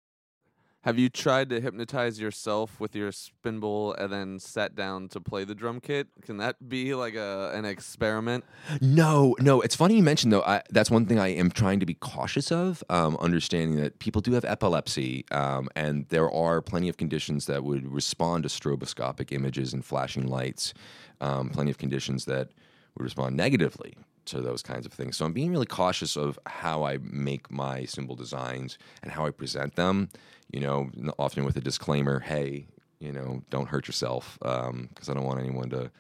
Have 0.83 0.99
you 0.99 1.09
tried 1.09 1.49
to 1.51 1.61
hypnotize 1.61 2.21
yourself 2.21 2.81
with 2.81 2.97
your 2.97 3.13
spin 3.13 3.61
bowl 3.61 3.93
and 3.93 4.13
then 4.13 4.41
sat 4.41 4.75
down 4.75 5.07
to 5.11 5.21
play 5.21 5.45
the 5.45 5.55
drum 5.55 5.79
kit? 5.79 6.09
Can 6.23 6.39
that 6.39 6.69
be 6.69 6.93
like 6.97 7.15
a 7.15 7.53
an 7.55 7.65
experiment? 7.65 8.45
No, 8.81 9.37
no. 9.39 9.61
It's 9.61 9.77
funny 9.77 9.95
you 9.95 10.03
mentioned 10.03 10.33
though. 10.33 10.43
I, 10.43 10.63
that's 10.71 10.91
one 10.91 11.07
thing 11.07 11.21
I 11.21 11.29
am 11.29 11.53
trying 11.53 11.79
to 11.79 11.87
be 11.87 11.95
cautious 11.95 12.51
of. 12.51 12.83
Um, 12.91 13.17
understanding 13.21 13.77
that 13.77 14.01
people 14.01 14.21
do 14.21 14.33
have 14.33 14.45
epilepsy, 14.45 15.25
um, 15.31 15.69
and 15.77 16.09
there 16.09 16.29
are 16.29 16.61
plenty 16.61 16.89
of 16.89 16.97
conditions 16.97 17.47
that 17.47 17.63
would 17.63 17.87
respond 17.87 18.43
to 18.43 18.49
stroboscopic 18.49 19.31
images 19.31 19.73
and 19.73 19.85
flashing 19.85 20.27
lights. 20.27 20.75
Um, 21.21 21.51
plenty 21.51 21.71
of 21.71 21.79
conditions 21.79 22.25
that 22.25 22.49
would 22.97 23.05
respond 23.05 23.37
negatively 23.37 23.95
to 24.27 24.41
those 24.41 24.63
kinds 24.63 24.87
of 24.87 24.93
things. 24.93 25.17
So 25.17 25.25
I'm 25.25 25.33
being 25.33 25.51
really 25.51 25.67
cautious 25.67 26.17
of 26.17 26.39
how 26.47 26.85
I 26.85 26.99
make 26.99 27.51
my 27.51 27.85
cymbal 27.85 28.17
designs 28.17 28.79
and 29.03 29.13
how 29.13 29.27
I 29.27 29.31
present 29.31 29.77
them. 29.77 30.09
You 30.53 30.61
know, 30.61 30.91
often 31.19 31.45
with 31.45 31.57
a 31.57 31.61
disclaimer, 31.61 32.21
"Hey, 32.21 32.67
you 33.01 33.13
know, 33.13 33.43
don't 33.51 33.69
hurt 33.69 33.87
yourself," 33.89 34.39
because 34.41 35.09
I 35.09 35.15
don't 35.15 35.25
want 35.25 35.41
anyone 35.41 35.71
to 35.71 35.91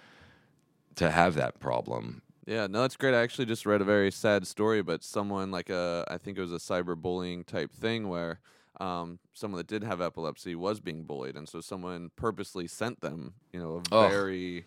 to 0.96 1.10
have 1.10 1.34
that 1.34 1.58
problem. 1.58 2.22
Yeah, 2.46 2.66
no, 2.66 2.82
that's 2.82 2.96
great. 2.96 3.14
I 3.14 3.22
actually 3.22 3.46
just 3.46 3.66
read 3.66 3.80
a 3.80 3.84
very 3.84 4.10
sad 4.10 4.46
story, 4.46 4.82
but 4.82 5.04
someone 5.04 5.50
like 5.50 5.70
a, 5.70 6.04
I 6.08 6.18
think 6.18 6.38
it 6.38 6.40
was 6.40 6.52
a 6.52 6.56
cyberbullying 6.56 7.46
type 7.46 7.72
thing 7.72 8.08
where 8.08 8.40
um, 8.80 9.20
someone 9.32 9.58
that 9.58 9.68
did 9.68 9.84
have 9.84 10.00
epilepsy 10.00 10.54
was 10.56 10.80
being 10.80 11.04
bullied, 11.04 11.36
and 11.36 11.48
so 11.48 11.60
someone 11.60 12.10
purposely 12.16 12.66
sent 12.66 13.00
them, 13.00 13.34
you 13.52 13.60
know, 13.60 13.76
a 13.76 13.80
very 13.80 14.66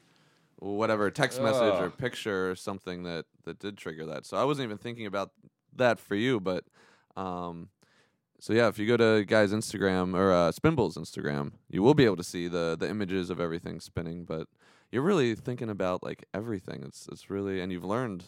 whatever 0.59 1.11
text 1.11 1.41
message 1.41 1.79
or 1.79 1.89
picture 1.89 2.51
or 2.51 2.55
something 2.55 3.03
that 3.03 3.25
that 3.43 3.59
did 3.59 3.77
trigger 3.77 4.05
that. 4.05 4.25
So 4.25 4.37
I 4.37 4.43
wasn't 4.43 4.65
even 4.65 4.77
thinking 4.77 5.05
about 5.05 5.31
that 5.75 5.99
for 5.99 6.15
you, 6.15 6.39
but 6.39 6.63
um, 7.15 7.69
so 8.39 8.53
yeah, 8.53 8.67
if 8.67 8.77
you 8.77 8.87
go 8.87 8.97
to 8.97 9.25
guy's 9.25 9.51
Instagram 9.51 10.15
or 10.15 10.31
uh, 10.31 10.51
Spinball's 10.51 10.97
Instagram, 10.97 11.53
you 11.69 11.81
will 11.81 11.93
be 11.93 12.05
able 12.05 12.17
to 12.17 12.23
see 12.23 12.47
the 12.47 12.75
the 12.79 12.89
images 12.89 13.29
of 13.29 13.39
everything 13.39 13.79
spinning. 13.79 14.25
But 14.25 14.47
you're 14.91 15.01
really 15.01 15.35
thinking 15.35 15.69
about 15.69 16.03
like 16.03 16.25
everything. 16.33 16.83
It's 16.85 17.07
it's 17.11 17.29
really 17.29 17.61
and 17.61 17.71
you've 17.71 17.85
learned 17.85 18.25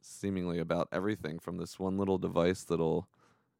seemingly 0.00 0.58
about 0.58 0.88
everything 0.92 1.38
from 1.38 1.56
this 1.56 1.78
one 1.78 1.96
little 1.96 2.18
device 2.18 2.62
that'll 2.64 3.08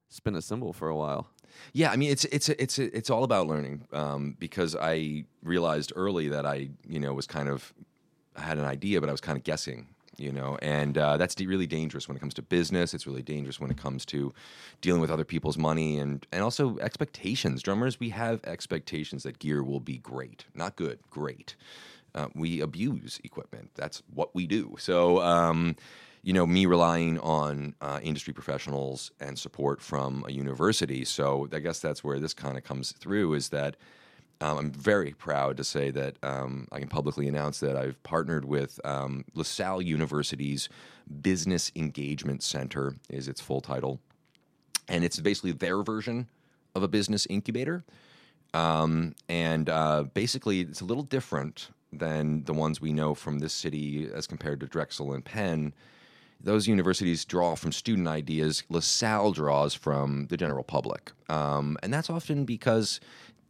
spin 0.09 0.35
a 0.35 0.42
cymbal 0.42 0.72
for 0.72 0.88
a 0.88 0.96
while. 0.96 1.29
Yeah, 1.72 1.90
I 1.90 1.96
mean 1.96 2.11
it's 2.11 2.24
it's 2.27 2.48
it's 2.48 2.79
it's 2.79 3.11
all 3.11 3.24
about 3.24 3.46
learning 3.46 3.87
um, 3.92 4.37
because 4.38 4.77
I 4.77 5.24
realized 5.42 5.92
early 5.96 6.29
that 6.29 6.44
I 6.44 6.70
you 6.87 7.00
know 7.00 7.12
was 7.14 7.27
kind 7.27 7.48
of 7.48 7.72
I 8.37 8.42
had 8.42 8.59
an 8.59 8.64
idea, 8.64 9.01
but 9.01 9.09
I 9.09 9.12
was 9.12 9.20
kind 9.20 9.38
of 9.38 9.44
guessing. 9.44 9.88
You 10.16 10.31
know, 10.31 10.57
and 10.62 10.97
uh, 10.97 11.16
that's 11.16 11.35
really 11.40 11.66
dangerous 11.66 12.07
when 12.07 12.16
it 12.16 12.20
comes 12.20 12.35
to 12.35 12.42
business. 12.42 12.94
It's 12.94 13.05
really 13.05 13.23
dangerous 13.23 13.59
when 13.59 13.73
it 13.73 13.77
comes 13.77 14.05
to 14.07 14.33
dealing 14.81 15.01
with 15.01 15.11
other 15.11 15.25
people's 15.25 15.59
money 15.59 15.99
and 15.99 16.25
and 16.31 16.44
also 16.44 16.79
expectations. 16.79 17.62
Drummers, 17.62 17.99
we 17.99 18.11
have 18.11 18.38
expectations 18.44 19.25
that 19.25 19.40
gear 19.40 19.64
will 19.64 19.81
be 19.81 19.99
great, 19.99 20.44
not 20.55 20.77
good, 20.77 21.01
great. 21.11 21.57
Uh, 22.14 22.29
we 22.35 22.61
abuse 22.61 23.20
equipment. 23.25 23.70
That's 23.75 24.03
what 24.12 24.33
we 24.35 24.47
do. 24.47 24.77
So, 24.79 25.20
um, 25.20 25.75
you 26.23 26.33
know, 26.33 26.47
me 26.47 26.64
relying 26.64 27.18
on 27.18 27.75
uh, 27.81 27.99
industry 28.03 28.33
professionals 28.33 29.11
and 29.18 29.37
support 29.37 29.81
from 29.81 30.25
a 30.29 30.31
university. 30.31 31.05
So, 31.05 31.49
I 31.53 31.59
guess 31.59 31.81
that's 31.81 32.05
where 32.05 32.20
this 32.20 32.33
kind 32.33 32.57
of 32.57 32.62
comes 32.62 32.92
through 32.92 33.35
is 33.35 33.49
that 33.49 33.77
um, 34.40 34.59
I'm 34.59 34.70
very 34.73 35.12
proud 35.12 35.57
to 35.57 35.64
say 35.64 35.90
that 35.90 36.16
um, 36.23 36.68
I 36.73 36.79
can 36.79 36.88
publicly 36.88 37.29
announce 37.29 37.61
that 37.61 37.77
I've 37.77 38.03
partnered 38.03 38.44
with 38.44 38.81
um, 38.85 39.25
LaSalle 39.35 39.83
University's 39.83 40.68
Business 41.23 41.70
Engagement 41.77 42.42
Center, 42.42 42.97
is 43.09 43.29
its 43.29 43.40
full 43.40 43.61
title. 43.61 44.01
And 44.88 45.05
it's 45.05 45.20
basically 45.20 45.53
their 45.53 45.83
version 45.83 46.29
of 46.75 46.83
a 46.83 46.88
business 46.88 47.27
incubator. 47.31 47.85
Um, 48.53 49.14
and 49.29 49.68
uh, 49.68 50.05
basically, 50.14 50.61
it's 50.61 50.81
a 50.81 50.85
little 50.85 51.03
different 51.03 51.70
than 51.92 52.44
the 52.44 52.53
ones 52.53 52.81
we 52.81 52.92
know 52.92 53.14
from 53.14 53.38
this 53.38 53.53
city 53.53 54.09
as 54.12 54.27
compared 54.27 54.61
to 54.61 54.66
Drexel 54.66 55.12
and 55.12 55.25
Penn. 55.25 55.75
Those 56.40 56.68
universities 56.68 57.25
draw 57.25 57.55
from 57.55 57.73
student 57.73 58.07
ideas. 58.07 58.64
LaSalle 58.68 59.33
draws 59.33 59.75
from 59.75 60.27
the 60.27 60.37
general 60.37 60.64
public, 60.64 61.12
um, 61.29 61.79
and 61.83 61.92
that's 61.92 62.11
often 62.11 62.44
because 62.44 63.01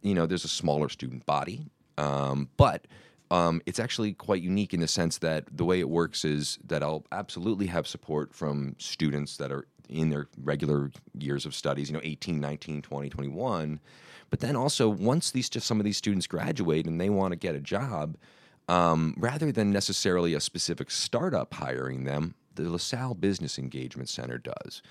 you 0.05 0.13
know 0.13 0.25
there's 0.25 0.45
a 0.45 0.49
smaller 0.49 0.89
student 0.89 1.25
body, 1.25 1.65
um, 1.97 2.49
but 2.57 2.87
um, 3.31 3.61
it's 3.65 3.79
actually 3.79 4.13
quite 4.13 4.41
unique 4.41 4.73
in 4.73 4.79
the 4.79 4.87
sense 4.87 5.17
that 5.17 5.45
the 5.51 5.65
way 5.65 5.79
it 5.79 5.89
works 5.89 6.23
is 6.23 6.59
that 6.67 6.83
I'll 6.83 7.05
absolutely 7.11 7.67
have 7.67 7.87
support 7.87 8.33
from 8.33 8.75
students 8.77 9.37
that 9.37 9.51
are 9.51 9.65
in 9.89 10.09
their 10.09 10.27
regular 10.43 10.91
years 11.17 11.45
of 11.45 11.55
studies, 11.55 11.89
you 11.89 11.95
know, 11.95 12.01
18, 12.03 12.39
19, 12.39 12.81
20, 12.81 13.09
21. 13.09 13.79
But 14.29 14.39
then 14.39 14.55
also, 14.55 14.89
once 14.89 15.31
these 15.31 15.49
some 15.63 15.79
of 15.79 15.85
these 15.85 15.97
students 15.97 16.27
graduate 16.27 16.85
and 16.85 16.99
they 16.99 17.09
want 17.09 17.31
to 17.31 17.35
get 17.35 17.55
a 17.55 17.59
job, 17.59 18.15
um, 18.67 19.15
rather 19.17 19.51
than 19.51 19.71
necessarily 19.71 20.33
a 20.33 20.39
specific 20.39 20.91
startup 20.91 21.53
hiring 21.53 22.03
them, 22.03 22.35
the 22.55 22.69
LaSalle 22.69 23.15
Business 23.15 23.57
Engagement 23.59 24.09
Center 24.09 24.37
does. 24.37 24.81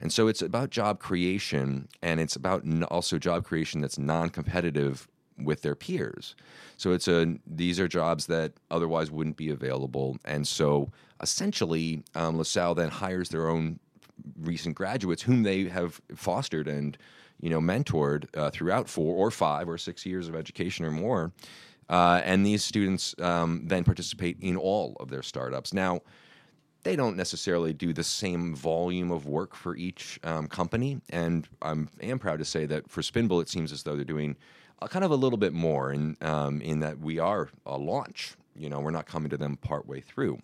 And 0.00 0.12
so 0.12 0.28
it's 0.28 0.42
about 0.42 0.70
job 0.70 0.98
creation, 0.98 1.88
and 2.02 2.20
it's 2.20 2.36
about 2.36 2.64
also 2.90 3.18
job 3.18 3.44
creation 3.44 3.80
that's 3.80 3.98
non 3.98 4.30
competitive 4.30 5.08
with 5.38 5.62
their 5.62 5.74
peers. 5.74 6.34
So 6.76 6.92
it's 6.92 7.08
a 7.08 7.36
these 7.46 7.80
are 7.80 7.88
jobs 7.88 8.26
that 8.26 8.52
otherwise 8.70 9.10
wouldn't 9.10 9.36
be 9.36 9.50
available, 9.50 10.18
and 10.24 10.46
so 10.46 10.90
essentially, 11.20 12.02
um, 12.14 12.36
LaSalle 12.38 12.74
then 12.74 12.90
hires 12.90 13.28
their 13.28 13.48
own 13.48 13.78
recent 14.40 14.74
graduates 14.74 15.22
whom 15.22 15.42
they 15.42 15.64
have 15.64 16.00
fostered 16.14 16.68
and 16.68 16.96
you 17.40 17.50
know 17.50 17.60
mentored 17.60 18.26
uh, 18.36 18.50
throughout 18.50 18.88
four 18.88 19.14
or 19.14 19.30
five 19.30 19.68
or 19.68 19.78
six 19.78 20.04
years 20.06 20.28
of 20.28 20.34
education 20.34 20.84
or 20.84 20.90
more. 20.90 21.32
Uh, 21.88 22.22
and 22.24 22.46
these 22.46 22.64
students 22.64 23.14
um, 23.20 23.62
then 23.66 23.84
participate 23.84 24.38
in 24.40 24.56
all 24.56 24.96
of 25.00 25.10
their 25.10 25.22
startups. 25.22 25.74
Now, 25.74 26.00
they 26.82 26.96
don't 26.96 27.16
necessarily 27.16 27.72
do 27.72 27.92
the 27.92 28.04
same 28.04 28.54
volume 28.54 29.10
of 29.10 29.26
work 29.26 29.54
for 29.54 29.76
each 29.76 30.18
um, 30.24 30.48
company. 30.48 31.00
And 31.10 31.48
I'm 31.60 31.88
am 32.00 32.18
proud 32.18 32.38
to 32.38 32.44
say 32.44 32.66
that 32.66 32.90
for 32.90 33.02
Spinball, 33.02 33.40
it 33.40 33.48
seems 33.48 33.72
as 33.72 33.82
though 33.82 33.96
they're 33.96 34.04
doing 34.04 34.36
a, 34.80 34.88
kind 34.88 35.04
of 35.04 35.10
a 35.10 35.16
little 35.16 35.38
bit 35.38 35.52
more 35.52 35.92
in 35.92 36.16
um, 36.20 36.60
in 36.60 36.80
that 36.80 36.98
we 36.98 37.18
are 37.18 37.50
a 37.66 37.78
launch. 37.78 38.34
You 38.56 38.68
know, 38.68 38.80
we're 38.80 38.90
not 38.90 39.06
coming 39.06 39.30
to 39.30 39.36
them 39.36 39.56
partway 39.56 40.00
through. 40.00 40.40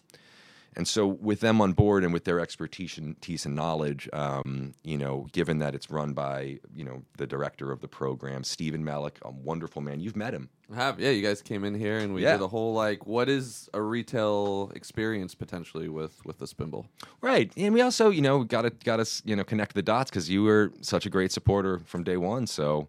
And 0.78 0.86
so, 0.88 1.06
with 1.08 1.40
them 1.40 1.60
on 1.60 1.72
board 1.72 2.04
and 2.04 2.12
with 2.12 2.24
their 2.24 2.38
expertise 2.40 2.96
and, 2.98 3.10
expertise 3.16 3.44
and 3.46 3.54
knowledge, 3.56 4.08
um, 4.12 4.74
you 4.84 4.96
know, 4.96 5.26
given 5.32 5.58
that 5.58 5.74
it's 5.74 5.90
run 5.90 6.12
by 6.14 6.60
you 6.72 6.84
know 6.84 7.02
the 7.16 7.26
director 7.26 7.72
of 7.72 7.80
the 7.80 7.88
program, 7.88 8.44
Stephen 8.44 8.84
Malik, 8.84 9.18
a 9.22 9.30
wonderful 9.32 9.82
man. 9.82 9.98
You've 10.00 10.14
met 10.16 10.32
him. 10.32 10.48
I 10.72 10.76
have 10.76 11.00
yeah, 11.00 11.10
you 11.10 11.20
guys 11.22 11.42
came 11.42 11.64
in 11.64 11.74
here 11.74 11.98
and 11.98 12.14
we 12.14 12.22
Yeah. 12.22 12.34
did 12.36 12.42
a 12.42 12.48
whole 12.48 12.74
like 12.74 13.06
what 13.06 13.28
is 13.28 13.68
a 13.74 13.82
retail 13.82 14.70
experience 14.74 15.34
potentially 15.34 15.88
with 15.88 16.24
with 16.24 16.38
the 16.38 16.46
spinball. 16.46 16.86
Right, 17.20 17.50
and 17.56 17.74
we 17.74 17.80
also, 17.82 18.10
you 18.10 18.22
know, 18.22 18.44
got 18.44 18.62
to 18.62 18.70
got 18.70 19.04
to 19.04 19.22
you 19.24 19.34
know 19.34 19.44
connect 19.44 19.74
the 19.74 19.82
dots 19.82 20.10
because 20.10 20.30
you 20.30 20.44
were 20.44 20.72
such 20.80 21.04
a 21.06 21.10
great 21.10 21.32
supporter 21.32 21.80
from 21.80 22.04
day 22.04 22.16
one. 22.16 22.46
So, 22.46 22.88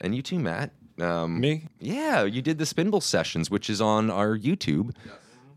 and 0.00 0.14
you 0.14 0.22
too, 0.22 0.40
Matt. 0.40 0.72
Um, 1.00 1.38
Me? 1.38 1.68
Yeah, 1.78 2.24
you 2.24 2.42
did 2.42 2.58
the 2.58 2.64
Spinball 2.64 3.00
sessions, 3.02 3.48
which 3.52 3.70
is 3.70 3.80
on 3.80 4.10
our 4.10 4.36
YouTube, 4.36 4.90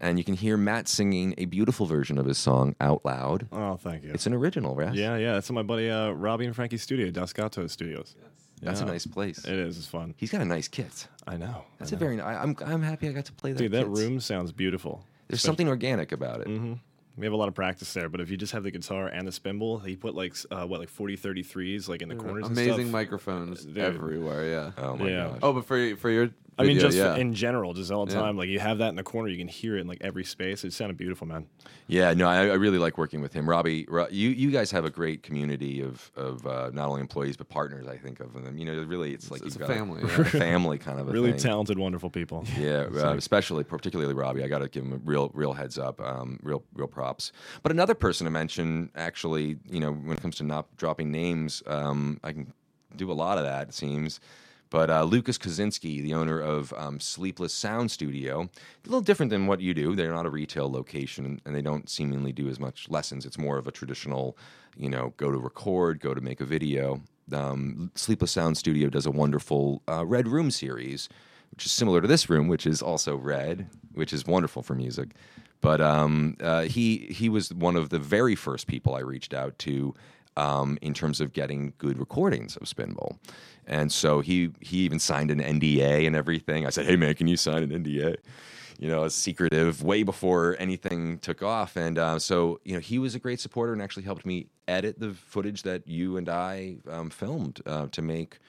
and 0.01 0.17
you 0.17 0.25
can 0.25 0.33
hear 0.33 0.57
Matt 0.57 0.89
singing 0.89 1.33
a 1.37 1.45
beautiful 1.45 1.85
version 1.85 2.17
of 2.17 2.25
his 2.25 2.37
song 2.37 2.75
out 2.81 3.05
loud. 3.05 3.47
Oh, 3.53 3.77
thank 3.77 4.03
you. 4.03 4.11
It's 4.13 4.25
an 4.25 4.33
original, 4.33 4.75
right? 4.75 4.93
yeah, 4.93 5.15
yeah. 5.15 5.33
That's 5.35 5.47
in 5.49 5.55
my 5.55 5.63
buddy 5.63 5.89
uh, 5.89 6.09
Robbie 6.11 6.45
and 6.47 6.55
Frankie's 6.55 6.81
studio, 6.83 7.09
Dos 7.11 7.31
Gatos 7.31 7.71
Studios. 7.71 8.15
that's 8.61 8.81
a 8.81 8.85
nice 8.85 9.07
place. 9.07 9.39
It 9.45 9.57
is. 9.57 9.77
It's 9.77 9.87
fun. 9.87 10.13
He's 10.17 10.29
got 10.31 10.41
a 10.41 10.45
nice 10.45 10.67
kit. 10.67 11.07
I 11.25 11.37
know. 11.37 11.63
That's 11.79 11.93
I 11.93 11.95
a 11.95 11.99
know. 11.99 12.05
very. 12.05 12.15
ni- 12.17 12.21
I'm 12.23 12.55
I'm 12.65 12.81
happy 12.81 13.07
I 13.07 13.13
got 13.13 13.25
to 13.25 13.33
play 13.33 13.53
that. 13.53 13.59
Dude, 13.59 13.71
that 13.71 13.85
kit. 13.85 13.97
room 13.97 14.19
sounds 14.19 14.51
beautiful. 14.51 15.05
There's 15.29 15.41
something 15.41 15.67
organic 15.69 16.11
about 16.11 16.41
it. 16.41 16.47
hmm 16.47 16.73
We 17.17 17.25
have 17.25 17.33
a 17.33 17.37
lot 17.37 17.47
of 17.47 17.53
practice 17.55 17.93
there, 17.93 18.09
but 18.09 18.19
if 18.21 18.29
you 18.29 18.37
just 18.37 18.51
have 18.53 18.63
the 18.63 18.71
guitar 18.71 19.07
and 19.07 19.25
the 19.27 19.31
spinball, 19.31 19.85
he 19.85 19.95
put 19.95 20.13
like 20.15 20.35
uh, 20.51 20.65
what 20.65 20.79
like 20.79 20.89
40, 20.89 21.15
33s 21.17 21.87
like 21.87 22.01
in 22.01 22.09
the 22.09 22.15
corners. 22.15 22.47
and 22.47 22.57
Amazing 22.57 22.85
stuff. 22.87 22.91
microphones 22.91 23.63
Dude. 23.65 23.77
everywhere. 23.77 24.49
Yeah. 24.49 24.71
Oh 24.77 24.95
my 24.97 25.09
Yeah. 25.09 25.27
gosh. 25.29 25.39
Oh, 25.43 25.53
but 25.53 25.65
for 25.65 25.95
for 25.95 26.09
your 26.09 26.29
I 26.57 26.63
mean, 26.63 26.79
just 26.79 26.97
yeah. 26.97 27.15
in 27.15 27.33
general, 27.33 27.73
just 27.73 27.91
all 27.91 28.05
the 28.05 28.13
Yeah. 28.13 28.19
time. 28.21 28.37
Like 28.37 28.49
you 28.49 28.59
have 28.59 28.77
that 28.79 28.89
in 28.89 28.95
the 28.95 29.03
corner, 29.03 29.29
you 29.29 29.37
can 29.37 29.47
hear 29.47 29.77
it 29.77 29.81
in 29.81 29.87
like 29.87 29.99
every 30.01 30.23
space. 30.23 30.63
It 30.63 30.73
sounded 30.73 30.97
beautiful, 30.97 31.25
man. 31.25 31.47
Yeah, 31.87 32.13
no, 32.13 32.27
I, 32.27 32.47
I 32.47 32.53
really 32.53 32.77
like 32.77 32.97
working 32.97 33.21
with 33.21 33.33
him, 33.33 33.49
Robbie. 33.49 33.85
Ro- 33.89 34.07
you 34.11 34.29
you 34.29 34.51
guys 34.51 34.69
have 34.71 34.85
a 34.85 34.89
great 34.89 35.23
community 35.23 35.81
of 35.81 36.11
of 36.15 36.45
uh, 36.45 36.69
not 36.73 36.89
only 36.89 37.01
employees 37.01 37.37
but 37.37 37.49
partners. 37.49 37.87
I 37.87 37.97
think 37.97 38.19
of 38.19 38.33
them. 38.33 38.57
You 38.57 38.65
know, 38.65 38.83
really, 38.83 39.13
it's, 39.13 39.31
like 39.31 39.41
it's 39.43 39.55
you've 39.55 39.63
a 39.69 39.73
family, 39.73 40.01
a, 40.03 40.07
yeah. 40.17 40.23
family 40.23 40.77
kind 40.77 40.99
of 40.99 41.09
a 41.09 41.11
Really 41.11 41.31
thing. 41.31 41.39
talented, 41.39 41.79
wonderful 41.79 42.09
people. 42.09 42.45
Yeah, 42.59 42.87
uh, 42.95 43.15
especially 43.15 43.63
particularly 43.63 44.13
Robbie. 44.13 44.43
I 44.43 44.47
got 44.47 44.59
to 44.59 44.67
give 44.69 44.83
him 44.83 44.93
a 44.93 44.97
real 44.97 45.31
real 45.33 45.53
heads 45.53 45.79
up, 45.79 45.99
um, 46.01 46.39
real 46.43 46.63
real 46.75 46.87
props. 46.87 47.31
But 47.63 47.71
another 47.71 47.95
person 47.95 48.25
to 48.25 48.31
mention, 48.31 48.91
actually, 48.95 49.57
you 49.69 49.79
know, 49.79 49.93
when 49.93 50.17
it 50.17 50.21
comes 50.21 50.35
to 50.37 50.43
not 50.43 50.67
dropping 50.77 51.11
names, 51.11 51.63
um, 51.65 52.19
I 52.23 52.33
can 52.33 52.53
do 52.95 53.11
a 53.11 53.13
lot 53.13 53.37
of 53.37 53.45
that. 53.45 53.69
It 53.69 53.73
seems. 53.73 54.19
But 54.71 54.89
uh, 54.89 55.03
Lucas 55.03 55.37
Kaczynski, 55.37 56.01
the 56.01 56.13
owner 56.13 56.39
of 56.39 56.73
um, 56.77 56.99
Sleepless 57.01 57.53
Sound 57.53 57.91
Studio, 57.91 58.43
a 58.43 58.87
little 58.87 59.01
different 59.01 59.29
than 59.29 59.45
what 59.45 59.59
you 59.59 59.73
do. 59.73 59.95
They're 59.95 60.13
not 60.13 60.25
a 60.25 60.29
retail 60.29 60.71
location, 60.71 61.41
and 61.45 61.53
they 61.53 61.61
don't 61.61 61.89
seemingly 61.89 62.31
do 62.31 62.47
as 62.47 62.57
much 62.57 62.89
lessons. 62.89 63.25
It's 63.25 63.37
more 63.37 63.57
of 63.57 63.67
a 63.67 63.71
traditional, 63.71 64.37
you 64.77 64.89
know, 64.89 65.13
go 65.17 65.29
to 65.29 65.37
record, 65.37 65.99
go 65.99 66.13
to 66.13 66.21
make 66.21 66.39
a 66.39 66.45
video. 66.45 67.01
Um, 67.33 67.91
Sleepless 67.95 68.31
Sound 68.31 68.57
Studio 68.57 68.89
does 68.89 69.05
a 69.05 69.11
wonderful 69.11 69.81
uh, 69.89 70.05
Red 70.05 70.29
Room 70.29 70.49
series, 70.49 71.09
which 71.51 71.65
is 71.65 71.71
similar 71.73 71.99
to 71.99 72.07
this 72.07 72.29
room, 72.29 72.47
which 72.47 72.65
is 72.65 72.81
also 72.81 73.17
red, 73.17 73.67
which 73.93 74.13
is 74.13 74.25
wonderful 74.25 74.63
for 74.63 74.73
music. 74.73 75.09
But 75.59 75.81
um, 75.81 76.37
uh, 76.41 76.61
he 76.61 76.97
he 77.11 77.27
was 77.27 77.53
one 77.53 77.75
of 77.75 77.89
the 77.89 77.99
very 77.99 78.35
first 78.35 78.67
people 78.67 78.95
I 78.95 79.01
reached 79.01 79.33
out 79.33 79.59
to 79.59 79.93
um, 80.37 80.77
in 80.81 80.93
terms 80.93 81.21
of 81.21 81.33
getting 81.33 81.73
good 81.77 81.99
recordings 81.99 82.55
of 82.57 82.67
Spinball. 82.67 83.17
And 83.67 83.91
so 83.91 84.21
he 84.21 84.51
he 84.59 84.79
even 84.79 84.99
signed 84.99 85.31
an 85.31 85.39
NDA 85.39 86.05
and 86.07 86.15
everything. 86.15 86.65
I 86.65 86.69
said, 86.69 86.85
"Hey 86.85 86.95
man, 86.95 87.13
can 87.15 87.27
you 87.27 87.37
sign 87.37 87.63
an 87.63 87.71
NDA?" 87.71 88.17
You 88.79 88.87
know, 88.87 89.03
it's 89.03 89.13
secretive 89.13 89.83
way 89.83 90.01
before 90.01 90.55
anything 90.57 91.19
took 91.19 91.43
off. 91.43 91.75
And 91.75 91.99
uh, 91.99 92.17
so 92.17 92.59
you 92.65 92.73
know, 92.73 92.79
he 92.79 92.97
was 92.97 93.13
a 93.13 93.19
great 93.19 93.39
supporter 93.39 93.73
and 93.73 93.81
actually 93.81 94.03
helped 94.03 94.25
me 94.25 94.47
edit 94.67 94.99
the 94.99 95.13
footage 95.13 95.63
that 95.63 95.87
you 95.87 96.17
and 96.17 96.27
I 96.27 96.77
um, 96.89 97.09
filmed 97.09 97.61
uh, 97.65 97.87
to 97.91 98.01
make 98.01 98.39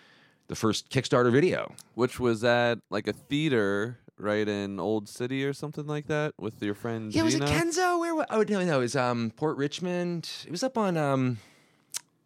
the 0.48 0.56
first 0.56 0.90
Kickstarter 0.90 1.30
video. 1.30 1.74
Which 1.94 2.18
was 2.18 2.44
at 2.44 2.78
like 2.90 3.06
a 3.06 3.12
theater 3.12 3.98
right 4.18 4.48
in 4.48 4.80
Old 4.80 5.08
City 5.08 5.44
or 5.44 5.52
something 5.52 5.86
like 5.86 6.06
that 6.06 6.32
with 6.38 6.62
your 6.62 6.74
friend 6.74 7.14
Yeah, 7.14 7.22
was 7.22 7.34
it 7.34 7.42
Kenzo? 7.42 7.98
Where? 7.98 8.26
Oh 8.30 8.42
no, 8.48 8.64
no, 8.64 8.76
it 8.76 8.80
was 8.80 8.96
um, 8.96 9.32
Port 9.36 9.56
Richmond. 9.56 10.28
It 10.46 10.50
was 10.50 10.62
up 10.62 10.78
on 10.78 10.96
um, 10.96 11.38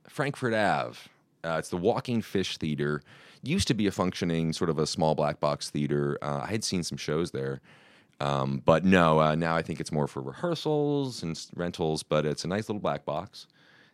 Frankford 0.09 0.55
Ave. 0.55 0.99
Uh, 1.47 1.59
it's 1.59 1.69
the 1.69 1.77
Walking 1.77 2.23
Fish 2.23 2.57
Theater. 2.59 3.03
Used 3.43 3.69
to 3.69 3.75
be 3.75 3.87
a 3.87 3.93
functioning 3.93 4.53
sort 4.53 4.71
of 4.71 4.79
a 4.79 4.87
small 4.87 5.15
black 5.15 5.39
box 5.39 5.71
theater. 5.71 6.19
Uh, 6.21 6.41
I 6.43 6.49
had 6.49 6.65
seen 6.65 6.83
some 6.83 6.99
shows 6.99 7.31
there, 7.31 7.61
um, 8.19 8.63
but 8.65 8.85
no, 8.85 9.21
uh, 9.21 9.35
now 9.37 9.55
I 9.55 9.63
think 9.63 9.79
it's 9.79 9.93
more 9.93 10.09
for 10.09 10.21
rehearsals 10.21 11.23
and 11.23 11.39
rentals. 11.55 12.03
But 12.03 12.27
it's 12.27 12.45
a 12.45 12.49
nice 12.49 12.69
little 12.69 12.81
black 12.81 13.05
box. 13.05 13.47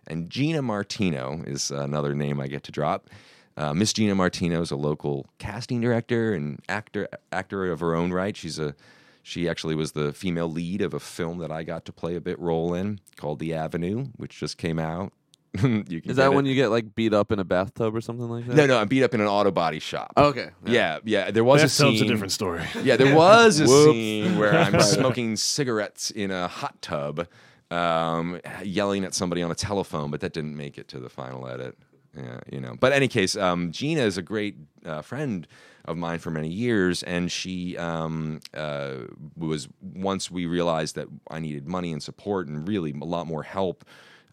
And 0.06 0.30
Gina 0.30 0.62
Martino 0.62 1.42
is 1.46 1.70
another 1.70 2.14
name 2.14 2.40
I 2.40 2.46
get 2.46 2.62
to 2.64 2.72
drop. 2.72 3.10
Uh, 3.56 3.74
Miss 3.74 3.92
Gina 3.92 4.14
Martino 4.14 4.62
is 4.62 4.70
a 4.70 4.76
local 4.76 5.26
casting 5.38 5.80
director 5.80 6.32
and 6.32 6.60
actor 6.68 7.08
actor 7.30 7.70
of 7.70 7.80
her 7.80 7.94
own 7.94 8.12
right. 8.12 8.36
She's 8.36 8.58
a 8.58 8.74
she 9.22 9.48
actually 9.48 9.74
was 9.74 9.92
the 9.92 10.12
female 10.12 10.50
lead 10.50 10.80
of 10.80 10.94
a 10.94 11.00
film 11.00 11.38
that 11.38 11.52
I 11.52 11.62
got 11.62 11.84
to 11.84 11.92
play 11.92 12.16
a 12.16 12.20
bit 12.20 12.38
role 12.38 12.74
in 12.74 13.00
called 13.16 13.38
The 13.38 13.54
Avenue, 13.54 14.06
which 14.16 14.38
just 14.38 14.56
came 14.58 14.78
out. 14.78 15.12
you 15.56 15.60
can 15.60 15.82
Is 15.82 16.00
get 16.00 16.16
that 16.16 16.32
it. 16.32 16.34
when 16.34 16.46
you 16.46 16.54
get 16.54 16.68
like 16.68 16.94
beat 16.94 17.12
up 17.12 17.30
in 17.30 17.38
a 17.38 17.44
bathtub 17.44 17.94
or 17.94 18.00
something 18.00 18.28
like 18.28 18.46
that? 18.46 18.56
No, 18.56 18.66
no, 18.66 18.78
I'm 18.78 18.88
beat 18.88 19.02
up 19.02 19.12
in 19.12 19.20
an 19.20 19.26
auto 19.26 19.50
body 19.50 19.78
shop. 19.80 20.12
Okay. 20.16 20.50
Yeah, 20.64 20.98
yeah. 21.04 21.30
There 21.30 21.44
was 21.44 21.60
a 21.60 21.64
Bathtub's 21.64 21.98
scene. 21.98 22.04
a 22.04 22.08
different 22.08 22.32
story. 22.32 22.62
Yeah, 22.82 22.96
there 22.96 23.14
was 23.14 23.60
a 23.60 23.66
Whoops. 23.66 23.92
scene 23.92 24.38
where 24.38 24.54
I'm 24.54 24.80
smoking 24.80 25.36
cigarettes 25.36 26.10
in 26.10 26.30
a 26.30 26.48
hot 26.48 26.80
tub, 26.80 27.26
um, 27.70 28.40
yelling 28.64 29.04
at 29.04 29.14
somebody 29.14 29.42
on 29.42 29.50
a 29.50 29.54
telephone, 29.54 30.10
but 30.10 30.20
that 30.20 30.32
didn't 30.32 30.56
make 30.56 30.78
it 30.78 30.88
to 30.88 30.98
the 30.98 31.08
final 31.10 31.46
edit. 31.46 31.76
Yeah, 32.16 32.40
you 32.50 32.60
know. 32.60 32.74
But 32.78 32.92
any 32.92 33.08
case, 33.08 33.36
um, 33.36 33.72
Gina 33.72 34.02
is 34.02 34.18
a 34.18 34.22
great 34.22 34.56
uh, 34.84 35.02
friend 35.02 35.46
of 35.84 35.96
mine 35.96 36.18
for 36.18 36.30
many 36.30 36.48
years, 36.48 37.02
and 37.02 37.30
she 37.30 37.76
um, 37.76 38.40
uh, 38.54 38.94
was 39.36 39.68
once 39.80 40.30
we 40.30 40.46
realized 40.46 40.94
that 40.96 41.08
I 41.30 41.38
needed 41.40 41.66
money 41.66 41.92
and 41.92 42.02
support 42.02 42.48
and 42.48 42.66
really 42.68 42.92
a 42.92 43.04
lot 43.04 43.26
more 43.26 43.42
help. 43.42 43.84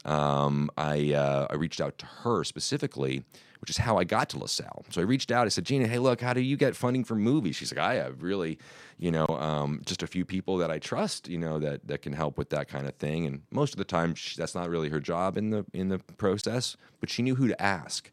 Um, 0.06 0.70
I 0.78 1.14
uh, 1.14 1.48
I 1.50 1.56
reached 1.56 1.82
out 1.82 1.98
to 2.00 2.06
her 2.06 2.44
specifically, 2.44 3.24
which 3.60 3.70
is 3.70 3.78
how 3.78 3.98
I 3.98 4.04
got 4.04 4.30
to 4.30 4.40
LaSalle. 4.40 4.86
So 4.90 5.02
I 5.02 5.04
reached 5.04 5.32
out. 5.32 5.46
I 5.46 5.50
said, 5.50 5.66
Gina, 5.66 5.88
hey, 5.88 6.00
look, 6.00 6.22
how 6.22 6.34
do 6.34 6.42
you 6.42 6.56
get 6.56 6.76
funding 6.76 7.04
for 7.04 7.16
movies? 7.16 7.58
She's 7.58 7.74
like, 7.74 7.84
I 7.84 7.96
have 7.96 8.24
really, 8.24 8.58
you 8.98 9.12
know, 9.12 9.28
um, 9.28 9.82
just 9.86 10.02
a 10.02 10.08
few 10.08 10.24
people 10.24 10.58
that 10.58 10.72
I 10.72 10.80
trust, 10.80 11.28
you 11.28 11.38
know, 11.38 11.60
that 11.60 11.88
that 11.88 12.02
can 12.02 12.14
help 12.14 12.38
with 12.38 12.50
that 12.52 12.68
kind 12.68 12.88
of 12.88 12.96
thing. 12.96 13.26
And 13.26 13.42
most 13.52 13.74
of 13.74 13.78
the 13.78 13.86
time, 13.86 14.16
she, 14.16 14.38
that's 14.38 14.56
not 14.56 14.70
really 14.70 14.90
her 14.90 15.00
job 15.00 15.38
in 15.38 15.50
the 15.50 15.66
in 15.74 15.90
the 15.90 16.00
process. 16.00 16.78
But 17.00 17.10
she 17.10 17.22
knew 17.22 17.36
who 17.36 17.48
to 17.48 17.62
ask. 17.62 18.10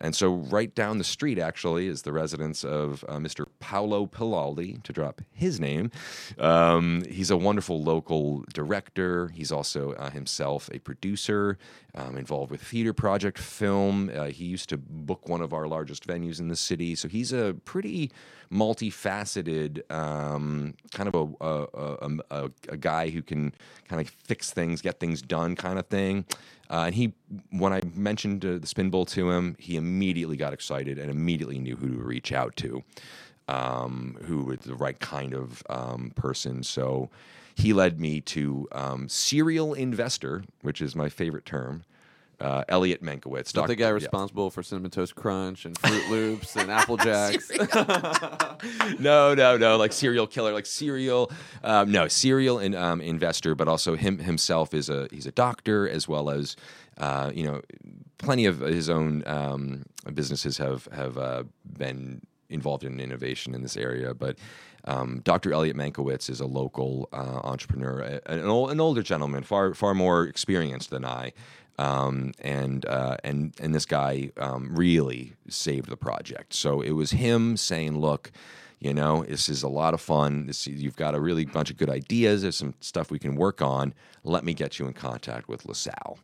And 0.00 0.14
so, 0.14 0.34
right 0.34 0.74
down 0.74 0.98
the 0.98 1.04
street, 1.04 1.38
actually, 1.38 1.86
is 1.86 2.02
the 2.02 2.12
residence 2.12 2.64
of 2.64 3.04
uh, 3.08 3.16
Mr. 3.16 3.45
Paolo 3.66 4.06
Pilaldi, 4.06 4.80
to 4.84 4.92
drop 4.92 5.20
his 5.32 5.58
name. 5.58 5.90
Um, 6.38 7.02
he's 7.10 7.32
a 7.32 7.36
wonderful 7.36 7.82
local 7.82 8.44
director. 8.54 9.26
He's 9.34 9.50
also 9.50 9.90
uh, 9.94 10.10
himself 10.10 10.70
a 10.72 10.78
producer, 10.78 11.58
um, 11.96 12.16
involved 12.16 12.52
with 12.52 12.62
Theater 12.62 12.92
Project 12.92 13.38
Film. 13.38 14.08
Uh, 14.14 14.26
he 14.26 14.44
used 14.44 14.68
to 14.68 14.76
book 14.76 15.28
one 15.28 15.40
of 15.40 15.52
our 15.52 15.66
largest 15.66 16.06
venues 16.06 16.38
in 16.38 16.46
the 16.46 16.54
city. 16.54 16.94
So, 16.94 17.08
he's 17.08 17.32
a 17.32 17.56
pretty 17.64 18.12
multifaceted 18.52 19.90
um, 19.90 20.74
kind 20.92 21.08
of 21.12 21.36
a, 21.40 21.44
a, 21.44 22.18
a, 22.30 22.50
a, 22.68 22.76
guy 22.76 23.10
who 23.10 23.22
can 23.22 23.52
kind 23.88 24.00
of 24.00 24.08
fix 24.08 24.52
things, 24.52 24.80
get 24.80 25.00
things 25.00 25.22
done, 25.22 25.56
kind 25.56 25.78
of 25.78 25.86
thing. 25.88 26.24
Uh, 26.70 26.84
and 26.86 26.94
he, 26.94 27.12
when 27.50 27.72
I 27.72 27.80
mentioned 27.94 28.44
uh, 28.44 28.58
the 28.58 28.66
Spinball 28.66 29.06
to 29.08 29.30
him, 29.30 29.56
he 29.58 29.76
immediately 29.76 30.36
got 30.36 30.52
excited 30.52 30.98
and 30.98 31.10
immediately 31.10 31.58
knew 31.58 31.76
who 31.76 31.88
to 31.88 32.02
reach 32.02 32.32
out 32.32 32.56
to, 32.56 32.82
um, 33.48 34.18
who 34.24 34.44
was 34.44 34.58
the 34.60 34.74
right 34.74 34.98
kind 34.98 35.34
of 35.34 35.62
um, 35.68 36.12
person. 36.16 36.62
So 36.62 37.10
he 37.54 37.72
led 37.72 38.00
me 38.00 38.20
to 38.22 38.68
um, 38.72 39.08
serial 39.08 39.74
investor, 39.74 40.44
which 40.62 40.80
is 40.80 40.94
my 40.94 41.08
favorite 41.08 41.44
term. 41.46 41.84
Uh, 42.38 42.64
Elliot 42.68 43.02
Menkowitz, 43.02 43.54
Not 43.54 43.66
the 43.66 43.74
Doc- 43.74 43.78
guy 43.78 43.86
yeah. 43.86 43.92
responsible 43.92 44.50
for 44.50 44.62
Cinnamon 44.62 44.90
Toast 44.90 45.14
Crunch 45.14 45.64
and 45.64 45.78
Fruit 45.78 46.06
Loops 46.10 46.54
and 46.54 46.70
Apple 46.70 46.98
Jacks. 46.98 47.50
no, 48.98 49.32
no, 49.34 49.56
no, 49.56 49.78
like 49.78 49.90
serial 49.94 50.26
killer, 50.26 50.52
like 50.52 50.66
serial, 50.66 51.32
um, 51.64 51.90
no, 51.90 52.08
serial 52.08 52.58
in, 52.58 52.74
um, 52.74 53.00
investor, 53.00 53.54
but 53.54 53.68
also 53.68 53.96
him 53.96 54.18
himself 54.18 54.74
is 54.74 54.90
a 54.90 55.08
he's 55.10 55.24
a 55.24 55.32
doctor 55.32 55.88
as 55.88 56.06
well 56.06 56.28
as 56.28 56.56
uh, 56.98 57.30
you 57.34 57.44
know, 57.44 57.62
plenty 58.18 58.46
of 58.46 58.60
his 58.60 58.88
own 58.88 59.26
um, 59.26 59.84
businesses 60.12 60.58
have 60.58 60.88
have 60.92 61.16
uh, 61.16 61.44
been 61.78 62.20
involved 62.48 62.84
in 62.84 63.00
innovation 63.00 63.54
in 63.54 63.62
this 63.62 63.76
area, 63.76 64.14
but. 64.14 64.38
Um, 64.88 65.20
Dr. 65.24 65.52
Elliot 65.52 65.76
Menkowitz 65.76 66.30
is 66.30 66.38
a 66.38 66.46
local 66.46 67.08
uh, 67.12 67.40
entrepreneur, 67.42 68.20
an, 68.26 68.38
an 68.38 68.80
older 68.80 69.02
gentleman, 69.02 69.42
far 69.42 69.74
far 69.74 69.94
more 69.94 70.22
experienced 70.22 70.90
than 70.90 71.04
I, 71.04 71.32
um, 71.78 72.32
and 72.40 72.86
uh, 72.86 73.16
and 73.24 73.54
and 73.60 73.74
this 73.74 73.84
guy 73.84 74.30
um, 74.36 74.74
really 74.74 75.34
saved 75.48 75.88
the 75.88 75.96
project. 75.96 76.54
So 76.54 76.80
it 76.80 76.92
was 76.92 77.10
him 77.10 77.56
saying, 77.56 77.98
"Look, 77.98 78.30
you 78.78 78.94
know, 78.94 79.24
this 79.24 79.48
is 79.48 79.62
a 79.62 79.68
lot 79.68 79.94
of 79.94 80.00
fun. 80.00 80.46
This, 80.46 80.66
you've 80.66 80.96
got 80.96 81.14
a 81.14 81.20
really 81.20 81.44
bunch 81.44 81.70
of 81.70 81.76
good 81.76 81.90
ideas. 81.90 82.42
There's 82.42 82.56
some 82.56 82.74
stuff 82.80 83.10
we 83.10 83.18
can 83.18 83.36
work 83.36 83.60
on. 83.60 83.94
Let 84.24 84.44
me 84.44 84.54
get 84.54 84.78
you 84.78 84.86
in 84.86 84.92
contact 84.92 85.48
with 85.48 85.66
LaSalle." 85.66 86.18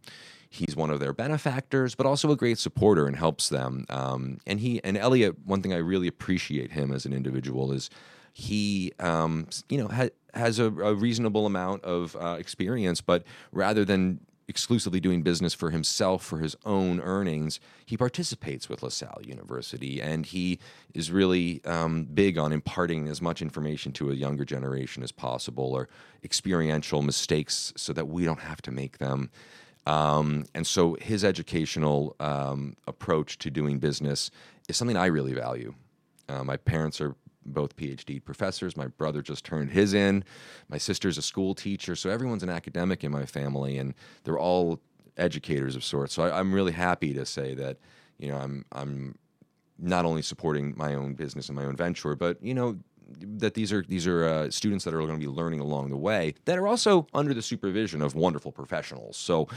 He's 0.55 0.76
one 0.76 0.90
of 0.90 1.00
their 1.00 1.14
benefactors, 1.14 1.94
but 1.94 2.05
also 2.05 2.30
a 2.30 2.36
great 2.36 2.59
supporter 2.59 3.07
and 3.07 3.16
helps 3.16 3.48
them. 3.48 3.86
Um, 3.88 4.38
and 4.46 4.61
he 4.61 4.84
and 4.84 4.98
Elliot, 4.98 5.36
one 5.46 5.62
thing 5.62 5.72
I 5.72 5.78
really 5.78 6.07
appreciate 6.07 6.72
him 6.72 6.92
as 6.92 7.07
an 7.07 7.14
individual 7.14 7.72
is 7.72 7.88
he, 8.34 8.92
um, 8.98 9.46
you 9.70 9.78
know, 9.78 9.88
ha- 9.88 10.11
has 10.34 10.59
a, 10.59 10.66
a 10.66 10.94
reasonable 10.94 11.46
amount 11.46 11.84
of 11.84 12.14
uh, 12.16 12.36
experience, 12.38 13.00
but 13.00 13.24
rather 13.50 13.82
than 13.82 14.20
exclusively 14.46 15.00
doing 15.00 15.22
business 15.22 15.55
for 15.55 15.70
himself 15.70 16.22
for 16.22 16.40
his 16.40 16.55
own 16.66 17.00
earnings, 17.00 17.59
he 17.86 17.96
participates 17.96 18.68
with 18.68 18.82
LaSalle 18.82 19.22
University, 19.24 20.03
and 20.03 20.26
he 20.26 20.59
is 20.92 21.11
really 21.11 21.64
um, 21.64 22.05
big 22.05 22.36
on 22.36 22.53
imparting 22.53 23.09
as 23.09 23.22
much 23.22 23.40
information 23.40 23.90
to 23.92 24.11
a 24.11 24.14
younger 24.14 24.44
generation 24.44 25.03
as 25.03 25.12
possible, 25.12 25.72
or 25.72 25.88
experiential 26.22 27.00
mistakes, 27.00 27.72
so 27.74 27.94
that 27.94 28.09
we 28.09 28.26
don't 28.26 28.40
have 28.40 28.61
to 28.61 28.70
make 28.70 28.98
them. 28.98 29.30
Um, 29.86 30.44
and 30.54 30.66
so 30.66 30.96
his 31.00 31.24
educational 31.24 32.14
um, 32.20 32.76
approach 32.86 33.38
to 33.38 33.50
doing 33.50 33.78
business 33.78 34.30
is 34.68 34.76
something 34.76 34.96
I 34.96 35.06
really 35.06 35.34
value. 35.34 35.74
Uh, 36.28 36.44
my 36.44 36.56
parents 36.56 37.00
are 37.00 37.16
both 37.44 37.76
PhD 37.76 38.22
professors. 38.24 38.76
My 38.76 38.86
brother 38.86 39.22
just 39.22 39.44
turned 39.44 39.70
his 39.70 39.94
in. 39.94 40.24
My 40.68 40.78
sister's 40.78 41.18
a 41.18 41.22
school 41.22 41.54
teacher. 41.54 41.96
So 41.96 42.10
everyone's 42.10 42.42
an 42.42 42.50
academic 42.50 43.02
in 43.04 43.10
my 43.10 43.26
family, 43.26 43.78
and 43.78 43.94
they're 44.24 44.38
all 44.38 44.80
educators 45.16 45.76
of 45.76 45.84
sorts. 45.84 46.14
So 46.14 46.22
I, 46.22 46.38
I'm 46.38 46.52
really 46.52 46.72
happy 46.72 47.12
to 47.14 47.26
say 47.26 47.54
that 47.54 47.78
you 48.18 48.28
know 48.28 48.38
I'm 48.38 48.64
I'm 48.72 49.16
not 49.78 50.04
only 50.04 50.22
supporting 50.22 50.74
my 50.76 50.94
own 50.94 51.14
business 51.14 51.48
and 51.48 51.56
my 51.56 51.64
own 51.64 51.76
venture, 51.76 52.14
but 52.14 52.42
you 52.42 52.54
know 52.54 52.78
that 53.20 53.54
these 53.54 53.72
are 53.72 53.84
these 53.88 54.06
are 54.06 54.24
uh, 54.24 54.50
students 54.50 54.84
that 54.84 54.94
are 54.94 54.98
going 54.98 55.20
to 55.20 55.26
be 55.26 55.26
learning 55.26 55.60
along 55.60 55.90
the 55.90 55.96
way 55.96 56.34
that 56.44 56.58
are 56.58 56.66
also 56.66 57.06
under 57.14 57.34
the 57.34 57.42
supervision 57.42 58.02
of 58.02 58.14
wonderful 58.14 58.52
professionals. 58.52 59.16
So. 59.16 59.48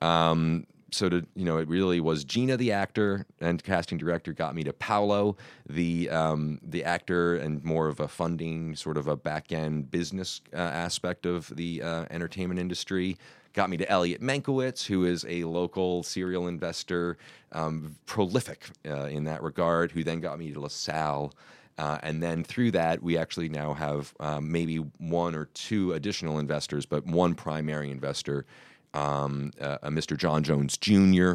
Um, 0.00 0.66
so 0.94 1.08
to 1.08 1.26
you 1.34 1.44
know, 1.44 1.58
it 1.58 1.68
really 1.68 2.00
was 2.00 2.24
Gina, 2.24 2.56
the 2.56 2.72
actor 2.72 3.26
and 3.40 3.62
casting 3.62 3.98
director, 3.98 4.32
got 4.32 4.54
me 4.54 4.62
to 4.64 4.72
Paolo, 4.72 5.36
the 5.68 6.08
um, 6.08 6.60
the 6.62 6.84
actor 6.84 7.36
and 7.36 7.62
more 7.64 7.88
of 7.88 8.00
a 8.00 8.08
funding, 8.08 8.76
sort 8.76 8.96
of 8.96 9.08
a 9.08 9.16
back 9.16 9.52
end 9.52 9.90
business 9.90 10.40
uh, 10.52 10.56
aspect 10.56 11.26
of 11.26 11.48
the 11.56 11.82
uh, 11.82 12.04
entertainment 12.10 12.60
industry. 12.60 13.16
Got 13.52 13.70
me 13.70 13.76
to 13.76 13.88
Elliot 13.88 14.20
Menkowitz, 14.20 14.84
who 14.86 15.04
is 15.04 15.24
a 15.28 15.44
local 15.44 16.02
serial 16.02 16.48
investor, 16.48 17.18
um, 17.52 17.96
prolific 18.06 18.68
uh, 18.86 19.04
in 19.04 19.24
that 19.24 19.42
regard. 19.42 19.92
Who 19.92 20.04
then 20.04 20.20
got 20.20 20.38
me 20.38 20.52
to 20.52 20.60
LaSalle. 20.60 21.32
Uh, 21.76 21.98
and 22.02 22.22
then 22.22 22.44
through 22.44 22.70
that, 22.70 23.02
we 23.02 23.18
actually 23.18 23.48
now 23.48 23.74
have 23.74 24.14
um, 24.20 24.50
maybe 24.50 24.76
one 24.98 25.34
or 25.34 25.46
two 25.46 25.92
additional 25.92 26.38
investors, 26.38 26.86
but 26.86 27.04
one 27.04 27.34
primary 27.34 27.90
investor, 27.90 28.46
um, 28.92 29.50
uh, 29.60 29.78
a 29.82 29.90
Mr. 29.90 30.16
John 30.16 30.44
Jones 30.44 30.76
Jr., 30.76 31.34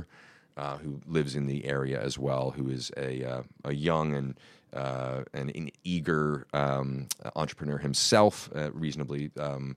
uh, 0.55 0.77
who 0.77 1.01
lives 1.05 1.35
in 1.35 1.47
the 1.47 1.65
area 1.65 2.01
as 2.01 2.17
well, 2.17 2.51
who 2.51 2.69
is 2.69 2.91
a, 2.97 3.23
uh, 3.23 3.43
a 3.65 3.73
young 3.73 4.13
and 4.13 4.35
uh, 4.71 5.23
and 5.33 5.49
an 5.55 5.71
eager 5.83 6.45
um, 6.53 7.07
entrepreneur 7.35 7.79
himself, 7.79 8.49
reasonably. 8.73 9.31
Um, 9.37 9.75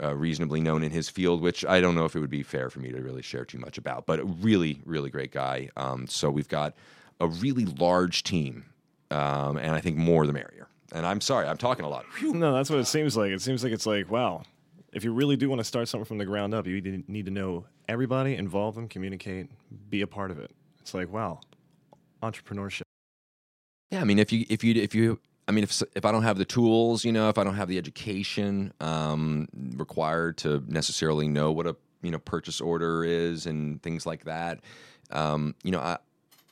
reasonably 0.00 0.60
known 0.60 0.82
in 0.82 0.90
his 0.90 1.08
field, 1.08 1.40
which 1.40 1.64
I 1.64 1.80
don't 1.80 1.94
know 1.94 2.04
if 2.04 2.16
it 2.16 2.20
would 2.20 2.28
be 2.28 2.42
fair 2.42 2.68
for 2.68 2.80
me 2.80 2.90
to 2.90 3.00
really 3.00 3.22
share 3.22 3.44
too 3.44 3.58
much 3.58 3.78
about, 3.78 4.06
but 4.06 4.18
a 4.18 4.24
really, 4.24 4.82
really 4.84 5.08
great 5.08 5.30
guy. 5.30 5.70
Um, 5.76 6.08
so 6.08 6.30
we've 6.30 6.48
got 6.48 6.74
a 7.20 7.28
really 7.28 7.64
large 7.64 8.24
team 8.24 8.64
um, 9.14 9.56
and 9.56 9.70
I 9.72 9.80
think 9.80 9.96
more 9.96 10.26
the 10.26 10.32
merrier. 10.32 10.68
And 10.92 11.06
I'm 11.06 11.20
sorry, 11.20 11.46
I'm 11.46 11.56
talking 11.56 11.84
a 11.84 11.88
lot. 11.88 12.04
Whew. 12.18 12.34
No, 12.34 12.52
that's 12.54 12.70
what 12.70 12.78
it 12.78 12.86
seems 12.86 13.16
like. 13.16 13.30
It 13.30 13.40
seems 13.40 13.64
like 13.64 13.72
it's 13.72 13.86
like, 13.86 14.10
wow, 14.10 14.42
if 14.92 15.04
you 15.04 15.12
really 15.12 15.36
do 15.36 15.48
want 15.48 15.60
to 15.60 15.64
start 15.64 15.88
something 15.88 16.04
from 16.04 16.18
the 16.18 16.24
ground 16.24 16.54
up, 16.54 16.66
you 16.66 16.80
need- 16.80 17.08
need 17.08 17.24
to 17.26 17.30
know 17.30 17.64
everybody, 17.88 18.36
involve 18.36 18.74
them, 18.74 18.88
communicate, 18.88 19.48
be 19.88 20.02
a 20.02 20.06
part 20.06 20.30
of 20.30 20.38
it. 20.38 20.50
It's 20.80 20.94
like, 20.94 21.12
wow, 21.12 21.40
entrepreneurship. 22.22 22.82
Yeah, 23.90 24.00
I 24.00 24.04
mean, 24.04 24.18
if 24.18 24.32
you 24.32 24.44
if 24.48 24.64
you 24.64 24.74
if 24.74 24.94
you, 24.94 25.20
I 25.46 25.52
mean, 25.52 25.64
if 25.64 25.82
if 25.94 26.04
I 26.04 26.12
don't 26.12 26.22
have 26.22 26.38
the 26.38 26.44
tools, 26.44 27.04
you 27.04 27.12
know, 27.12 27.28
if 27.28 27.38
I 27.38 27.44
don't 27.44 27.54
have 27.54 27.68
the 27.68 27.78
education 27.78 28.72
um, 28.80 29.48
required 29.76 30.36
to 30.38 30.62
necessarily 30.68 31.28
know 31.28 31.52
what 31.52 31.66
a 31.66 31.76
you 32.02 32.10
know 32.10 32.18
purchase 32.18 32.60
order 32.60 33.04
is 33.04 33.46
and 33.46 33.82
things 33.82 34.04
like 34.06 34.24
that, 34.24 34.60
um, 35.10 35.54
you 35.62 35.70
know, 35.70 35.80
I 35.80 35.98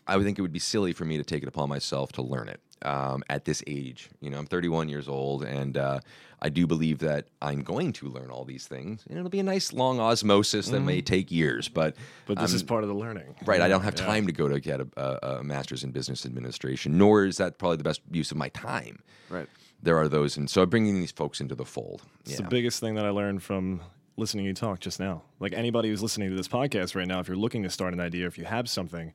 I 0.07 0.17
would 0.17 0.25
think 0.25 0.39
it 0.39 0.43
would 0.43 0.53
be 0.53 0.59
silly 0.59 0.93
for 0.93 1.05
me 1.05 1.17
to 1.19 1.25
take 1.25 1.43
it 1.43 1.49
upon 1.49 1.69
myself 1.69 2.13
to 2.13 2.23
learn 2.23 2.49
it 2.49 2.61
um, 2.85 3.23
at 3.31 3.45
this 3.45 3.63
age. 3.67 4.11
You 4.21 4.31
know, 4.31 4.39
I'm 4.39 4.47
31 4.47 4.89
years 4.89 5.09
old, 5.09 5.45
and 5.45 5.77
uh, 5.77 6.01
I 6.41 6.49
do 6.49 6.67
believe 6.67 6.99
that 7.01 7.29
I'm 7.41 7.63
going 7.63 7.93
to 7.95 8.09
learn 8.09 8.31
all 8.31 8.45
these 8.45 8.67
things, 8.67 9.05
and 9.09 9.17
it'll 9.17 9.31
be 9.31 9.39
a 9.39 9.45
nice 9.45 9.73
long 9.73 10.01
osmosis 10.01 10.69
that 10.71 10.81
may 10.81 11.01
take 11.03 11.31
years, 11.31 11.69
but 11.69 11.95
But 12.27 12.39
this 12.39 12.51
I'm- 12.51 12.57
is 12.57 12.63
part 12.65 12.83
of 12.83 12.89
the 12.89 12.97
learning. 12.97 13.35
Right, 13.45 13.61
I 13.61 13.69
don't 13.69 13.83
have 13.83 13.95
Yeah. 13.99 14.07
time 14.07 14.27
to 14.27 14.33
go 14.33 14.49
to 14.49 14.59
get 14.59 14.81
a, 14.81 14.89
a, 14.97 15.37
a 15.39 15.45
master's 15.45 15.85
in 15.85 15.93
business 15.93 16.27
administration, 16.27 16.99
nor 16.99 17.25
is 17.25 17.37
that 17.37 17.59
probably 17.59 17.77
the 17.77 17.85
best 17.85 18.01
use 18.11 18.33
of 18.33 18.37
my 18.37 18.49
time. 18.49 19.03
Right. 19.31 19.49
There 19.85 19.97
are 19.99 20.09
those, 20.09 20.37
and 20.37 20.51
so 20.51 20.63
I'm 20.63 20.69
bringing 20.71 20.95
these 21.01 21.13
folks 21.13 21.41
into 21.41 21.55
the 21.55 21.65
fold. 21.65 22.03
It's 22.23 22.33
Yeah. 22.33 22.37
the 22.39 22.43
biggest 22.51 22.81
thing 22.81 22.95
that 22.97 23.05
I 23.05 23.11
learned 23.11 23.43
from 23.45 23.81
listening 24.17 24.45
to 24.45 24.49
you 24.49 24.55
talk 24.55 24.79
just 24.81 24.99
now. 25.01 25.23
Like 25.41 25.53
anybody 25.53 25.89
who's 25.89 26.03
listening 26.03 26.31
to 26.31 26.37
this 26.37 26.49
podcast 26.49 26.95
right 26.97 27.07
now, 27.09 27.21
if 27.21 27.29
you're 27.29 27.37
looking 27.37 27.63
to 27.63 27.71
start 27.71 27.93
an 27.95 28.01
idea, 28.01 28.27
if 28.27 28.37
you 28.37 28.45
have 28.45 28.69
something, 28.69 29.13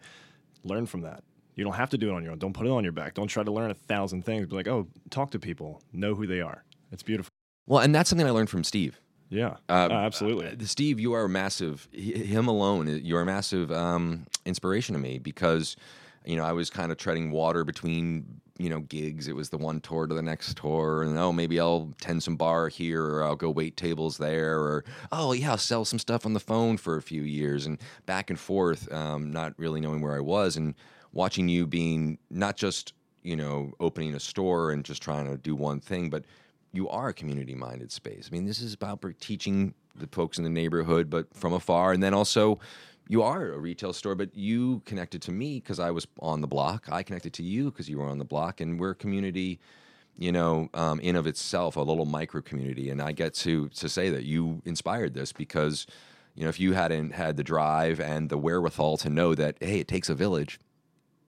learn 0.63 0.85
from 0.85 1.01
that. 1.01 1.23
You 1.55 1.63
don't 1.63 1.73
have 1.73 1.89
to 1.91 1.97
do 1.97 2.09
it 2.09 2.13
on 2.13 2.23
your 2.23 2.33
own. 2.33 2.39
Don't 2.39 2.53
put 2.53 2.67
it 2.67 2.71
on 2.71 2.83
your 2.83 2.93
back. 2.93 3.13
Don't 3.15 3.27
try 3.27 3.43
to 3.43 3.51
learn 3.51 3.71
a 3.71 3.73
thousand 3.73 4.23
things. 4.25 4.45
Be 4.47 4.55
like, 4.55 4.67
oh, 4.67 4.87
talk 5.09 5.31
to 5.31 5.39
people, 5.39 5.81
know 5.91 6.13
who 6.13 6.27
they 6.27 6.39
are. 6.41 6.63
It's 6.91 7.01
beautiful. 7.03 7.29
Well, 7.65 7.81
and 7.81 7.93
that's 7.95 8.09
something 8.09 8.27
I 8.27 8.31
learned 8.31 8.49
from 8.49 8.63
Steve. 8.63 8.99
Yeah, 9.29 9.57
Uh, 9.67 9.89
Uh, 9.91 9.93
absolutely. 9.93 10.47
Uh, 10.47 10.55
Steve, 10.65 10.99
you 10.99 11.11
are 11.13 11.27
massive. 11.27 11.89
h- 11.93 12.15
Him 12.27 12.47
alone, 12.47 12.87
you're 13.03 13.21
a 13.21 13.25
massive 13.25 13.71
um, 13.71 14.25
inspiration 14.45 14.93
to 14.93 14.99
me 14.99 15.17
because, 15.19 15.75
you 16.27 16.35
know, 16.35 16.43
I 16.43 16.51
was 16.51 16.69
kind 16.69 16.91
of 16.91 16.97
treading 16.97 17.31
water 17.31 17.63
between, 17.63 18.41
you 18.57 18.69
know, 18.69 18.81
gigs. 18.81 19.29
It 19.29 19.35
was 19.35 19.49
the 19.49 19.57
one 19.57 19.79
tour 19.79 20.07
to 20.07 20.13
the 20.13 20.21
next 20.21 20.57
tour, 20.57 21.03
and 21.03 21.17
oh, 21.17 21.31
maybe 21.31 21.57
I'll 21.57 21.93
tend 22.01 22.21
some 22.21 22.35
bar 22.35 22.67
here, 22.67 23.01
or 23.01 23.23
I'll 23.23 23.37
go 23.37 23.49
wait 23.49 23.77
tables 23.77 24.17
there, 24.17 24.59
or 24.59 24.83
oh 25.13 25.31
yeah, 25.31 25.51
I'll 25.51 25.57
sell 25.57 25.85
some 25.85 25.99
stuff 25.99 26.25
on 26.25 26.33
the 26.33 26.41
phone 26.41 26.75
for 26.75 26.97
a 26.97 27.01
few 27.01 27.21
years, 27.21 27.65
and 27.65 27.79
back 28.05 28.29
and 28.29 28.37
forth, 28.37 28.91
um, 28.91 29.31
not 29.31 29.53
really 29.57 29.79
knowing 29.79 30.01
where 30.01 30.17
I 30.17 30.19
was, 30.19 30.57
and 30.57 30.75
watching 31.13 31.47
you 31.47 31.65
being 31.65 32.17
not 32.29 32.57
just 32.57 32.93
you 33.23 33.37
know 33.37 33.71
opening 33.79 34.13
a 34.13 34.19
store 34.19 34.71
and 34.71 34.83
just 34.83 35.01
trying 35.01 35.31
to 35.31 35.37
do 35.37 35.55
one 35.55 35.79
thing, 35.79 36.09
but 36.09 36.25
you 36.73 36.89
are 36.89 37.07
a 37.07 37.13
community 37.13 37.55
minded 37.55 37.89
space. 37.89 38.27
I 38.29 38.35
mean, 38.35 38.45
this 38.45 38.61
is 38.61 38.73
about 38.73 39.01
teaching 39.21 39.73
the 39.95 40.07
folks 40.07 40.37
in 40.37 40.43
the 40.43 40.49
neighborhood, 40.49 41.09
but 41.09 41.33
from 41.33 41.53
afar. 41.53 41.93
And 41.93 42.03
then 42.03 42.13
also, 42.13 42.59
you 43.09 43.23
are 43.23 43.51
a 43.51 43.57
retail 43.57 43.93
store, 43.93 44.15
but 44.15 44.35
you 44.35 44.81
connected 44.85 45.21
to 45.23 45.31
me 45.31 45.59
because 45.59 45.79
I 45.79 45.91
was 45.91 46.07
on 46.19 46.41
the 46.41 46.47
block. 46.47 46.87
I 46.91 47.03
connected 47.03 47.33
to 47.33 47.43
you 47.43 47.71
because 47.71 47.89
you 47.89 47.99
were 47.99 48.07
on 48.07 48.17
the 48.17 48.25
block. 48.25 48.61
And 48.61 48.79
we're 48.79 48.91
a 48.91 48.95
community, 48.95 49.59
you 50.17 50.31
know, 50.31 50.69
um, 50.73 50.99
in 50.99 51.15
of 51.15 51.27
itself, 51.27 51.75
a 51.75 51.81
little 51.81 52.05
micro 52.05 52.41
community. 52.41 52.89
And 52.89 53.01
I 53.01 53.11
get 53.11 53.33
to, 53.35 53.69
to 53.69 53.89
say 53.89 54.09
that 54.09 54.23
you 54.23 54.61
inspired 54.65 55.13
this 55.13 55.31
because, 55.31 55.87
you 56.35 56.43
know, 56.43 56.49
if 56.49 56.59
you 56.59 56.73
hadn't 56.73 57.13
had 57.13 57.37
the 57.37 57.43
drive 57.43 57.99
and 57.99 58.29
the 58.29 58.37
wherewithal 58.37 58.97
to 58.97 59.09
know 59.09 59.35
that, 59.35 59.57
hey, 59.59 59.79
it 59.79 59.87
takes 59.87 60.09
a 60.09 60.15
village, 60.15 60.59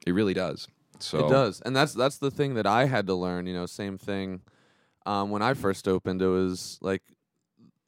it 0.05 0.13
really 0.13 0.33
does. 0.33 0.67
So 0.99 1.25
It 1.25 1.29
does, 1.29 1.61
and 1.61 1.75
that's 1.75 1.93
that's 1.93 2.17
the 2.17 2.29
thing 2.29 2.55
that 2.55 2.67
I 2.67 2.85
had 2.85 3.07
to 3.07 3.13
learn. 3.13 3.45
You 3.47 3.53
know, 3.53 3.65
same 3.65 3.97
thing. 3.97 4.41
Um, 5.05 5.29
when 5.29 5.41
I 5.41 5.53
first 5.53 5.87
opened, 5.87 6.21
it 6.21 6.27
was 6.27 6.77
like 6.81 7.01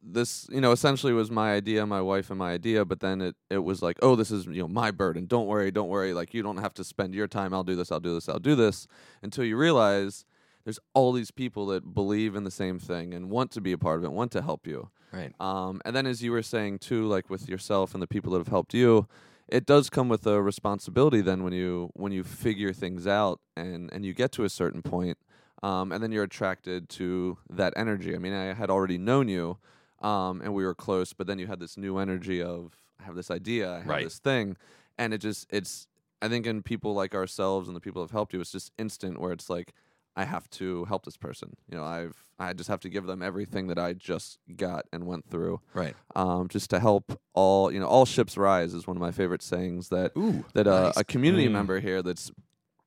this. 0.02 0.48
You 0.50 0.62
know, 0.62 0.72
essentially 0.72 1.14
was 1.14 1.32
my 1.32 1.54
idea, 1.54 1.86
my 1.86 2.02
wife 2.02 2.30
and 2.30 2.40
my 2.40 2.52
idea. 2.52 2.86
But 2.86 3.00
then 3.00 3.22
it 3.22 3.36
it 3.50 3.60
was 3.60 3.82
like, 3.82 3.98
oh, 4.02 4.16
this 4.16 4.32
is 4.32 4.46
you 4.46 4.62
know 4.62 4.68
my 4.68 4.92
burden. 4.92 5.26
Don't 5.26 5.48
worry, 5.48 5.72
don't 5.72 5.90
worry. 5.90 6.14
Like 6.14 6.34
you 6.34 6.44
don't 6.44 6.58
have 6.58 6.74
to 6.76 6.84
spend 6.84 7.14
your 7.14 7.28
time. 7.28 7.54
I'll 7.54 7.64
do 7.64 7.76
this. 7.76 7.92
I'll 7.92 8.00
do 8.00 8.14
this. 8.14 8.30
I'll 8.30 8.40
do 8.40 8.56
this. 8.56 8.88
Until 9.22 9.44
you 9.44 9.58
realize 9.58 10.26
there's 10.64 10.80
all 10.94 11.12
these 11.12 11.32
people 11.32 11.66
that 11.68 11.94
believe 11.94 12.36
in 12.36 12.44
the 12.44 12.52
same 12.52 12.80
thing 12.80 13.14
and 13.14 13.30
want 13.30 13.52
to 13.52 13.62
be 13.62 13.72
a 13.72 13.78
part 13.78 13.98
of 13.98 14.04
it, 14.04 14.12
want 14.12 14.32
to 14.34 14.42
help 14.42 14.68
you. 14.68 14.90
Right. 15.12 15.34
Um, 15.40 15.82
and 15.84 15.96
then, 15.96 16.06
as 16.06 16.24
you 16.24 16.32
were 16.32 16.44
saying 16.44 16.80
too, 16.80 17.08
like 17.08 17.30
with 17.30 17.50
yourself 17.50 17.94
and 17.94 18.02
the 18.02 18.08
people 18.08 18.32
that 18.34 18.40
have 18.40 18.48
helped 18.48 18.74
you, 18.74 19.08
it 19.48 19.66
does 19.66 19.90
come 19.90 20.08
with 20.08 20.26
a 20.26 20.42
responsibility. 20.42 21.22
Then, 21.22 21.44
when 21.44 21.54
you 21.54 21.90
when 21.94 22.12
you 22.12 22.24
figure 22.24 22.72
things 22.74 23.08
out 23.08 23.40
and 23.58 23.92
and 23.92 24.06
you 24.06 24.14
get 24.14 24.32
to 24.34 24.44
a 24.46 24.50
certain 24.50 24.82
point, 24.82 25.18
um, 25.64 25.92
and 25.92 26.02
then 26.02 26.12
you're 26.12 26.24
attracted 26.24 26.88
to 26.90 27.38
that 27.50 27.74
energy. 27.76 28.16
I 28.16 28.20
mean, 28.20 28.34
I 28.34 28.54
had 28.54 28.70
already 28.70 28.98
known 28.98 29.28
you, 29.28 29.58
um, 30.02 30.42
and 30.42 30.54
we 30.54 30.66
were 30.66 30.76
close, 30.76 31.14
but 31.14 31.28
then 31.28 31.40
you 31.40 31.48
had 31.48 31.60
this 31.60 31.78
new 31.78 31.98
energy 31.98 32.42
of 32.42 32.76
I 33.00 33.04
have 33.04 33.16
this 33.16 33.32
idea, 33.32 33.72
I 33.74 33.78
have 33.80 33.88
Right. 33.88 34.04
this 34.04 34.20
thing, 34.20 34.58
and 34.98 35.14
it 35.14 35.20
just 35.20 35.48
it's. 35.50 35.88
I 36.24 36.28
think 36.28 36.46
in 36.46 36.62
people 36.62 36.94
like 36.94 37.16
ourselves 37.16 37.68
and 37.68 37.76
the 37.76 37.82
people 37.82 38.04
have 38.04 38.12
helped 38.12 38.32
you, 38.34 38.42
it's 38.42 38.52
just 38.52 38.72
instant 38.78 39.20
where 39.20 39.32
it's 39.32 39.50
like. 39.50 39.74
I 40.14 40.26
have 40.26 40.50
to 40.52 40.84
help 40.86 41.06
this 41.06 41.16
person. 41.16 41.56
You 41.70 41.78
know, 41.78 41.86
I've 41.86 42.26
I 42.38 42.52
just 42.52 42.68
have 42.68 42.82
to 42.82 42.90
give 42.90 43.06
them 43.06 43.22
everything 43.24 43.68
that 43.68 43.80
I 43.80 43.94
just 43.94 44.40
got 44.58 44.86
and 44.92 45.08
went 45.08 45.26
through 45.30 45.62
Right. 45.74 45.96
um, 46.18 46.50
just 46.50 46.70
to 46.72 46.82
help 46.82 47.18
all 47.34 47.72
you 47.72 47.80
know 47.80 47.88
all 47.88 48.06
ships 48.06 48.36
rise 48.36 48.74
is 48.74 48.86
one 48.86 48.98
of 48.98 49.02
my 49.02 49.12
favorite 49.12 49.42
sayings 49.42 49.88
that 49.88 50.12
Ooh. 50.18 50.44
that 50.54 50.68
uh, 50.68 50.88
nice. 50.88 50.98
a 50.98 51.06
community 51.06 51.48
Mm. 51.48 51.54
member 51.54 51.80
here 51.80 52.02
that's 52.04 52.30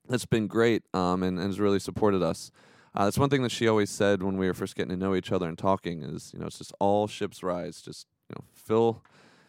that's 0.07 0.27
been 0.27 0.45
great 0.45 0.83
um, 0.93 1.23
and, 1.23 1.39
and 1.39 1.47
has 1.47 1.59
really 1.59 1.79
supported 1.79 2.21
us. 2.21 2.51
Uh, 2.95 3.03
that's 3.05 3.17
one 3.17 3.29
thing 3.29 3.43
that 3.43 3.51
she 3.51 3.67
always 3.67 3.89
said 3.89 4.23
when 4.23 4.37
we 4.37 4.47
were 4.47 4.53
first 4.53 4.75
getting 4.75 4.89
to 4.91 4.95
know 4.97 5.15
each 5.15 5.31
other 5.31 5.47
and 5.47 5.57
talking 5.57 6.01
is 6.03 6.31
you 6.33 6.39
know 6.39 6.45
it's 6.47 6.57
just 6.57 6.73
all 6.79 7.07
ships 7.07 7.43
rise 7.43 7.81
just 7.81 8.07
you 8.29 8.35
know 8.37 8.43
fill 8.53 9.01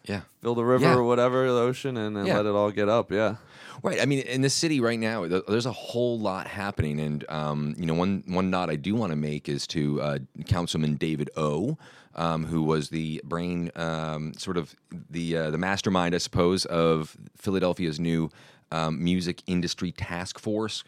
Yeah. 0.05 0.21
fill 0.41 0.53
the 0.55 0.65
river 0.65 0.85
Yeah. 0.85 0.95
or 0.95 1.03
whatever 1.03 1.47
the 1.47 1.59
ocean 1.59 1.95
and, 1.97 2.17
and 2.17 2.27
Yeah. 2.27 2.37
let 2.37 2.45
it 2.45 2.49
all 2.55 2.71
get 2.71 2.89
up 2.89 3.11
yeah 3.11 3.35
Right. 3.83 4.01
I 4.01 4.05
mean, 4.05 4.19
in 4.21 4.41
the 4.41 4.49
city 4.49 4.79
right 4.79 4.99
now, 4.99 5.27
there's 5.27 5.67
a 5.67 5.71
whole 5.71 6.17
lot 6.19 6.47
happening, 6.47 6.99
and 6.99 7.23
um, 7.29 7.75
you 7.77 7.85
know, 7.85 7.93
one 7.93 8.23
one 8.25 8.49
nod 8.49 8.71
I 8.71 8.75
do 8.75 8.95
want 8.95 9.11
to 9.11 9.15
make 9.15 9.47
is 9.47 9.67
to 9.67 10.01
uh, 10.01 10.17
Councilman 10.47 10.95
David 10.95 11.29
O, 11.37 11.77
um, 12.15 12.45
who 12.47 12.63
was 12.63 12.89
the 12.89 13.21
brain, 13.23 13.69
um, 13.75 14.33
sort 14.35 14.57
of 14.57 14.75
the 15.11 15.37
uh, 15.37 15.51
the 15.51 15.59
mastermind, 15.59 16.15
I 16.15 16.17
suppose, 16.17 16.65
of 16.65 17.15
Philadelphia's 17.35 17.99
new 17.99 18.31
um, 18.71 19.03
music 19.03 19.43
industry 19.45 19.91
task 19.91 20.39
force, 20.39 20.83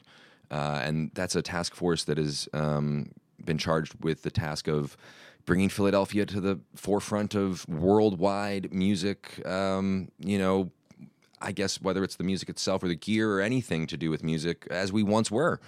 uh, 0.52 0.82
and 0.84 1.12
that's 1.14 1.36
a 1.36 1.42
task 1.42 1.76
force 1.76 2.04
that 2.06 2.18
has 2.18 2.50
um, 2.54 3.12
been 3.44 3.58
charged 3.58 3.96
with 4.04 4.24
the 4.24 4.32
task 4.32 4.68
of 4.68 4.98
bringing 5.46 5.70
Philadelphia 5.70 6.26
to 6.26 6.42
the 6.42 6.60
forefront 6.76 7.36
of 7.36 7.68
worldwide 7.68 8.74
music. 8.74 9.46
Um, 9.48 10.10
you 10.20 10.38
know, 10.38 10.72
I 11.42 11.52
guess 11.52 11.82
whether 11.82 12.04
it's 12.04 12.16
the 12.16 12.24
music 12.24 12.50
itself 12.50 12.84
or 12.84 12.88
the 12.88 12.96
gear 12.96 13.32
or 13.34 13.42
anything 13.42 13.88
to 13.88 13.98
do 13.98 14.10
with 14.10 14.24
music, 14.24 14.68
as 14.70 14.92
we 14.92 15.04
once 15.04 15.32
were. 15.32 15.60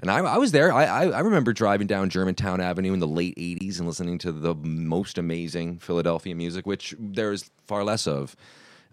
And 0.00 0.10
I, 0.10 0.18
I 0.18 0.36
was 0.36 0.52
there. 0.52 0.72
I, 0.72 0.84
I, 0.84 1.02
I 1.08 1.20
remember 1.20 1.52
driving 1.54 1.86
down 1.86 2.10
Germantown 2.10 2.60
Avenue 2.60 2.92
in 2.92 2.98
the 2.98 3.08
late 3.08 3.34
'80s 3.36 3.78
and 3.78 3.86
listening 3.86 4.18
to 4.18 4.32
the 4.32 4.54
most 4.54 5.16
amazing 5.16 5.78
Philadelphia 5.78 6.34
music, 6.34 6.66
which 6.66 6.94
there 6.98 7.32
is 7.32 7.50
far 7.66 7.82
less 7.82 8.06
of. 8.06 8.36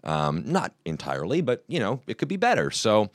Um, 0.02 0.42
not 0.44 0.74
entirely, 0.84 1.40
but 1.40 1.64
you 1.66 1.78
know, 1.78 2.00
it 2.06 2.18
could 2.18 2.28
be 2.28 2.36
better. 2.36 2.70
So 2.70 3.10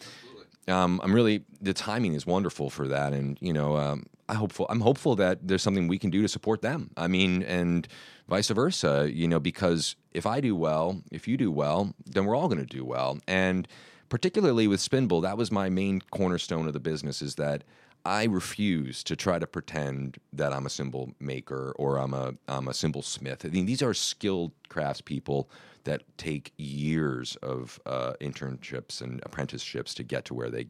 um, 0.70 0.99
I'm 1.03 1.13
really 1.13 1.43
the 1.61 1.74
timing 1.74 2.13
is 2.13 2.26
wonderful 2.26 2.70
for 2.70 2.88
that, 2.88 3.13
and 3.13 3.38
you 3.41 3.53
know, 3.53 3.78
um, 3.78 4.05
I 4.28 4.36
hopeful. 4.36 4.65
I'm 4.70 4.82
hopeful 4.82 5.15
that 5.15 5.47
there's 5.47 5.61
something 5.61 5.88
we 5.88 5.99
can 5.99 6.09
do 6.09 6.22
to 6.22 6.28
support 6.28 6.61
them. 6.61 6.91
I 6.97 7.07
mean, 7.07 7.43
and 7.43 7.88
vice 8.28 8.49
versa. 8.49 9.09
You 9.11 9.28
know, 9.28 9.39
because 9.39 9.95
if 10.13 10.26
I 10.26 10.39
do 10.41 10.55
well, 10.55 11.01
if 11.11 11.28
you 11.28 11.38
do 11.38 11.51
well, 11.51 11.93
then 12.05 12.26
we're 12.26 12.36
all 12.36 12.47
going 12.47 12.65
to 12.65 12.78
do 12.78 12.86
well. 12.86 13.17
And 13.28 13.67
particularly 14.09 14.67
with 14.67 14.80
Spinball, 14.80 15.22
that 15.24 15.38
was 15.38 15.51
my 15.51 15.70
main 15.70 16.01
cornerstone 16.11 16.67
of 16.67 16.74
the 16.74 16.80
business. 16.80 17.22
Is 17.22 17.36
that 17.36 17.63
I 18.05 18.26
refuse 18.26 19.03
to 19.03 19.15
try 19.15 19.39
to 19.39 19.47
pretend 19.47 20.17
that 20.32 20.53
I'm 20.53 20.65
a 20.65 20.70
cymbal 20.70 21.11
maker 21.20 21.74
or 21.78 21.97
I'm 21.97 22.13
a 22.13 22.34
I'm 22.47 22.67
a 22.67 22.74
cymbal 22.74 23.01
smith. 23.01 23.45
I 23.45 23.49
mean, 23.49 23.65
these 23.65 23.82
are 23.82 23.93
skilled 23.93 24.51
craftspeople 24.70 25.47
that 25.90 26.04
take 26.18 26.54
years 26.58 27.36
of 27.38 27.80
uh, 27.88 28.14
internships 28.22 29.02
and 29.02 29.20
apprenticeships 29.24 29.96
to 29.96 30.04
get 30.04 30.26
to 30.26 30.36
where 30.36 30.50
they 30.50 30.68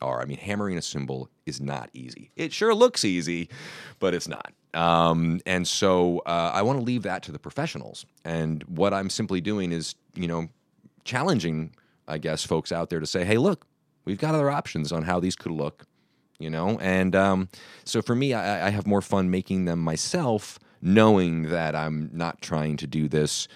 are. 0.00 0.22
I 0.22 0.24
mean, 0.24 0.38
hammering 0.38 0.78
a 0.78 0.82
cymbal 0.82 1.28
is 1.44 1.60
not 1.60 1.90
easy. 1.92 2.30
It 2.36 2.52
sure 2.52 2.74
looks 2.74 3.04
easy, 3.04 3.50
but 3.98 4.14
it's 4.14 4.28
not. 4.28 4.52
Um, 4.72 5.40
and 5.44 5.68
so 5.68 6.20
uh, 6.20 6.50
I 6.54 6.62
want 6.62 6.78
to 6.78 6.84
leave 6.84 7.02
that 7.02 7.22
to 7.24 7.32
the 7.32 7.38
professionals. 7.38 8.06
And 8.24 8.62
what 8.64 8.94
I'm 8.94 9.10
simply 9.10 9.42
doing 9.42 9.72
is, 9.72 9.94
you 10.14 10.26
know, 10.26 10.48
challenging, 11.04 11.74
I 12.08 12.16
guess, 12.16 12.42
folks 12.42 12.72
out 12.72 12.88
there 12.88 13.00
to 13.00 13.06
say, 13.06 13.24
hey, 13.24 13.36
look, 13.36 13.66
we've 14.06 14.18
got 14.18 14.34
other 14.34 14.50
options 14.50 14.90
on 14.90 15.02
how 15.02 15.20
these 15.20 15.36
could 15.36 15.52
look 15.52 15.84
you 16.38 16.50
know 16.50 16.76
and 16.80 17.14
um, 17.14 17.48
so 17.84 18.02
for 18.02 18.16
me 18.16 18.34
I, 18.34 18.66
I, 18.66 18.70
have 18.70 18.84
more 18.84 19.00
fun 19.00 19.30
making 19.30 19.66
them 19.66 19.78
myself 19.78 20.58
knowing 20.80 21.50
that 21.50 21.76
i'm 21.76 22.10
not 22.12 22.42
trying 22.42 22.76
to 22.78 22.88
do 22.88 23.06
this 23.06 23.46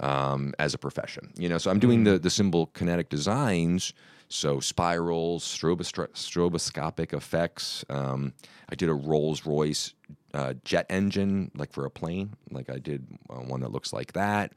um, 0.00 0.54
as 0.58 0.74
a 0.74 0.78
profession. 0.78 1.32
You 1.36 1.48
know 1.48 1.58
so 1.58 1.70
i'm 1.70 1.78
doing 1.78 2.04
the, 2.04 2.18
the 2.18 2.30
cymbal 2.30 2.66
kinetic 2.66 3.08
designs. 3.08 3.92
So 4.32 4.60
spirals 4.60 5.44
stroboscopic 5.44 7.12
effects. 7.12 7.84
Um, 7.88 8.32
i 8.68 8.74
did 8.74 8.88
a 8.88 8.94
rolls 8.94 9.46
royce 9.46 9.94
uh, 10.32 10.54
jet 10.64 10.86
engine 10.90 11.50
like 11.54 11.72
for 11.72 11.84
a 11.84 11.90
plane. 11.90 12.34
Like 12.50 12.70
i 12.70 12.78
did 12.78 13.06
uh, 13.28 13.36
one 13.36 13.60
that 13.60 13.72
looks 13.72 13.92
like 13.92 14.12
that. 14.14 14.52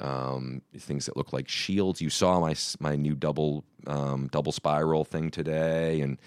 Um, 0.00 0.60
things 0.76 1.06
that 1.06 1.16
look 1.16 1.32
like 1.32 1.48
shields. 1.48 2.00
You 2.00 2.10
saw 2.10 2.40
my 2.40 2.54
my 2.80 2.96
new 2.96 3.14
double 3.14 3.64
um, 3.86 4.28
double 4.32 4.52
spiral 4.52 5.04
thing 5.04 5.30
today, 5.30 6.00
and 6.00 6.18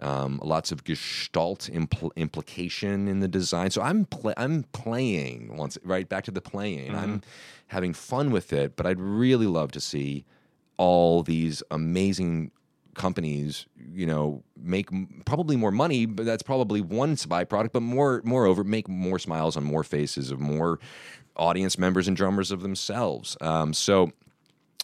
um, 0.00 0.40
lots 0.42 0.72
of 0.72 0.84
gestalt 0.84 1.68
impl- 1.72 2.14
implication 2.16 3.08
in 3.08 3.20
the 3.20 3.28
design. 3.28 3.70
So 3.70 3.82
I'm 3.82 4.06
pl- 4.06 4.34
I'm 4.36 4.64
playing 4.72 5.56
once 5.56 5.78
right 5.84 6.08
back 6.08 6.24
to 6.24 6.30
the 6.30 6.40
playing. 6.40 6.92
Mm-hmm. 6.92 6.96
I'm 6.96 7.22
having 7.68 7.92
fun 7.92 8.30
with 8.30 8.52
it, 8.52 8.76
but 8.76 8.86
I'd 8.86 9.00
really 9.00 9.46
love 9.46 9.72
to 9.72 9.80
see 9.80 10.24
all 10.76 11.22
these 11.22 11.62
amazing 11.70 12.50
companies, 12.94 13.66
you 13.92 14.06
know, 14.06 14.42
make 14.56 14.88
probably 15.24 15.56
more 15.56 15.70
money, 15.70 16.06
but 16.06 16.26
that's 16.26 16.42
probably 16.42 16.80
one 16.80 17.16
byproduct. 17.16 17.72
But 17.72 17.82
more, 17.82 18.20
moreover, 18.24 18.64
make 18.64 18.88
more 18.88 19.18
smiles 19.18 19.56
on 19.56 19.64
more 19.64 19.84
faces 19.84 20.30
of 20.30 20.40
more 20.40 20.78
audience 21.36 21.78
members 21.78 22.08
and 22.08 22.16
drummers 22.16 22.50
of 22.50 22.62
themselves. 22.62 23.36
Um, 23.40 23.72
so, 23.72 24.10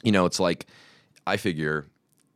you 0.02 0.12
know, 0.12 0.26
it's 0.26 0.40
like 0.40 0.66
I 1.26 1.36
figure, 1.36 1.86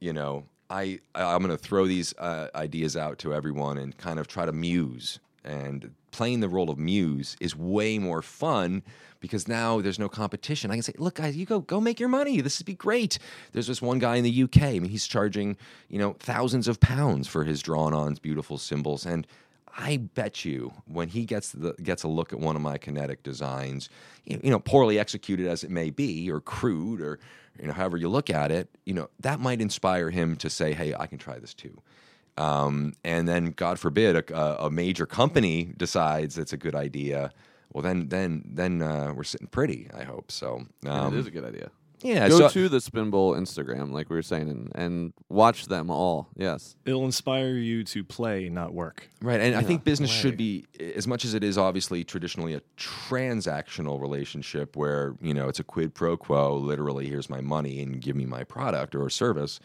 you 0.00 0.12
know, 0.12 0.44
I 0.70 1.00
I'm 1.14 1.42
going 1.42 1.50
to 1.50 1.58
throw 1.58 1.86
these 1.86 2.14
uh, 2.18 2.48
ideas 2.54 2.96
out 2.96 3.18
to 3.18 3.34
everyone 3.34 3.76
and 3.76 3.96
kind 3.98 4.18
of 4.18 4.28
try 4.28 4.46
to 4.46 4.52
muse. 4.52 5.18
And 5.44 5.94
playing 6.10 6.40
the 6.40 6.48
role 6.48 6.70
of 6.70 6.78
muse 6.78 7.36
is 7.40 7.56
way 7.56 7.98
more 7.98 8.22
fun 8.22 8.82
because 9.20 9.48
now 9.48 9.80
there's 9.80 9.98
no 9.98 10.08
competition. 10.08 10.70
I 10.70 10.74
can 10.74 10.82
say, 10.82 10.92
"Look, 10.98 11.14
guys, 11.16 11.36
you 11.36 11.46
go 11.46 11.60
go 11.60 11.80
make 11.80 11.98
your 11.98 12.08
money. 12.08 12.40
This 12.40 12.58
would 12.60 12.66
be 12.66 12.74
great." 12.74 13.18
There's 13.52 13.66
this 13.66 13.82
one 13.82 13.98
guy 13.98 14.16
in 14.16 14.24
the 14.24 14.42
UK. 14.42 14.62
I 14.62 14.78
mean, 14.78 14.90
he's 14.90 15.06
charging 15.06 15.56
you 15.88 15.98
know 15.98 16.14
thousands 16.18 16.68
of 16.68 16.78
pounds 16.78 17.26
for 17.26 17.44
his 17.44 17.62
drawn-on 17.62 18.14
beautiful 18.22 18.58
cymbals 18.58 19.04
and 19.04 19.26
I 19.76 19.98
bet 19.98 20.44
you 20.44 20.72
when 20.86 21.08
he 21.08 21.24
gets 21.24 21.52
the, 21.52 21.74
gets 21.82 22.02
a 22.02 22.08
look 22.08 22.32
at 22.32 22.40
one 22.40 22.56
of 22.56 22.62
my 22.62 22.78
kinetic 22.78 23.22
designs, 23.22 23.88
you 24.24 24.50
know, 24.50 24.58
poorly 24.58 24.98
executed 24.98 25.46
as 25.46 25.64
it 25.64 25.70
may 25.70 25.90
be, 25.90 26.30
or 26.30 26.40
crude, 26.40 27.00
or 27.00 27.18
you 27.58 27.66
know, 27.66 27.72
however 27.72 27.96
you 27.96 28.08
look 28.08 28.30
at 28.30 28.50
it, 28.50 28.68
you 28.84 28.94
know, 28.94 29.08
that 29.20 29.40
might 29.40 29.60
inspire 29.60 30.10
him 30.10 30.36
to 30.36 30.50
say, 30.50 30.72
"Hey, 30.72 30.94
I 30.94 31.06
can 31.06 31.18
try 31.18 31.38
this 31.38 31.54
too." 31.54 31.80
Um, 32.36 32.94
and 33.04 33.28
then, 33.28 33.50
God 33.50 33.78
forbid, 33.78 34.16
a, 34.16 34.64
a, 34.64 34.70
major 34.70 35.04
company 35.04 35.74
decides 35.76 36.38
it's 36.38 36.52
a 36.52 36.56
good 36.56 36.74
idea. 36.74 37.32
Well, 37.72 37.82
then, 37.82 38.08
then, 38.08 38.44
then 38.46 38.80
uh, 38.80 39.12
we're 39.14 39.24
sitting 39.24 39.48
pretty. 39.48 39.90
I 39.94 40.04
hope 40.04 40.32
so. 40.32 40.64
Um, 40.86 41.14
it 41.14 41.18
is 41.18 41.26
a 41.26 41.30
good 41.30 41.44
idea. 41.44 41.70
Yeah, 42.02 42.28
go 42.28 42.38
so, 42.38 42.48
to 42.48 42.68
the 42.68 42.78
Spinball 42.78 43.36
Instagram, 43.36 43.92
like 43.92 44.08
we 44.08 44.16
were 44.16 44.22
saying, 44.22 44.48
and, 44.48 44.72
and 44.74 45.12
watch 45.28 45.66
them 45.66 45.90
all. 45.90 46.28
Yes, 46.36 46.76
it'll 46.84 47.04
inspire 47.04 47.54
you 47.54 47.84
to 47.84 48.04
play, 48.04 48.48
not 48.48 48.72
work. 48.72 49.08
Right, 49.20 49.40
and 49.40 49.52
yeah, 49.52 49.58
I 49.58 49.62
think 49.62 49.84
business 49.84 50.10
play. 50.10 50.20
should 50.20 50.36
be 50.36 50.66
as 50.94 51.06
much 51.06 51.24
as 51.24 51.34
it 51.34 51.44
is 51.44 51.58
obviously 51.58 52.04
traditionally 52.04 52.54
a 52.54 52.62
transactional 52.76 54.00
relationship 54.00 54.76
where 54.76 55.14
you 55.20 55.34
know 55.34 55.48
it's 55.48 55.60
a 55.60 55.64
quid 55.64 55.94
pro 55.94 56.16
quo. 56.16 56.56
Literally, 56.56 57.08
here's 57.08 57.28
my 57.28 57.40
money 57.40 57.80
and 57.80 58.00
give 58.00 58.16
me 58.16 58.26
my 58.26 58.44
product 58.44 58.94
or 58.94 59.08
service. 59.10 59.60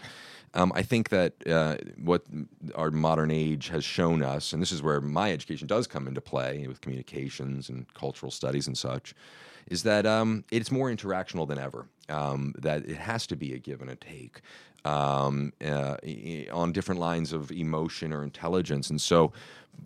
Um, 0.55 0.71
I 0.73 0.83
think 0.83 1.09
that 1.09 1.33
uh, 1.47 1.75
what 1.97 2.23
our 2.75 2.89
modern 2.89 3.29
age 3.29 3.67
has 3.69 3.83
shown 3.83 4.23
us, 4.23 4.53
and 4.53 4.61
this 4.61 4.71
is 4.71 4.81
where 4.81 5.01
my 5.01 5.33
education 5.33 5.67
does 5.67 5.85
come 5.85 6.07
into 6.07 6.21
play 6.21 6.65
with 6.67 6.79
communications 6.79 7.67
and 7.67 7.93
cultural 7.93 8.31
studies 8.31 8.65
and 8.65 8.77
such, 8.77 9.13
is 9.67 9.83
that 9.83 10.05
um, 10.05 10.43
it's 10.51 10.71
more 10.71 10.89
interactional 10.89 11.47
than 11.47 11.59
ever. 11.59 11.87
Um, 12.07 12.53
that 12.59 12.85
it 12.85 12.97
has 12.97 13.25
to 13.27 13.35
be 13.35 13.53
a 13.53 13.57
give 13.57 13.81
and 13.81 13.89
a 13.89 13.95
take 13.95 14.41
um, 14.83 15.53
uh, 15.65 15.97
on 16.51 16.71
different 16.71 17.01
lines 17.01 17.33
of 17.33 17.51
emotion 17.51 18.13
or 18.13 18.21
intelligence, 18.21 18.89
and 18.91 19.01
so 19.01 19.33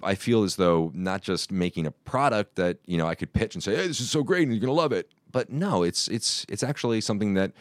I 0.04 0.16
feel 0.16 0.44
as 0.44 0.58
though 0.58 0.92
not 0.94 1.22
just 1.22 1.52
making 1.52 1.86
a 1.86 1.92
product 1.92 2.56
that 2.56 2.78
you 2.86 2.98
know 2.98 3.08
I 3.08 3.16
could 3.16 3.32
pitch 3.32 3.56
and 3.56 3.64
say, 3.64 3.76
"Hey, 3.76 3.88
this 3.88 4.02
is 4.02 4.12
so 4.12 4.24
great 4.24 4.44
and 4.44 4.52
you're 4.52 4.60
going 4.60 4.68
to 4.68 4.74
love 4.74 4.92
it," 4.92 5.10
but 5.32 5.50
no, 5.50 5.84
it's 5.84 6.08
it's 6.10 6.46
it's 6.50 6.64
actually 6.64 7.00
something 7.02 7.34
that 7.36 7.54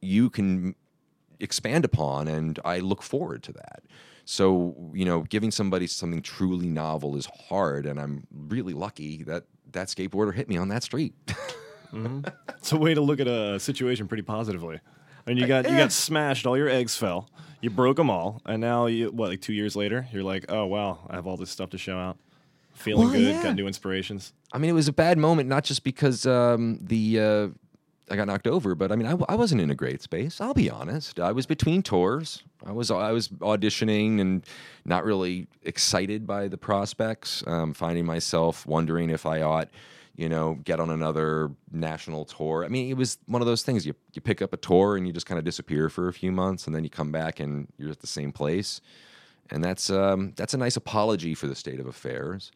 you 0.00 0.30
can 0.30 0.76
expand 1.40 1.84
upon, 1.84 2.28
and 2.28 2.58
I 2.64 2.78
look 2.78 3.02
forward 3.02 3.42
to 3.44 3.52
that. 3.52 3.82
So, 4.24 4.74
you 4.92 5.04
know, 5.04 5.22
giving 5.22 5.52
somebody 5.52 5.86
something 5.86 6.20
truly 6.20 6.68
novel 6.68 7.16
is 7.16 7.26
hard, 7.48 7.86
and 7.86 8.00
I'm 8.00 8.26
really 8.32 8.72
lucky 8.72 9.22
that 9.22 9.44
that 9.76 9.88
skateboarder 9.88 10.34
hit 10.34 10.48
me 10.48 10.56
on 10.56 10.68
that 10.68 10.82
street. 10.82 11.14
mm-hmm. 11.92 12.20
It's 12.58 12.72
a 12.72 12.76
way 12.76 12.94
to 12.94 13.00
look 13.00 13.20
at 13.20 13.28
a 13.28 13.60
situation 13.60 14.08
pretty 14.08 14.24
positively. 14.24 14.80
I 15.24 15.30
mean, 15.30 15.38
you 15.38 15.46
got 15.46 15.70
you 15.70 15.76
got 15.76 15.92
smashed. 15.92 16.44
All 16.44 16.56
your 16.56 16.68
eggs 16.68 16.96
fell. 16.96 17.28
You 17.60 17.70
broke 17.70 17.96
them 17.96 18.10
all, 18.10 18.42
and 18.44 18.60
now 18.60 18.86
you 18.86 19.10
what? 19.10 19.28
Like 19.28 19.40
two 19.40 19.52
years 19.52 19.76
later, 19.76 20.06
you're 20.12 20.24
like, 20.24 20.46
oh 20.48 20.66
wow, 20.66 21.06
I 21.08 21.14
have 21.14 21.28
all 21.28 21.36
this 21.36 21.50
stuff 21.50 21.70
to 21.70 21.78
show 21.78 21.96
out. 21.96 22.18
Feeling 22.74 23.04
well, 23.04 23.12
good, 23.12 23.22
yeah. 23.22 23.42
got 23.42 23.54
new 23.54 23.66
inspirations. 23.66 24.32
I 24.52 24.58
mean, 24.58 24.68
it 24.68 24.74
was 24.74 24.88
a 24.88 24.92
bad 24.92 25.16
moment, 25.16 25.48
not 25.48 25.64
just 25.64 25.84
because 25.84 26.26
um, 26.26 26.78
the 26.82 27.20
uh, 27.20 27.48
I 28.08 28.16
got 28.16 28.28
knocked 28.28 28.46
over, 28.46 28.74
but 28.74 28.92
I 28.92 28.96
mean, 28.96 29.06
I, 29.06 29.16
I 29.28 29.34
wasn't 29.34 29.60
in 29.60 29.70
a 29.70 29.74
great 29.74 30.00
space. 30.00 30.40
I'll 30.40 30.54
be 30.54 30.70
honest. 30.70 31.18
I 31.18 31.32
was 31.32 31.44
between 31.46 31.82
tours. 31.82 32.44
I 32.64 32.72
was 32.72 32.90
I 32.90 33.10
was 33.10 33.28
auditioning 33.28 34.20
and 34.20 34.44
not 34.84 35.04
really 35.04 35.48
excited 35.62 36.26
by 36.26 36.48
the 36.48 36.56
prospects. 36.56 37.42
Um, 37.46 37.74
finding 37.74 38.06
myself 38.06 38.64
wondering 38.66 39.10
if 39.10 39.26
I 39.26 39.42
ought, 39.42 39.70
you 40.14 40.28
know, 40.28 40.54
get 40.62 40.78
on 40.78 40.90
another 40.90 41.50
national 41.72 42.26
tour. 42.26 42.64
I 42.64 42.68
mean, 42.68 42.88
it 42.90 42.96
was 42.96 43.18
one 43.26 43.42
of 43.42 43.46
those 43.46 43.62
things. 43.62 43.84
You 43.84 43.94
you 44.14 44.22
pick 44.22 44.40
up 44.40 44.52
a 44.52 44.56
tour 44.56 44.96
and 44.96 45.06
you 45.06 45.12
just 45.12 45.26
kind 45.26 45.38
of 45.38 45.44
disappear 45.44 45.88
for 45.88 46.06
a 46.06 46.12
few 46.12 46.30
months, 46.30 46.66
and 46.66 46.76
then 46.76 46.84
you 46.84 46.90
come 46.90 47.10
back 47.10 47.40
and 47.40 47.66
you're 47.76 47.90
at 47.90 48.00
the 48.00 48.06
same 48.06 48.30
place. 48.30 48.80
And 49.50 49.64
that's 49.64 49.90
um, 49.90 50.32
that's 50.36 50.54
a 50.54 50.58
nice 50.58 50.76
apology 50.76 51.34
for 51.34 51.48
the 51.48 51.56
state 51.56 51.80
of 51.80 51.86
affairs. 51.86 52.52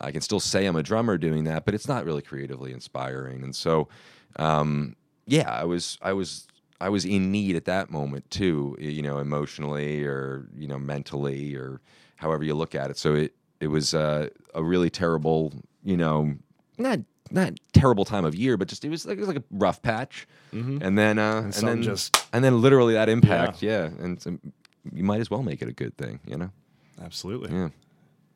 I 0.00 0.10
can 0.10 0.20
still 0.20 0.40
say 0.40 0.66
I'm 0.66 0.76
a 0.76 0.82
drummer 0.82 1.18
doing 1.18 1.44
that, 1.44 1.64
but 1.64 1.74
it's 1.74 1.88
not 1.88 2.04
really 2.04 2.22
creatively 2.22 2.72
inspiring. 2.72 3.42
And 3.42 3.54
so, 3.54 3.88
um, 4.36 4.96
yeah, 5.26 5.50
I 5.50 5.64
was 5.64 5.98
I 6.02 6.12
was 6.12 6.46
I 6.80 6.88
was 6.88 7.04
in 7.04 7.30
need 7.30 7.56
at 7.56 7.64
that 7.66 7.90
moment 7.90 8.30
too, 8.30 8.76
you 8.78 9.02
know, 9.02 9.18
emotionally 9.18 10.04
or 10.04 10.48
you 10.56 10.68
know 10.68 10.78
mentally 10.78 11.54
or 11.54 11.80
however 12.16 12.44
you 12.44 12.54
look 12.54 12.74
at 12.74 12.90
it. 12.90 12.98
So 12.98 13.14
it 13.14 13.34
it 13.60 13.68
was 13.68 13.94
uh, 13.94 14.28
a 14.54 14.62
really 14.62 14.90
terrible, 14.90 15.52
you 15.82 15.96
know, 15.96 16.34
not 16.78 17.00
not 17.30 17.52
terrible 17.72 18.04
time 18.04 18.24
of 18.24 18.34
year, 18.34 18.56
but 18.56 18.68
just 18.68 18.84
it 18.84 18.90
was 18.90 19.06
like 19.06 19.16
it 19.16 19.20
was 19.20 19.28
like 19.28 19.38
a 19.38 19.44
rough 19.50 19.82
patch, 19.82 20.26
mm-hmm. 20.52 20.78
and 20.82 20.98
then 20.98 21.18
uh, 21.18 21.42
and, 21.44 21.56
and 21.56 21.68
then 21.68 21.82
just 21.82 22.16
and 22.32 22.44
then 22.44 22.60
literally 22.60 22.94
that 22.94 23.08
impact, 23.08 23.62
yeah, 23.62 23.84
yeah 23.84 24.04
and 24.04 24.20
so 24.20 24.38
you 24.92 25.04
might 25.04 25.20
as 25.20 25.30
well 25.30 25.42
make 25.42 25.62
it 25.62 25.68
a 25.68 25.72
good 25.72 25.96
thing, 25.96 26.20
you 26.26 26.36
know. 26.36 26.50
Absolutely. 27.02 27.52
Yeah. 27.52 27.68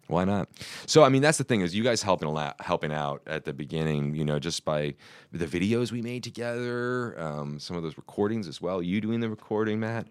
Why 0.09 0.25
not? 0.25 0.49
So 0.87 1.05
I 1.05 1.11
mean, 1.11 1.23
that's 1.23 1.39
the 1.39 1.45
thing 1.45 1.61
is 1.61 1.75
you 1.75 1.85
guys 1.85 2.03
helping 2.03 2.29
a 2.29 2.33
lot, 2.33 2.57
helping 2.61 2.93
out 2.93 3.23
at 3.27 3.45
the 3.45 3.53
beginning. 3.53 4.15
You 4.15 4.25
know, 4.25 4.39
just 4.39 4.65
by 4.65 4.95
the 5.33 5.47
videos 5.47 5.93
we 5.93 6.03
made 6.03 6.25
together, 6.25 7.19
um, 7.21 7.61
some 7.61 7.77
of 7.77 7.83
those 7.83 7.97
recordings 7.97 8.49
as 8.49 8.61
well. 8.61 8.83
You 8.83 9.01
doing 9.01 9.21
the 9.21 9.29
recording, 9.29 9.81
Matt. 9.81 10.09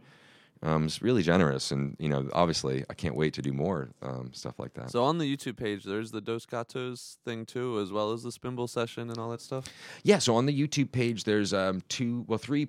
Um, 0.63 0.85
it's 0.85 1.01
really 1.01 1.21
generous, 1.21 1.71
and 1.71 1.95
you 1.99 2.09
know, 2.09 2.27
obviously, 2.33 2.83
I 2.89 2.93
can't 2.93 3.15
wait 3.15 3.33
to 3.35 3.41
do 3.41 3.53
more 3.53 3.89
um, 4.01 4.31
stuff 4.33 4.57
like 4.57 4.73
that. 4.73 4.89
So 4.89 5.03
on 5.03 5.17
the 5.17 5.37
YouTube 5.37 5.55
page, 5.57 5.83
there's 5.83 6.09
the 6.11 6.21
Dos 6.21 6.45
Gatos 6.45 7.17
thing 7.25 7.45
too, 7.45 7.79
as 7.79 7.91
well 7.91 8.11
as 8.11 8.23
the 8.23 8.31
Spinball 8.31 8.69
session 8.69 9.09
and 9.09 9.19
all 9.19 9.29
that 9.29 9.41
stuff. 9.41 9.65
Yeah. 10.03 10.17
So 10.17 10.35
on 10.35 10.45
the 10.47 10.67
YouTube 10.67 10.91
page, 10.91 11.25
there's 11.25 11.53
um, 11.53 11.83
two, 11.89 12.25
well, 12.27 12.39
three 12.39 12.67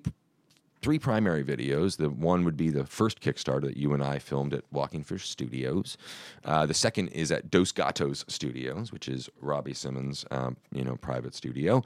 three 0.81 0.99
primary 0.99 1.43
videos. 1.43 1.97
The 1.97 2.09
one 2.09 2.45
would 2.45 2.57
be 2.57 2.69
the 2.69 2.85
first 2.85 3.19
Kickstarter 3.19 3.63
that 3.63 3.77
you 3.77 3.93
and 3.93 4.03
I 4.03 4.19
filmed 4.19 4.53
at 4.53 4.63
Walking 4.71 5.03
Fish 5.03 5.29
Studios. 5.29 5.97
Uh, 6.45 6.65
the 6.65 6.73
second 6.73 7.09
is 7.09 7.31
at 7.31 7.49
Dos 7.49 7.71
Gatos 7.71 8.25
Studios, 8.27 8.91
which 8.91 9.07
is 9.07 9.29
Robbie 9.41 9.73
Simmons, 9.73 10.25
um, 10.31 10.57
you 10.71 10.83
know, 10.83 10.95
private 10.95 11.35
studio. 11.35 11.83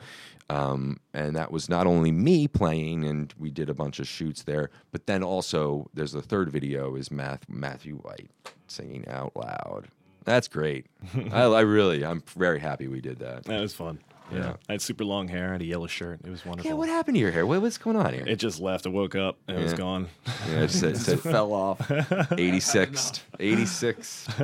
Um, 0.50 1.00
and 1.14 1.36
that 1.36 1.52
was 1.52 1.70
not 1.70 1.88
only 1.88 2.12
me 2.12 2.48
playing, 2.48 3.06
and 3.06 3.34
we 3.40 3.50
did 3.50 3.70
a 3.70 3.74
bunch 3.74 4.00
of 4.00 4.08
shoots 4.08 4.44
there, 4.44 4.70
but 4.92 5.08
then 5.08 5.24
also 5.24 5.90
there's 5.94 6.12
the 6.12 6.22
third 6.22 6.52
video 6.52 6.96
is 6.96 7.12
Math, 7.12 7.48
Matthew 7.50 7.96
White 7.96 8.30
singing 8.68 9.08
out 9.08 9.36
loud. 9.36 9.88
That's 10.26 10.48
great. 10.48 10.86
I, 11.32 11.44
I 11.44 11.62
really, 11.62 12.06
I'm 12.06 12.24
very 12.38 12.60
happy 12.60 12.88
we 12.88 13.02
did 13.02 13.20
that. 13.20 13.44
That 13.44 13.62
was 13.62 13.74
fun. 13.74 14.00
Yeah. 14.32 14.38
Yeah. 14.38 14.54
I 14.70 14.74
had 14.74 14.82
super 14.82 15.04
long 15.06 15.28
hair. 15.28 15.50
I 15.50 15.52
had 15.54 15.62
a 15.62 15.66
yellow 15.66 15.88
shirt. 15.88 16.22
It 16.24 16.30
was 16.30 16.46
wonderful. 16.46 16.70
Yeah, 16.70 16.76
what 16.76 16.90
happened 16.90 17.16
to 17.16 17.20
your 17.20 17.32
hair? 17.32 17.46
What, 17.46 17.62
what's 17.62 17.78
going 17.78 17.96
on 17.96 18.14
here? 18.14 18.24
It 18.26 18.38
just 18.38 18.60
left. 18.60 18.86
I 18.86 18.90
woke 18.90 19.16
up 19.16 19.38
and 19.48 19.58
it 19.58 19.64
was 19.64 19.74
gone. 19.74 20.08
Yeah, 20.50 20.62
it 20.62 20.72
said, 20.72 20.98
said 20.98 21.20
fell 21.22 21.54
off. 21.54 21.92
86. 22.32 23.22
86. 23.40 24.28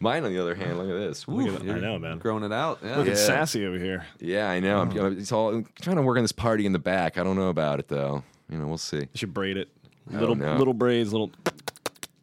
Mine, 0.00 0.24
on 0.24 0.32
the 0.32 0.38
other 0.40 0.54
hand, 0.54 0.78
look 0.78 0.88
at 0.88 0.98
this. 1.08 1.26
Look 1.28 1.48
at. 1.48 1.62
I 1.68 1.78
know, 1.78 1.98
man. 1.98 2.18
Growing 2.18 2.44
it 2.44 2.52
out. 2.52 2.78
Yeah. 2.82 2.96
Look 2.96 3.06
at 3.06 3.16
Yeah. 3.16 3.26
Sassy 3.26 3.66
over 3.66 3.78
here. 3.78 4.06
Yeah, 4.20 4.50
I 4.50 4.60
know. 4.60 4.80
I'm, 4.80 4.92
mm. 4.92 5.18
it's 5.20 5.32
all 5.32 5.50
I'm 5.50 5.66
trying 5.80 5.96
to 5.96 6.02
work 6.02 6.16
on 6.16 6.24
this 6.24 6.32
party 6.32 6.66
in 6.66 6.72
the 6.72 6.78
back. 6.78 7.18
I 7.18 7.24
don't 7.24 7.36
know 7.36 7.48
about 7.48 7.78
it 7.78 7.88
though. 7.88 8.22
You 8.50 8.58
know, 8.58 8.66
we'll 8.66 8.78
see. 8.78 8.98
You 8.98 9.08
should 9.14 9.34
braid 9.34 9.56
it. 9.56 9.68
Oh, 10.12 10.18
Little 10.18 10.34
little 10.34 10.74
braids, 10.74 11.12
little. 11.12 11.30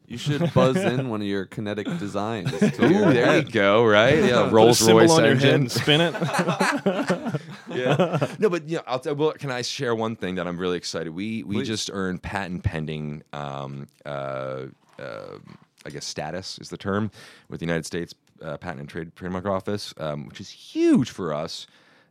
You 0.09 0.17
should 0.17 0.51
buzz 0.55 0.75
in 0.75 1.09
one 1.09 1.21
of 1.21 1.27
your 1.27 1.45
kinetic 1.45 1.85
designs. 1.99 2.49
To 2.57 2.65
Ooh, 2.85 2.89
your 2.89 3.13
there 3.13 3.37
you 3.37 3.43
go. 3.43 3.85
Right? 3.85 4.23
Yeah, 4.23 4.49
Rolls 4.51 4.81
Royce 4.81 5.11
on 5.11 5.23
your 5.23 5.35
head 5.35 5.45
engine. 5.45 5.61
and 5.61 5.71
spin 5.71 6.01
it. 6.01 6.13
yeah. 7.69 8.35
No, 8.39 8.49
but 8.49 8.67
yeah, 8.67 8.79
I'll 8.87 9.01
well, 9.15 9.33
can 9.33 9.51
I 9.51 9.61
share 9.61 9.93
one 9.93 10.15
thing 10.15 10.33
that 10.35 10.47
I'm 10.47 10.57
really 10.57 10.77
excited? 10.77 11.13
We 11.13 11.43
we 11.43 11.57
Please. 11.57 11.67
just 11.67 11.91
earned 11.93 12.23
patent 12.23 12.63
pending. 12.63 13.21
Um, 13.33 13.85
uh, 14.03 14.65
uh, 14.97 15.37
I 15.85 15.89
guess 15.91 16.05
status 16.05 16.57
is 16.57 16.69
the 16.69 16.77
term 16.77 17.11
with 17.47 17.59
the 17.59 17.67
United 17.67 17.85
States 17.85 18.15
uh, 18.41 18.57
Patent 18.57 18.79
and 18.79 18.89
Trade 18.89 19.15
Trademark 19.15 19.45
Office, 19.45 19.93
um, 19.99 20.25
which 20.27 20.41
is 20.41 20.49
huge 20.49 21.11
for 21.11 21.35
us. 21.35 21.67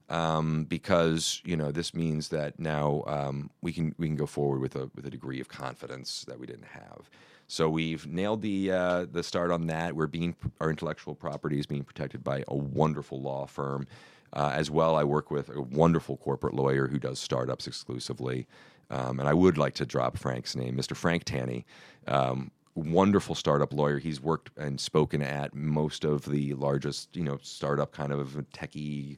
Um, 0.08 0.64
because 0.64 1.42
you 1.44 1.56
know 1.56 1.72
this 1.72 1.92
means 1.94 2.28
that 2.28 2.60
now 2.60 3.02
um, 3.08 3.50
we 3.60 3.72
can 3.72 3.92
we 3.98 4.06
can 4.06 4.16
go 4.16 4.24
forward 4.26 4.60
with 4.60 4.76
a 4.76 4.88
with 4.94 5.04
a 5.04 5.10
degree 5.10 5.40
of 5.40 5.48
confidence 5.48 6.24
that 6.28 6.38
we 6.38 6.46
didn't 6.46 6.68
have. 6.68 7.10
So 7.48 7.70
we've 7.70 8.06
nailed 8.06 8.42
the 8.42 8.70
uh, 8.70 9.06
the 9.10 9.22
start 9.22 9.50
on 9.50 9.66
that. 9.68 9.96
We're 9.96 10.06
being 10.06 10.36
our 10.60 10.68
intellectual 10.70 11.14
property 11.14 11.58
is 11.58 11.66
being 11.66 11.82
protected 11.82 12.22
by 12.22 12.44
a 12.46 12.54
wonderful 12.54 13.20
law 13.20 13.46
firm. 13.46 13.86
Uh, 14.34 14.52
as 14.54 14.70
well, 14.70 14.94
I 14.94 15.04
work 15.04 15.30
with 15.30 15.48
a 15.48 15.62
wonderful 15.62 16.18
corporate 16.18 16.52
lawyer 16.52 16.86
who 16.86 16.98
does 16.98 17.18
startups 17.18 17.66
exclusively. 17.66 18.46
Um, 18.90 19.18
and 19.18 19.28
I 19.28 19.32
would 19.32 19.56
like 19.56 19.74
to 19.76 19.86
drop 19.86 20.18
Frank's 20.18 20.54
name, 20.54 20.76
Mr. 20.76 20.94
Frank 20.94 21.24
Taney. 21.24 21.64
Um, 22.06 22.50
wonderful 22.74 23.34
startup 23.34 23.72
lawyer. 23.72 23.98
He's 23.98 24.20
worked 24.20 24.50
and 24.56 24.80
spoken 24.80 25.22
at 25.22 25.54
most 25.54 26.04
of 26.04 26.24
the 26.26 26.54
largest, 26.54 27.16
you 27.16 27.24
know, 27.24 27.38
startup 27.42 27.92
kind 27.92 28.12
of 28.12 28.44
techie, 28.52 29.16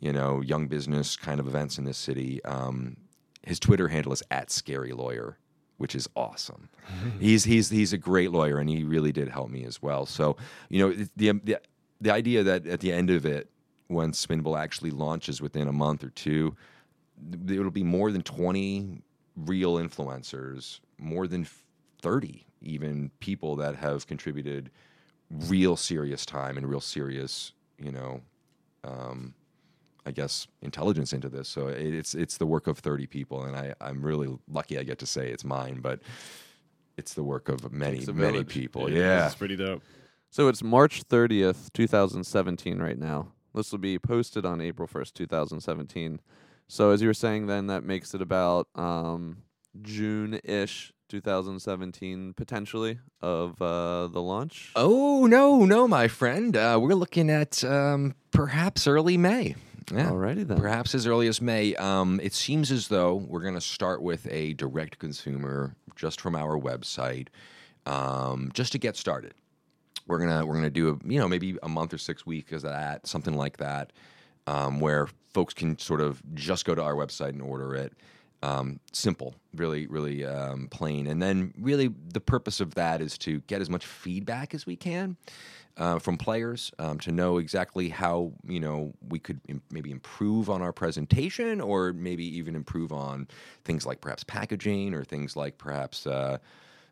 you 0.00 0.12
know, 0.12 0.40
young 0.40 0.66
business 0.66 1.16
kind 1.16 1.40
of 1.40 1.46
events 1.46 1.78
in 1.78 1.84
this 1.84 1.98
city. 1.98 2.44
Um, 2.44 2.96
his 3.42 3.58
Twitter 3.58 3.88
handle 3.88 4.12
is 4.12 4.22
at 4.30 4.50
Scary 4.50 4.92
Lawyer, 4.92 5.38
which 5.78 5.94
is 5.94 6.08
awesome. 6.14 6.68
he's 7.20 7.44
he's 7.44 7.70
he's 7.70 7.92
a 7.92 7.98
great 7.98 8.30
lawyer, 8.30 8.58
and 8.58 8.68
he 8.68 8.84
really 8.84 9.12
did 9.12 9.28
help 9.28 9.50
me 9.50 9.64
as 9.64 9.80
well. 9.82 10.06
So 10.06 10.36
you 10.68 10.80
know 10.80 11.06
the 11.16 11.32
the 11.42 11.58
the 12.00 12.10
idea 12.12 12.42
that 12.44 12.66
at 12.66 12.80
the 12.80 12.92
end 12.92 13.10
of 13.10 13.24
it, 13.26 13.48
when 13.88 14.12
Spinball 14.12 14.58
actually 14.58 14.90
launches 14.90 15.40
within 15.40 15.66
a 15.66 15.72
month 15.72 16.04
or 16.04 16.10
two, 16.10 16.54
it'll 17.48 17.70
be 17.70 17.82
more 17.82 18.12
than 18.12 18.22
twenty 18.22 19.02
real 19.36 19.76
influencers, 19.76 20.80
more 20.98 21.26
than 21.26 21.46
thirty 22.02 22.44
even 22.60 23.10
people 23.20 23.56
that 23.56 23.76
have 23.76 24.06
contributed 24.06 24.70
real 25.30 25.76
serious 25.76 26.24
time 26.24 26.56
and 26.56 26.68
real 26.68 26.80
serious, 26.80 27.52
you 27.78 27.92
know, 27.92 28.20
um, 28.84 29.34
I 30.08 30.10
guess 30.10 30.46
intelligence 30.62 31.12
into 31.12 31.28
this. 31.28 31.48
So 31.48 31.68
it, 31.68 31.94
it's 31.94 32.14
it's 32.14 32.38
the 32.38 32.46
work 32.46 32.66
of 32.66 32.78
thirty 32.78 33.06
people, 33.06 33.44
and 33.44 33.54
I 33.54 33.74
I'm 33.80 34.02
really 34.02 34.28
lucky 34.48 34.78
I 34.78 34.82
get 34.82 34.98
to 35.00 35.06
say 35.06 35.28
it's 35.28 35.44
mine, 35.44 35.80
but 35.80 36.00
it's 36.96 37.14
the 37.14 37.22
work 37.22 37.48
of 37.48 37.70
many 37.72 37.98
Takes 37.98 38.12
many 38.12 38.42
people. 38.42 38.90
Yeah, 38.90 38.98
Yeah. 38.98 39.26
It's 39.26 39.34
pretty 39.34 39.56
dope. 39.56 39.82
So 40.30 40.48
it's 40.48 40.62
March 40.62 41.08
30th, 41.08 41.72
2017 41.72 42.78
right 42.78 42.98
now. 42.98 43.28
This 43.54 43.72
will 43.72 43.78
be 43.78 43.98
posted 43.98 44.44
on 44.44 44.60
April 44.60 44.86
1st, 44.86 45.14
2017. 45.14 46.20
So 46.66 46.90
as 46.90 47.00
you 47.00 47.08
were 47.08 47.14
saying 47.14 47.46
then 47.46 47.66
that 47.68 47.82
makes 47.84 48.14
it 48.14 48.20
about 48.22 48.68
um 48.74 49.38
June-ish 49.80 50.92
2017 51.08 52.34
potentially 52.34 52.98
of 53.22 53.60
uh 53.62 54.08
the 54.08 54.20
launch. 54.20 54.72
Oh 54.76 55.26
no, 55.26 55.64
no, 55.64 55.88
my 55.88 56.08
friend. 56.08 56.56
Uh, 56.56 56.78
we're 56.80 56.94
looking 56.94 57.30
at 57.30 57.64
um, 57.64 58.14
perhaps 58.30 58.86
early 58.86 59.16
May. 59.16 59.54
Yeah. 59.92 60.10
Alrighty 60.10 60.46
then. 60.46 60.58
Perhaps 60.58 60.94
as 60.94 61.06
early 61.06 61.28
as 61.28 61.40
May. 61.40 61.74
Um, 61.76 62.20
it 62.22 62.34
seems 62.34 62.70
as 62.70 62.88
though 62.88 63.14
we're 63.14 63.42
going 63.42 63.54
to 63.54 63.60
start 63.60 64.02
with 64.02 64.26
a 64.30 64.54
direct 64.54 64.98
consumer 64.98 65.74
just 65.96 66.20
from 66.20 66.36
our 66.36 66.58
website, 66.58 67.28
um, 67.86 68.50
just 68.54 68.72
to 68.72 68.78
get 68.78 68.96
started. 68.96 69.34
We're 70.06 70.18
gonna 70.18 70.46
we're 70.46 70.54
gonna 70.54 70.70
do 70.70 70.88
a 70.88 71.08
you 71.08 71.18
know 71.18 71.28
maybe 71.28 71.58
a 71.62 71.68
month 71.68 71.92
or 71.92 71.98
six 71.98 72.24
weeks 72.24 72.52
of 72.52 72.62
that, 72.62 73.06
something 73.06 73.34
like 73.34 73.58
that, 73.58 73.92
um, 74.46 74.80
where 74.80 75.08
folks 75.34 75.52
can 75.52 75.78
sort 75.78 76.00
of 76.00 76.22
just 76.34 76.64
go 76.64 76.74
to 76.74 76.82
our 76.82 76.94
website 76.94 77.30
and 77.30 77.42
order 77.42 77.74
it. 77.74 77.92
Um, 78.42 78.80
simple, 78.92 79.34
really, 79.54 79.86
really 79.88 80.24
um, 80.24 80.68
plain, 80.70 81.08
and 81.08 81.20
then 81.20 81.52
really 81.60 81.90
the 82.12 82.20
purpose 82.20 82.60
of 82.60 82.74
that 82.76 83.02
is 83.02 83.18
to 83.18 83.40
get 83.40 83.60
as 83.60 83.68
much 83.68 83.84
feedback 83.84 84.54
as 84.54 84.64
we 84.64 84.76
can 84.76 85.16
uh, 85.78 85.98
from 85.98 86.16
players 86.16 86.72
um, 86.78 86.98
to 86.98 87.12
know 87.12 87.38
exactly 87.38 87.88
how 87.88 88.32
you 88.46 88.60
know 88.60 88.92
we 89.08 89.18
could 89.18 89.40
Im- 89.48 89.62
maybe 89.70 89.90
improve 89.90 90.50
on 90.50 90.60
our 90.60 90.72
presentation 90.72 91.60
or 91.60 91.92
maybe 91.92 92.24
even 92.36 92.54
improve 92.54 92.92
on 92.92 93.28
things 93.64 93.86
like 93.86 94.00
perhaps 94.00 94.24
packaging 94.24 94.92
or 94.94 95.04
things 95.04 95.36
like 95.36 95.56
perhaps 95.56 96.06
uh, 96.06 96.38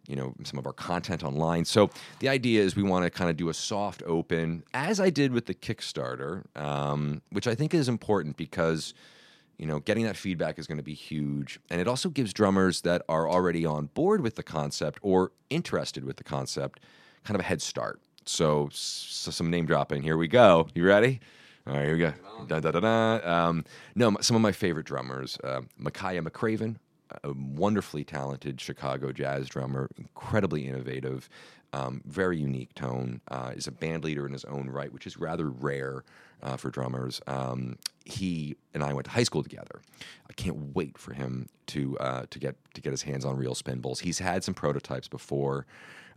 you 0.06 0.16
know 0.16 0.34
some 0.44 0.58
of 0.58 0.66
our 0.66 0.72
content 0.72 1.24
online 1.24 1.64
so 1.64 1.90
the 2.20 2.28
idea 2.28 2.62
is 2.62 2.76
we 2.76 2.82
want 2.82 3.04
to 3.04 3.10
kind 3.10 3.28
of 3.28 3.36
do 3.36 3.48
a 3.48 3.54
soft 3.54 4.02
open 4.06 4.62
as 4.72 5.00
i 5.00 5.10
did 5.10 5.32
with 5.32 5.46
the 5.46 5.54
kickstarter 5.54 6.44
um, 6.56 7.20
which 7.30 7.48
i 7.48 7.54
think 7.54 7.74
is 7.74 7.88
important 7.88 8.36
because 8.36 8.94
you 9.58 9.66
know, 9.66 9.80
getting 9.80 10.04
that 10.04 10.16
feedback 10.16 10.58
is 10.58 10.66
going 10.66 10.76
to 10.76 10.84
be 10.84 10.94
huge. 10.94 11.58
And 11.70 11.80
it 11.80 11.88
also 11.88 12.10
gives 12.10 12.32
drummers 12.32 12.82
that 12.82 13.02
are 13.08 13.28
already 13.28 13.64
on 13.64 13.86
board 13.86 14.20
with 14.20 14.36
the 14.36 14.42
concept 14.42 14.98
or 15.02 15.32
interested 15.50 16.04
with 16.04 16.16
the 16.16 16.24
concept 16.24 16.80
kind 17.24 17.34
of 17.34 17.40
a 17.40 17.44
head 17.44 17.62
start. 17.62 18.00
So, 18.26 18.68
so 18.72 19.30
some 19.30 19.50
name 19.50 19.66
dropping. 19.66 20.02
Here 20.02 20.16
we 20.16 20.28
go. 20.28 20.68
You 20.74 20.84
ready? 20.84 21.20
All 21.66 21.74
right, 21.74 21.84
here 21.84 21.94
we 21.94 22.00
go. 22.00 22.12
Da, 22.46 22.60
da, 22.60 22.70
da, 22.72 22.80
da. 22.80 23.48
Um, 23.48 23.64
no, 23.94 24.16
some 24.20 24.36
of 24.36 24.42
my 24.42 24.52
favorite 24.52 24.86
drummers 24.86 25.38
uh, 25.42 25.62
Makaya 25.80 26.26
McCraven, 26.26 26.76
a 27.22 27.32
wonderfully 27.32 28.04
talented 28.04 28.60
Chicago 28.60 29.12
jazz 29.12 29.48
drummer, 29.48 29.88
incredibly 29.96 30.66
innovative, 30.66 31.28
um, 31.72 32.02
very 32.06 32.38
unique 32.38 32.74
tone, 32.74 33.20
uh, 33.28 33.52
is 33.54 33.66
a 33.66 33.72
band 33.72 34.04
leader 34.04 34.26
in 34.26 34.32
his 34.32 34.44
own 34.44 34.68
right, 34.70 34.92
which 34.92 35.06
is 35.06 35.16
rather 35.16 35.48
rare 35.48 36.04
uh, 36.42 36.56
for 36.56 36.70
drummers. 36.70 37.20
Um, 37.26 37.78
he 38.04 38.56
and 38.74 38.82
I 38.82 38.92
went 38.92 39.06
to 39.06 39.10
high 39.10 39.24
school 39.24 39.42
together. 39.42 39.80
I 40.28 40.32
can't 40.32 40.74
wait 40.74 40.98
for 40.98 41.14
him 41.14 41.48
to 41.68 41.96
uh, 41.98 42.26
to 42.30 42.38
get 42.38 42.56
to 42.74 42.80
get 42.80 42.92
his 42.92 43.02
hands 43.02 43.24
on 43.24 43.36
real 43.36 43.54
spinballs. 43.54 44.00
He's 44.00 44.18
had 44.18 44.44
some 44.44 44.54
prototypes 44.54 45.08
before. 45.08 45.66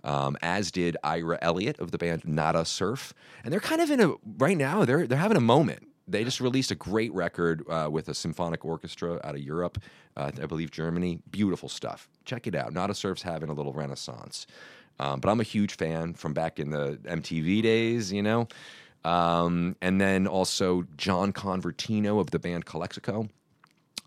Um, 0.04 0.38
as 0.41 0.72
did 0.72 0.97
Ira 1.04 1.38
Elliott 1.41 1.80
of 1.80 1.91
the 1.91 1.97
band 1.97 2.26
Nada 2.26 2.66
Surf, 2.66 3.14
and 3.43 3.52
they're 3.52 3.60
kind 3.60 3.82
of 3.82 3.91
in 3.91 4.00
a 4.00 4.14
right 4.38 4.58
now. 4.58 4.86
They're 4.86 5.08
they're 5.08 5.18
having 5.18 5.38
a 5.38 5.41
moment. 5.41 5.88
They 6.08 6.24
just 6.24 6.41
released 6.41 6.72
a 6.72 6.76
great 6.76 7.14
record 7.14 7.64
uh, 7.70 7.88
with 7.91 8.10
a 8.10 8.16
symphonic 8.16 8.66
orchestra 8.66 9.20
out 9.24 9.36
of 9.36 9.41
Europe, 9.41 9.78
uh, 10.18 10.32
I 10.41 10.47
believe 10.47 10.72
Germany. 10.72 11.20
Beautiful 11.30 11.70
stuff. 11.70 12.10
Check 12.26 12.47
it 12.47 12.56
out. 12.56 12.74
Nada 12.74 12.95
Surf's 12.95 13.22
having 13.22 13.50
a 13.50 13.54
little 13.54 13.74
renaissance. 13.74 14.47
Um, 15.00 15.20
but 15.20 15.30
I'm 15.30 15.39
a 15.39 15.43
huge 15.43 15.78
fan 15.78 16.14
from 16.14 16.34
back 16.34 16.60
in 16.60 16.72
the 16.72 17.00
MTV 17.04 17.62
days, 17.62 18.12
you 18.12 18.24
know. 18.24 18.47
Um, 19.06 19.76
and 19.82 20.02
then 20.02 20.28
also 20.28 20.86
John 20.97 21.32
Convertino 21.32 22.20
of 22.20 22.32
the 22.32 22.39
band 22.39 22.66
Calexico. 22.66 23.30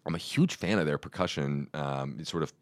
I'm 0.04 0.14
a 0.14 0.18
huge 0.18 0.56
fan 0.56 0.78
of 0.78 0.86
their 0.86 0.98
percussion. 0.98 1.68
Um, 1.72 2.22
sort 2.24 2.42
of, 2.42 2.52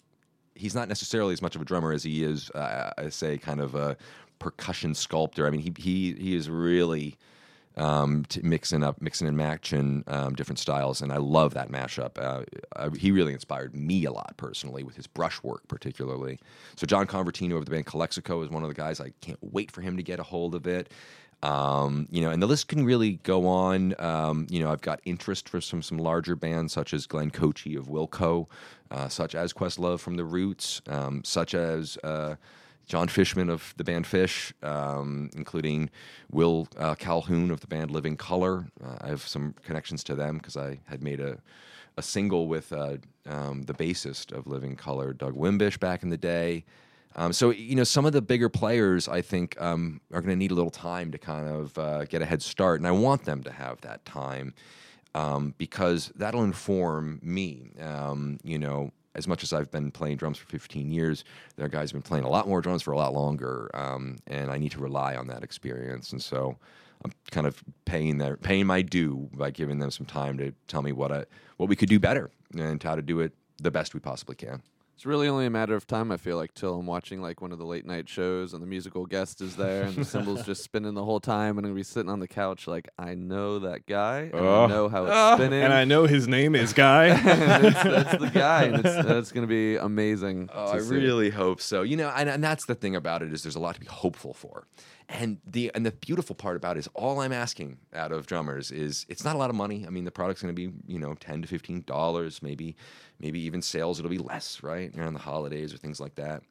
he's 0.61 0.75
not 0.75 0.89
necessarily 0.89 1.33
as 1.33 1.43
much 1.43 1.57
of 1.57 1.63
a 1.63 1.65
drummer 1.65 1.93
as 1.93 2.03
he 2.03 2.23
is, 2.23 2.51
uh, 2.51 2.93
I 2.99 3.09
say, 3.09 3.39
kind 3.39 3.61
of 3.61 3.75
a 3.75 3.97
percussion 4.39 4.95
sculptor. 4.95 5.47
I 5.47 5.51
mean, 5.51 5.61
he 5.61 5.73
he 5.77 6.13
he 6.15 6.37
is 6.37 6.51
really 6.51 7.17
um, 7.77 8.25
mixing 8.43 8.83
up, 8.83 9.01
mixing 9.01 9.27
and 9.27 9.37
matching 9.37 10.05
um, 10.07 10.35
different 10.35 10.59
styles, 10.59 11.01
and 11.01 11.13
I 11.13 11.17
love 11.17 11.55
that 11.55 11.71
mashup. 11.71 12.19
Uh, 12.19 12.45
uh, 12.77 12.91
he 12.91 13.11
really 13.11 13.33
inspired 13.33 13.75
me 13.75 14.05
a 14.05 14.13
lot 14.13 14.35
personally 14.37 14.83
with 14.83 14.97
his 14.97 15.07
brushwork, 15.07 15.67
particularly. 15.69 16.39
So 16.77 16.87
John 16.87 17.07
Convertino 17.07 17.57
of 17.57 17.65
the 17.65 17.71
band 17.71 17.87
Calexico 17.87 18.43
is 18.43 18.51
one 18.51 18.63
of 18.63 18.69
the 18.69 18.75
guys. 18.75 19.01
I 19.01 19.13
can't 19.21 19.39
wait 19.41 19.71
for 19.71 19.81
him 19.81 19.97
to 19.97 20.03
get 20.03 20.21
a 20.21 20.25
hold 20.25 20.55
of 20.55 20.67
it. 20.67 20.93
Um, 21.43 22.07
you 22.11 22.21
know, 22.21 22.31
and 22.31 22.43
the 22.43 22.47
list 22.47 22.69
can 22.69 22.85
really 22.85 23.13
go 23.23 23.47
on. 23.47 23.95
Um, 23.99 24.47
you 24.51 24.63
know, 24.63 24.71
I've 24.71 24.83
got 24.83 25.01
interest 25.05 25.49
for 25.49 25.61
some 25.61 25.83
some 25.83 25.99
larger 25.99 26.37
bands 26.37 26.73
such 26.73 26.93
as 26.93 27.07
Glenn 27.07 27.31
Kotche 27.31 27.79
of 27.79 27.89
Wilco, 27.89 28.47
uh, 28.91 29.09
such 29.09 29.35
as 29.35 29.53
Questlove 29.53 30.01
from 30.01 30.17
The 30.17 30.25
Roots, 30.25 30.83
um, 30.89 31.23
such 31.25 31.55
as 31.55 31.97
uh, 32.05 32.37
Jon 32.87 33.09
Fishman 33.09 33.49
of 33.49 33.73
the 33.79 33.85
band 33.85 34.05
Phish, 34.05 34.53
um, 34.63 35.31
including 35.35 35.89
Will 36.31 36.69
uh, 36.77 36.95
Calhoun 36.95 37.51
of 37.51 37.61
the 37.61 37.67
band 37.67 37.91
Living 37.91 38.17
Colour. 38.17 38.67
Uh, 38.85 38.97
I 39.01 39.09
have 39.09 39.27
some 39.27 39.55
connections 39.65 40.05
to 40.05 40.15
them 40.15 40.37
because 40.37 40.57
I 40.57 40.81
had 40.87 41.03
made 41.03 41.21
a 41.21 41.39
a 41.97 42.03
single 42.03 42.49
with 42.49 42.73
uh, 42.73 42.97
um, 43.27 43.63
the 43.63 43.75
bassist 43.75 44.33
of 44.33 44.47
Living 44.47 44.77
Colour, 44.77 45.13
Doug 45.13 45.35
Wimbish, 45.35 45.79
back 45.79 46.03
in 46.03 46.11
the 46.11 46.17
day. 46.17 46.65
Um, 47.17 47.33
so 47.33 47.51
you 47.51 47.75
know, 47.75 47.85
some 47.85 48.07
of 48.07 48.13
the 48.13 48.23
bigger 48.23 48.49
players, 48.49 49.09
I 49.09 49.21
think, 49.21 49.61
um, 49.61 50.01
are 50.13 50.21
going 50.21 50.31
to 50.31 50.37
need 50.37 50.51
a 50.51 50.55
little 50.55 50.71
time 50.71 51.11
to 51.13 51.19
kind 51.19 51.49
of 51.49 51.79
uh, 51.79 52.05
get 52.05 52.23
a 52.23 52.25
head 52.25 52.43
start, 52.43 52.81
and 52.81 52.87
I 52.87 52.93
want 52.93 53.25
them 53.25 53.43
to 53.43 53.53
have 53.53 53.81
that 53.81 54.05
time 54.05 54.55
um, 55.15 55.55
because 55.59 56.13
that'll 56.15 56.45
inform 56.45 57.19
me. 57.23 57.73
Um, 57.81 58.39
you 58.45 58.59
know, 58.59 58.93
as 59.15 59.27
much 59.27 59.43
as 59.43 59.53
I've 59.53 59.71
been 59.71 59.91
playing 59.91 60.19
drums 60.19 60.39
for 60.39 60.47
15 60.47 60.91
years, 60.91 61.25
there 61.57 61.67
are 61.67 61.69
guys 61.69 61.91
who've 61.91 62.03
been 62.03 62.09
playing 62.09 62.25
a 62.25 62.31
lot 62.31 62.47
more 62.47 62.61
drums 62.61 62.83
for 62.83 62.93
a 62.93 62.97
lot 62.97 63.13
longer, 63.13 63.71
um, 63.75 64.19
and 64.29 64.51
I 64.51 64.59
need 64.59 64.73
to 64.73 64.81
rely 64.81 65.17
on 65.17 65.27
that 65.27 65.43
experience. 65.43 66.13
And 66.13 66.23
so, 66.23 66.57
I'm 67.05 67.13
kind 67.31 67.47
of 67.47 67.63
paying 67.85 68.19
their 68.19 68.37
paying 68.37 68.67
my 68.67 68.83
due 68.83 69.31
by 69.33 69.51
giving 69.51 69.79
them 69.79 69.91
some 69.91 70.07
time 70.07 70.37
to 70.39 70.53
tell 70.69 70.83
me 70.83 70.93
what 70.93 71.11
I 71.11 71.25
what 71.57 71.69
we 71.69 71.77
could 71.77 71.89
do 71.89 71.99
better 71.99 72.31
and 72.57 72.83
how 72.83 72.95
to 72.95 73.03
do 73.03 73.21
it 73.21 73.33
the 73.63 73.71
best 73.71 73.95
we 73.95 74.01
possibly 74.01 74.37
can. 74.37 74.63
It's 75.01 75.07
really 75.07 75.29
only 75.29 75.47
a 75.47 75.51
matter 75.51 75.75
of 75.75 75.87
time, 75.87 76.13
I 76.13 76.19
feel 76.19 76.37
like, 76.37 76.53
till 76.53 76.79
I'm 76.79 76.85
watching 76.85 77.23
like 77.23 77.41
one 77.41 77.53
of 77.53 77.59
the 77.59 77.65
late 77.65 77.87
night 77.87 78.07
shows 78.07 78.53
and 78.53 78.63
the 78.63 78.67
musical 78.67 79.07
guest 79.07 79.41
is 79.41 79.57
there 79.57 79.85
and 79.85 79.95
the 79.97 80.05
cymbal's 80.05 80.45
just 80.45 80.63
spinning 80.63 80.93
the 80.93 81.03
whole 81.07 81.21
time 81.21 81.57
and 81.57 81.61
I'm 81.67 81.73
gonna 81.73 81.75
be 81.75 81.83
sitting 81.85 82.11
on 82.11 82.21
the 82.21 82.29
couch 82.29 82.67
like 82.67 82.87
I 82.99 83.15
know 83.15 83.61
that 83.61 83.87
guy 83.87 84.25
and 84.31 84.35
Oh. 84.35 84.65
I 84.65 84.67
know 84.67 84.91
how 84.91 85.05
it's 85.07 85.15
Ah, 85.15 85.37
spinning. 85.37 85.63
and 85.63 85.73
I 85.73 85.87
know 85.87 86.05
his 86.05 86.29
name 86.29 86.55
is 86.55 86.75
Guy. 86.75 87.07
and 87.07 87.65
it's, 87.65 87.83
that's 87.83 88.19
the 88.19 88.29
guy, 88.29 88.65
and 88.65 88.85
it's, 88.85 88.95
it's 89.09 89.33
gonna 89.33 89.47
be 89.47 89.77
amazing. 89.77 90.51
Oh, 90.53 90.73
to 90.73 90.77
I 90.77 90.81
see. 90.81 90.95
really 90.95 91.31
hope 91.31 91.63
so. 91.63 91.81
You 91.81 91.97
know, 91.97 92.11
and, 92.15 92.29
and 92.29 92.45
that's 92.45 92.67
the 92.67 92.75
thing 92.75 92.95
about 92.95 93.23
it 93.23 93.33
is 93.33 93.43
there's 93.43 93.57
a 93.57 93.59
lot 93.59 93.77
to 93.77 93.81
be 93.81 93.87
hopeful 93.87 94.35
for. 94.35 94.67
And 95.09 95.39
the 95.47 95.73
and 95.75 95.85
the 95.87 95.91
beautiful 95.93 96.37
part 96.37 96.57
about 96.57 96.77
it 96.77 96.81
is 96.81 96.89
all 96.95 97.21
I'm 97.21 97.33
asking 97.33 97.79
out 97.95 98.13
of 98.13 98.27
drummers 98.27 98.71
is 98.71 99.07
it's 99.09 99.25
not 99.25 99.35
a 99.35 99.39
lot 99.39 99.49
of 99.51 99.57
money. 99.57 99.85
I 99.87 99.91
mean, 99.91 100.05
the 100.05 100.13
product's 100.13 100.41
going 100.43 100.55
to 100.55 100.69
be 100.69 100.73
you 100.87 100.99
know 101.01 101.15
ten 101.15 101.41
to 101.43 101.49
fifteen 101.49 101.83
dollars, 101.87 102.43
maybe 102.43 102.77
maybe 103.21 103.41
even 103.41 103.63
sales 103.63 103.99
it'll 103.99 104.11
be 104.11 104.19
less, 104.19 104.63
right 104.63 104.97
around 104.97 105.15
the 105.15 105.21
holidays 105.21 105.73
or 105.73 105.77
things 105.77 106.01
like 106.01 106.15
that. 106.17 106.43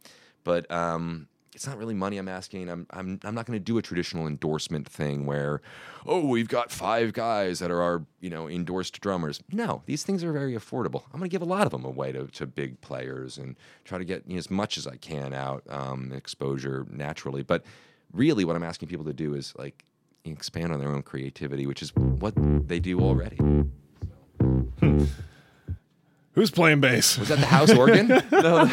But 0.43 0.69
um, 0.71 1.27
it's 1.53 1.67
not 1.67 1.77
really 1.77 1.93
money 1.93 2.17
I'm 2.17 2.27
asking. 2.27 2.69
I'm 2.69 2.87
I'm 2.91 3.19
I'm 3.23 3.35
not 3.35 3.45
going 3.45 3.57
to 3.57 3.63
do 3.63 3.77
a 3.77 3.81
traditional 3.81 4.27
endorsement 4.27 4.87
thing 4.87 5.25
where, 5.25 5.61
oh, 6.05 6.25
we've 6.25 6.47
got 6.47 6.71
five 6.71 7.13
guys 7.13 7.59
that 7.59 7.71
are 7.71 7.81
our 7.81 8.05
you 8.21 8.29
know 8.29 8.47
endorsed 8.47 8.99
drummers. 9.01 9.41
No, 9.51 9.81
these 9.85 10.03
things 10.03 10.23
are 10.23 10.31
very 10.31 10.53
affordable. 10.53 11.03
I'm 11.11 11.19
going 11.19 11.29
to 11.29 11.33
give 11.33 11.41
a 11.41 11.45
lot 11.45 11.65
of 11.65 11.71
them 11.71 11.85
away 11.85 12.11
to, 12.11 12.27
to 12.27 12.45
big 12.45 12.79
players 12.81 13.37
and 13.37 13.55
try 13.83 13.97
to 13.97 14.05
get 14.05 14.23
you 14.27 14.35
know, 14.35 14.39
as 14.39 14.49
much 14.49 14.77
as 14.77 14.87
I 14.87 14.95
can 14.97 15.33
out 15.33 15.63
um, 15.69 16.13
exposure 16.13 16.85
naturally. 16.89 17.43
But 17.43 17.65
really, 18.13 18.45
what 18.45 18.55
I'm 18.55 18.63
asking 18.63 18.87
people 18.89 19.05
to 19.05 19.13
do 19.13 19.33
is 19.33 19.53
like 19.57 19.83
expand 20.23 20.71
on 20.71 20.79
their 20.79 20.89
own 20.89 21.01
creativity, 21.01 21.65
which 21.65 21.81
is 21.81 21.95
what 21.95 22.33
they 22.67 22.79
do 22.79 22.99
already. 23.01 23.37
Who's 26.33 26.51
playing 26.51 26.79
bass? 26.79 27.17
Was 27.17 27.29
that 27.29 27.39
the 27.39 27.45
house 27.45 27.71
organ? 27.73 28.07
No, 28.31 28.65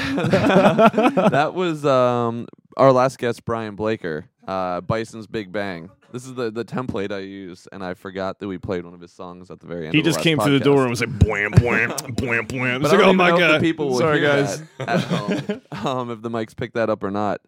that 1.28 1.52
was 1.54 1.84
um, 1.84 2.46
our 2.76 2.92
last 2.92 3.18
guest, 3.18 3.44
Brian 3.44 3.74
Blaker, 3.74 4.26
uh, 4.46 4.80
Bison's 4.82 5.26
Big 5.26 5.50
Bang. 5.52 5.90
This 6.12 6.24
is 6.24 6.34
the, 6.34 6.50
the 6.50 6.64
template 6.64 7.12
I 7.12 7.18
use, 7.18 7.66
and 7.72 7.84
I 7.84 7.94
forgot 7.94 8.38
that 8.38 8.48
we 8.48 8.58
played 8.58 8.84
one 8.84 8.94
of 8.94 9.00
his 9.00 9.12
songs 9.12 9.50
at 9.50 9.60
the 9.60 9.66
very 9.66 9.86
end. 9.86 9.94
He 9.94 10.00
of 10.00 10.04
the 10.04 10.08
just 10.10 10.18
last 10.18 10.24
came 10.24 10.38
through 10.38 10.58
the 10.60 10.64
podcast. 10.64 10.64
door 10.64 10.80
and 10.82 10.90
was 10.90 11.00
like, 11.00 11.18
bwam, 11.18 11.50
bwam, 11.54 11.88
bwam, 12.16 12.46
bwam. 12.48 12.80
But 12.80 12.86
It's 12.86 12.94
I 12.94 12.96
like, 12.96 12.98
don't 12.98 13.00
oh 13.00 13.02
even 13.08 13.16
my 13.16 13.28
know 13.30 13.34
if 13.36 13.40
God. 13.40 13.60
people 13.60 13.88
will 13.88 13.98
Sorry, 13.98 14.20
hear 14.20 14.28
guys. 14.28 14.62
that 14.78 14.88
at 14.88 15.00
home, 15.00 15.62
um, 15.86 16.10
if 16.10 16.22
the 16.22 16.30
mics 16.30 16.56
pick 16.56 16.74
that 16.74 16.88
up 16.88 17.02
or 17.02 17.10
not. 17.10 17.40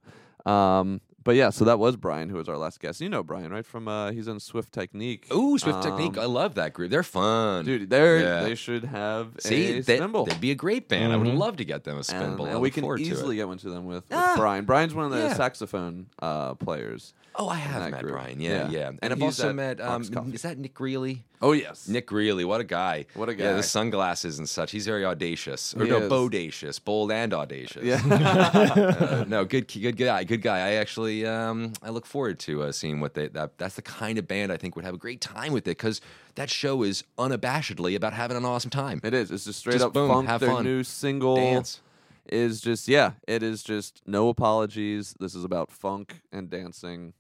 Um, 0.44 1.00
but 1.28 1.36
yeah, 1.36 1.50
so 1.50 1.66
that 1.66 1.78
was 1.78 1.94
Brian, 1.94 2.30
who 2.30 2.36
was 2.36 2.48
our 2.48 2.56
last 2.56 2.80
guest. 2.80 3.02
You 3.02 3.10
know 3.10 3.22
Brian, 3.22 3.50
right? 3.52 3.66
From 3.66 3.86
uh, 3.86 4.12
he's 4.12 4.28
in 4.28 4.40
Swift 4.40 4.72
Technique. 4.72 5.26
Ooh, 5.30 5.58
Swift 5.58 5.76
Um, 5.76 5.82
Technique. 5.82 6.16
I 6.16 6.24
love 6.24 6.54
that 6.54 6.72
group. 6.72 6.90
They're 6.90 7.02
fun. 7.02 7.66
dude, 7.66 7.90
they 7.90 8.22
Yeah. 8.22 8.40
they 8.44 8.54
should 8.54 8.84
have 8.84 9.32
See, 9.38 9.76
a 9.78 9.82
they, 9.82 9.98
spinball. 9.98 10.26
would 10.26 10.40
be 10.40 10.52
a 10.52 10.54
great 10.54 10.88
band. 10.88 11.12
I 11.12 11.16
would 11.16 11.26
Mhm. 11.28 11.36
love 11.36 11.58
to 11.58 11.66
get 11.66 11.84
them 11.84 11.96
a 11.96 11.98
and, 11.98 12.06
spinball. 12.06 12.46
I 12.46 12.52
and 12.52 12.60
we 12.62 12.70
can 12.70 12.80
forward 12.80 12.96
to 13.00 13.02
it. 13.04 13.08
easily 13.08 13.36
get 13.36 13.46
one 13.46 13.58
to 13.58 13.68
them 13.68 13.84
with, 13.84 14.04
with 14.08 14.12
Ah, 14.18 14.32
Brian. 14.38 14.64
Brian's 14.64 14.94
one 14.94 15.04
of 15.04 15.10
the 15.10 15.18
yeah. 15.18 15.34
saxophone 15.34 16.06
uh, 16.22 16.54
players. 16.54 17.12
Oh, 17.41 17.49
I 17.49 17.55
have 17.57 17.91
met 17.93 18.01
group. 18.03 18.14
Brian. 18.14 18.41
Yeah, 18.41 18.68
Yeah. 18.68 18.70
yeah. 18.70 18.89
And 18.89 18.99
And, 19.01 19.12
I've 19.12 19.22
also 19.22 19.53
met. 19.53 19.80
Um, 19.80 20.03
is 20.32 20.43
that 20.43 20.59
Nick 20.59 20.74
Greeley? 20.74 21.22
Oh 21.41 21.53
yes, 21.53 21.86
Nick 21.86 22.07
Greeley, 22.09 22.45
what 22.45 22.61
a 22.61 22.64
guy! 22.64 23.07
What 23.14 23.28
a 23.28 23.34
guy! 23.36 23.45
Yeah, 23.45 23.53
the 23.53 23.62
sunglasses 23.62 24.41
and 24.41 24.49
such. 24.49 24.72
He's 24.72 24.86
very 24.86 25.05
audacious, 25.05 25.72
or 25.76 25.84
He 25.84 25.91
no, 25.91 25.99
is. 25.99 26.11
bodacious, 26.11 26.82
bold 26.84 27.12
and 27.12 27.32
audacious. 27.32 27.84
Yeah. 27.84 28.01
Uh, 28.09 29.24
no, 29.28 29.45
good, 29.45 29.68
good 29.68 29.97
guy, 29.97 30.24
good 30.24 30.43
guy. 30.43 30.59
I 30.59 30.72
actually, 30.74 31.24
um, 31.24 31.72
I 31.80 31.91
look 31.91 32.07
forward 32.07 32.41
to 32.41 32.64
uh, 32.64 32.72
seeing 32.72 32.99
what 33.01 33.14
they. 33.14 33.28
That, 33.28 33.57
that's 33.57 33.76
the 33.76 33.82
kind 33.82 34.18
of 34.18 34.26
band 34.26 34.51
I 34.51 34.57
think 34.57 34.74
would 34.74 34.84
have 34.84 34.95
a 34.95 34.99
great 34.99 35.20
time 35.20 35.53
with 35.53 35.62
it 35.68 35.78
because 35.78 36.01
that 36.34 36.51
show 36.51 36.82
is 36.82 37.05
unabashedly 37.18 37.95
about 37.95 38.14
having 38.14 38.36
an 38.36 38.45
awesome 38.45 38.70
time. 38.70 39.01
It 39.05 39.14
is. 39.14 39.30
It's 39.30 39.45
just 39.45 39.61
straight 39.61 39.74
Just 39.74 39.84
up 39.86 39.93
boom, 39.93 40.09
funk. 40.11 40.26
have 40.28 40.41
Their 40.41 40.51
fun. 40.51 40.64
new 40.64 40.82
single 40.82 41.36
Dance. 41.36 41.80
is 42.26 42.61
just 42.61 42.89
yeah. 42.89 43.12
It 43.28 43.45
is 43.45 43.62
just 43.62 44.03
no 44.07 44.28
apologies. 44.28 45.14
This 45.20 45.36
is 45.36 45.45
about 45.45 45.70
funk 45.70 46.20
and 46.32 46.51
dancing 46.51 47.12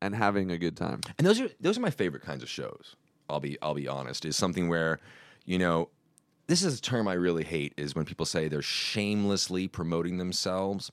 and 0.00 0.14
having 0.14 0.50
a 0.50 0.58
good 0.58 0.76
time. 0.76 1.00
And 1.18 1.26
those 1.26 1.40
are 1.40 1.48
those 1.60 1.78
are 1.78 1.82
my 1.82 1.90
favorite 1.90 2.22
kinds 2.22 2.42
of 2.42 2.48
shows. 2.48 2.96
I'll 3.28 3.40
be 3.40 3.58
I'll 3.62 3.74
be 3.74 3.88
honest. 3.88 4.24
Is 4.24 4.36
something 4.36 4.68
where, 4.68 5.00
you 5.44 5.58
know, 5.58 5.88
this 6.46 6.62
is 6.62 6.78
a 6.78 6.82
term 6.82 7.08
I 7.08 7.14
really 7.14 7.44
hate 7.44 7.74
is 7.76 7.94
when 7.94 8.04
people 8.04 8.26
say 8.26 8.48
they're 8.48 8.62
shamelessly 8.62 9.68
promoting 9.68 10.18
themselves. 10.18 10.90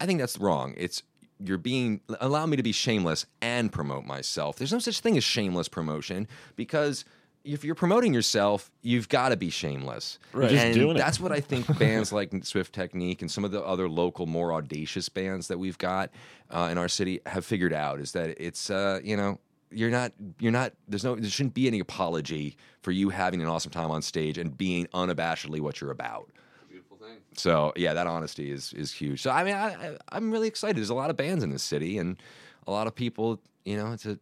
I 0.00 0.06
think 0.06 0.20
that's 0.20 0.38
wrong. 0.38 0.74
It's 0.76 1.02
you're 1.38 1.58
being 1.58 2.00
allow 2.20 2.46
me 2.46 2.56
to 2.56 2.62
be 2.62 2.72
shameless 2.72 3.26
and 3.40 3.72
promote 3.72 4.04
myself. 4.04 4.56
There's 4.56 4.72
no 4.72 4.78
such 4.78 5.00
thing 5.00 5.16
as 5.16 5.24
shameless 5.24 5.68
promotion 5.68 6.28
because 6.54 7.04
if 7.46 7.64
you're 7.64 7.74
promoting 7.74 8.12
yourself, 8.12 8.70
you've 8.82 9.08
got 9.08 9.28
to 9.30 9.36
be 9.36 9.50
shameless. 9.50 10.18
Right. 10.32 10.50
Just 10.50 10.64
And 10.64 10.74
doing 10.74 10.96
it. 10.96 10.98
that's 10.98 11.20
what 11.20 11.32
I 11.32 11.40
think 11.40 11.78
bands 11.78 12.12
like 12.12 12.32
Swift 12.44 12.74
Technique 12.74 13.22
and 13.22 13.30
some 13.30 13.44
of 13.44 13.52
the 13.52 13.62
other 13.64 13.88
local, 13.88 14.26
more 14.26 14.52
audacious 14.52 15.08
bands 15.08 15.48
that 15.48 15.58
we've 15.58 15.78
got 15.78 16.10
uh, 16.50 16.68
in 16.70 16.78
our 16.78 16.88
city 16.88 17.20
have 17.26 17.44
figured 17.44 17.72
out 17.72 18.00
is 18.00 18.12
that 18.12 18.36
it's 18.42 18.68
uh, 18.70 19.00
you 19.02 19.16
know 19.16 19.38
you're 19.70 19.90
not 19.90 20.12
you're 20.38 20.52
not 20.52 20.72
there's 20.88 21.04
no 21.04 21.14
there 21.16 21.30
shouldn't 21.30 21.54
be 21.54 21.66
any 21.66 21.78
apology 21.80 22.56
for 22.82 22.90
you 22.92 23.08
having 23.10 23.40
an 23.40 23.48
awesome 23.48 23.70
time 23.70 23.90
on 23.90 24.02
stage 24.02 24.38
and 24.38 24.56
being 24.56 24.86
unabashedly 24.94 25.60
what 25.60 25.80
you're 25.80 25.90
about. 25.90 26.30
Beautiful 26.68 26.96
thing. 26.98 27.18
So 27.34 27.72
yeah, 27.76 27.94
that 27.94 28.06
honesty 28.06 28.50
is 28.50 28.72
is 28.72 28.92
huge. 28.92 29.22
So 29.22 29.30
I 29.30 29.44
mean, 29.44 29.54
I, 29.54 29.68
I 29.74 29.96
I'm 30.10 30.30
really 30.30 30.48
excited. 30.48 30.76
There's 30.76 30.90
a 30.90 30.94
lot 30.94 31.10
of 31.10 31.16
bands 31.16 31.42
in 31.44 31.50
this 31.50 31.62
city 31.62 31.98
and 31.98 32.20
a 32.66 32.70
lot 32.70 32.86
of 32.86 32.94
people, 32.94 33.40
you 33.64 33.76
know, 33.76 33.96
to 33.98 34.18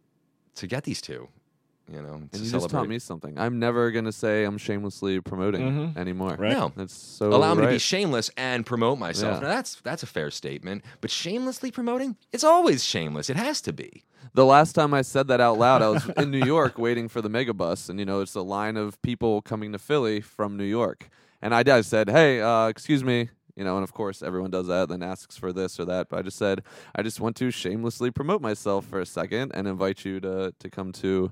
to 0.55 0.67
get 0.67 0.83
these 0.83 1.01
two, 1.01 1.27
you 1.91 2.01
know, 2.01 2.13
to 2.13 2.15
And 2.15 2.29
you 2.33 2.51
just 2.51 2.69
taught 2.69 2.87
me 2.87 2.99
something. 2.99 3.37
I'm 3.37 3.59
never 3.59 3.91
gonna 3.91 4.11
say 4.11 4.43
I'm 4.43 4.57
shamelessly 4.57 5.19
promoting 5.21 5.61
Mhm. 5.61 5.97
anymore. 5.97 6.35
Right. 6.37 6.51
No, 6.51 6.71
That's 6.75 6.93
so 6.95 7.29
allow 7.33 7.53
me 7.53 7.61
to 7.63 7.67
be 7.69 7.77
shameless 7.79 8.31
and 8.37 8.65
promote 8.65 8.97
myself. 8.99 9.35
Yeah. 9.35 9.47
Now 9.47 9.55
that's 9.55 9.75
that's 9.83 10.03
a 10.03 10.07
fair 10.07 10.31
statement. 10.31 10.83
But 11.01 11.11
shamelessly 11.11 11.71
promoting, 11.71 12.17
it's 12.31 12.43
always 12.43 12.83
shameless. 12.83 13.29
It 13.29 13.37
has 13.37 13.61
to 13.61 13.73
be. 13.73 14.03
The 14.33 14.45
last 14.45 14.73
time 14.73 14.93
I 14.93 15.01
said 15.03 15.27
that 15.27 15.39
out 15.39 15.57
loud, 15.59 15.81
I 15.81 15.89
was 15.89 16.09
in 16.17 16.31
New 16.31 16.43
York 16.43 16.77
waiting 16.77 17.07
for 17.07 17.21
the 17.21 17.29
megabus, 17.29 17.89
and 17.89 17.99
you 17.99 18.05
know 18.05 18.21
it's 18.21 18.35
a 18.35 18.41
line 18.41 18.75
of 18.77 19.01
people 19.01 19.41
coming 19.41 19.71
to 19.71 19.79
Philly 19.79 20.19
from 20.21 20.57
New 20.57 20.65
York, 20.65 21.09
and 21.41 21.53
I, 21.53 21.63
I 21.67 21.81
said, 21.81 22.09
"Hey, 22.09 22.41
uh, 22.41 22.67
excuse 22.67 23.03
me." 23.03 23.29
You 23.55 23.63
know, 23.63 23.75
and 23.77 23.83
of 23.85 23.93
course 23.93 24.21
everyone 24.21 24.51
does 24.51 24.67
that, 24.67 24.89
then 24.89 25.01
asks 25.01 25.37
for 25.37 25.53
this 25.53 25.79
or 25.79 25.85
that. 25.85 26.09
But 26.09 26.19
I 26.19 26.21
just 26.23 26.37
said, 26.37 26.61
I 26.93 27.01
just 27.03 27.21
want 27.21 27.37
to 27.37 27.51
shamelessly 27.51 28.11
promote 28.11 28.41
myself 28.41 28.85
for 28.85 28.99
a 28.99 29.05
second 29.05 29.53
and 29.53 29.65
invite 29.65 30.03
you 30.03 30.19
to 30.19 30.53
to 30.59 30.69
come 30.69 30.91
to 30.93 31.31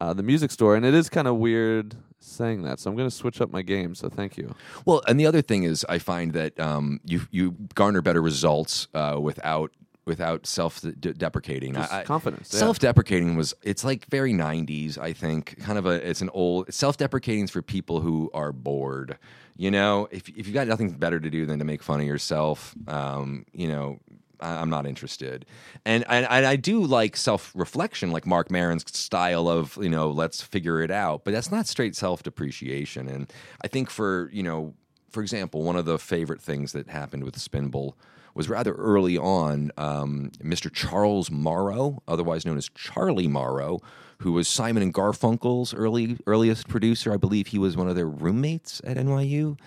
uh, 0.00 0.12
the 0.12 0.22
music 0.22 0.50
store. 0.50 0.76
And 0.76 0.84
it 0.84 0.94
is 0.94 1.08
kind 1.08 1.26
of 1.28 1.36
weird 1.36 1.96
saying 2.18 2.62
that, 2.62 2.78
so 2.78 2.90
I'm 2.90 2.96
going 2.96 3.08
to 3.08 3.14
switch 3.14 3.40
up 3.40 3.50
my 3.50 3.62
game. 3.62 3.94
So 3.94 4.08
thank 4.08 4.36
you. 4.36 4.54
Well, 4.84 5.02
and 5.08 5.18
the 5.18 5.26
other 5.26 5.40
thing 5.42 5.62
is, 5.62 5.86
I 5.88 5.98
find 5.98 6.32
that 6.34 6.58
um, 6.60 7.00
you 7.04 7.22
you 7.30 7.52
garner 7.74 8.02
better 8.02 8.20
results 8.22 8.88
uh, 8.94 9.18
without 9.20 9.72
without 10.04 10.46
self 10.46 10.80
de- 10.80 11.14
deprecating. 11.14 11.76
I- 11.76 12.04
confidence. 12.04 12.50
yeah. 12.52 12.58
Self-deprecating 12.58 13.36
was 13.36 13.54
it's 13.62 13.84
like 13.84 14.06
very 14.06 14.32
90s, 14.32 14.98
I 14.98 15.12
think. 15.12 15.58
Kind 15.60 15.78
of 15.78 15.86
a 15.86 16.06
it's 16.08 16.20
an 16.20 16.30
old 16.34 16.72
self-deprecating 16.72 17.44
is 17.44 17.50
for 17.50 17.62
people 17.62 18.00
who 18.00 18.30
are 18.34 18.52
bored. 18.52 19.18
You 19.56 19.70
know, 19.70 20.08
if 20.10 20.28
if 20.30 20.46
you've 20.46 20.54
got 20.54 20.66
nothing 20.66 20.90
better 20.90 21.20
to 21.20 21.30
do 21.30 21.46
than 21.46 21.58
to 21.58 21.64
make 21.64 21.82
fun 21.82 22.00
of 22.00 22.06
yourself, 22.06 22.74
um, 22.88 23.44
you 23.52 23.68
know, 23.68 23.98
I'm 24.42 24.70
not 24.70 24.86
interested. 24.86 25.46
And 25.84 26.04
and, 26.08 26.26
I 26.26 26.56
do 26.56 26.82
like 26.82 27.16
self-reflection, 27.16 28.10
like 28.10 28.26
Marc 28.26 28.50
Maron's 28.50 28.84
style 28.96 29.48
of 29.48 29.78
you 29.80 29.88
know, 29.88 30.10
let's 30.10 30.42
figure 30.42 30.82
it 30.82 30.90
out. 30.90 31.24
But 31.24 31.32
that's 31.32 31.50
not 31.50 31.66
straight 31.66 31.96
self-depreciation. 31.96 33.08
And 33.08 33.32
I 33.62 33.68
think 33.68 33.90
for 33.90 34.30
you 34.32 34.42
know, 34.42 34.74
for 35.10 35.22
example, 35.22 35.62
one 35.62 35.76
of 35.76 35.84
the 35.84 35.98
favorite 35.98 36.40
things 36.40 36.72
that 36.72 36.88
happened 36.88 37.24
with 37.24 37.36
Spinball 37.36 37.94
was 38.34 38.48
rather 38.48 38.72
early 38.74 39.18
on. 39.18 39.72
Um, 39.76 40.30
Mr. 40.42 40.72
Charles 40.72 41.30
Morrow, 41.30 42.02
otherwise 42.06 42.46
known 42.46 42.56
as 42.56 42.68
Charlie 42.74 43.26
Morrow, 43.26 43.80
who 44.18 44.32
was 44.32 44.48
Simon 44.48 44.82
and 44.82 44.94
Garfunkel's 44.94 45.74
early 45.74 46.18
earliest 46.26 46.68
producer. 46.68 47.12
I 47.12 47.16
believe 47.16 47.48
he 47.48 47.58
was 47.58 47.76
one 47.76 47.88
of 47.88 47.96
their 47.96 48.08
roommates 48.08 48.80
at 48.84 48.96
NYU. 48.96 49.58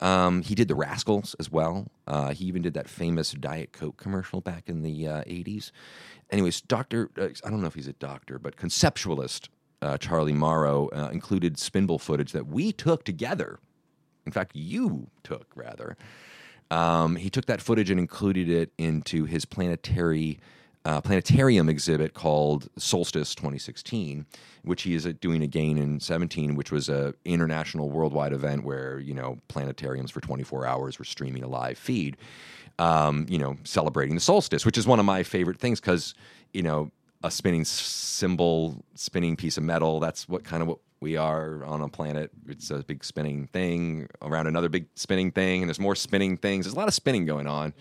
Um, 0.00 0.42
he 0.42 0.54
did 0.54 0.68
the 0.68 0.74
Rascals 0.74 1.34
as 1.38 1.50
well. 1.50 1.86
Uh, 2.06 2.32
he 2.32 2.44
even 2.46 2.62
did 2.62 2.74
that 2.74 2.88
famous 2.88 3.32
Diet 3.32 3.72
Coke 3.72 3.96
commercial 3.96 4.40
back 4.40 4.68
in 4.68 4.82
the 4.82 5.06
uh, 5.06 5.22
80s. 5.22 5.70
Anyways, 6.30 6.60
Doctor, 6.62 7.10
uh, 7.16 7.28
I 7.44 7.50
don't 7.50 7.60
know 7.60 7.68
if 7.68 7.74
he's 7.74 7.88
a 7.88 7.92
doctor, 7.94 8.38
but 8.38 8.56
conceptualist 8.56 9.48
uh, 9.82 9.98
Charlie 9.98 10.32
Morrow 10.32 10.88
uh, 10.92 11.10
included 11.12 11.58
spindle 11.58 11.98
footage 11.98 12.32
that 12.32 12.46
we 12.46 12.72
took 12.72 13.04
together. 13.04 13.58
In 14.26 14.32
fact, 14.32 14.52
you 14.54 15.08
took 15.22 15.46
rather. 15.54 15.96
Um, 16.70 17.16
he 17.16 17.28
took 17.28 17.46
that 17.46 17.60
footage 17.60 17.90
and 17.90 18.00
included 18.00 18.48
it 18.48 18.72
into 18.78 19.26
his 19.26 19.44
planetary 19.44 20.40
uh, 20.84 21.00
planetarium 21.00 21.68
exhibit 21.68 22.14
called 22.14 22.68
Solstice 22.76 23.34
2016, 23.34 24.26
which 24.64 24.82
he 24.82 24.94
is 24.94 25.06
uh, 25.06 25.12
doing 25.20 25.42
again 25.42 25.78
in 25.78 25.98
17, 25.98 26.56
which 26.56 26.70
was 26.70 26.88
a 26.88 27.14
international 27.24 27.90
worldwide 27.90 28.32
event 28.32 28.64
where 28.64 28.98
you 28.98 29.14
know 29.14 29.38
planetariums 29.48 30.10
for 30.10 30.20
24 30.20 30.66
hours 30.66 30.98
were 30.98 31.04
streaming 31.04 31.42
a 31.42 31.48
live 31.48 31.78
feed, 31.78 32.16
um, 32.78 33.26
you 33.28 33.38
know, 33.38 33.56
celebrating 33.64 34.14
the 34.14 34.20
solstice, 34.20 34.66
which 34.66 34.76
is 34.76 34.86
one 34.86 34.98
of 34.98 35.06
my 35.06 35.22
favorite 35.22 35.58
things 35.58 35.80
because 35.80 36.14
you 36.52 36.62
know 36.62 36.90
a 37.22 37.30
spinning 37.30 37.64
cymbal, 37.64 38.84
spinning 38.94 39.36
piece 39.36 39.56
of 39.56 39.64
metal. 39.64 40.00
That's 40.00 40.28
what 40.28 40.44
kind 40.44 40.60
of 40.60 40.68
what 40.68 40.78
we 41.00 41.16
are 41.16 41.64
on 41.64 41.80
a 41.80 41.88
planet. 41.88 42.30
It's 42.46 42.70
a 42.70 42.82
big 42.82 43.02
spinning 43.02 43.46
thing 43.46 44.08
around 44.20 44.48
another 44.48 44.68
big 44.68 44.86
spinning 44.96 45.30
thing, 45.32 45.62
and 45.62 45.68
there's 45.68 45.80
more 45.80 45.94
spinning 45.94 46.36
things. 46.36 46.66
There's 46.66 46.74
a 46.74 46.78
lot 46.78 46.88
of 46.88 46.94
spinning 46.94 47.24
going 47.24 47.46
on. 47.46 47.72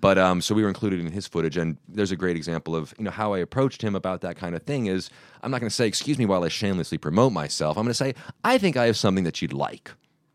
But 0.00 0.18
um, 0.18 0.42
so 0.42 0.54
we 0.54 0.62
were 0.62 0.68
included 0.68 1.00
in 1.00 1.10
his 1.10 1.26
footage, 1.26 1.56
and 1.56 1.78
there's 1.88 2.12
a 2.12 2.16
great 2.16 2.36
example 2.36 2.76
of 2.76 2.92
you 2.98 3.04
know 3.04 3.10
how 3.10 3.32
I 3.32 3.38
approached 3.38 3.80
him 3.80 3.94
about 3.94 4.20
that 4.20 4.36
kind 4.36 4.54
of 4.54 4.62
thing. 4.62 4.86
Is 4.86 5.08
I'm 5.42 5.50
not 5.50 5.60
going 5.60 5.70
to 5.70 5.74
say 5.74 5.86
excuse 5.86 6.18
me 6.18 6.26
while 6.26 6.44
I 6.44 6.48
shamelessly 6.48 6.98
promote 6.98 7.32
myself. 7.32 7.76
I'm 7.78 7.84
going 7.84 7.90
to 7.90 7.94
say 7.94 8.14
I 8.44 8.58
think 8.58 8.76
I 8.76 8.84
have 8.86 8.96
something 8.98 9.24
that 9.24 9.40
you'd 9.40 9.52
like. 9.54 9.90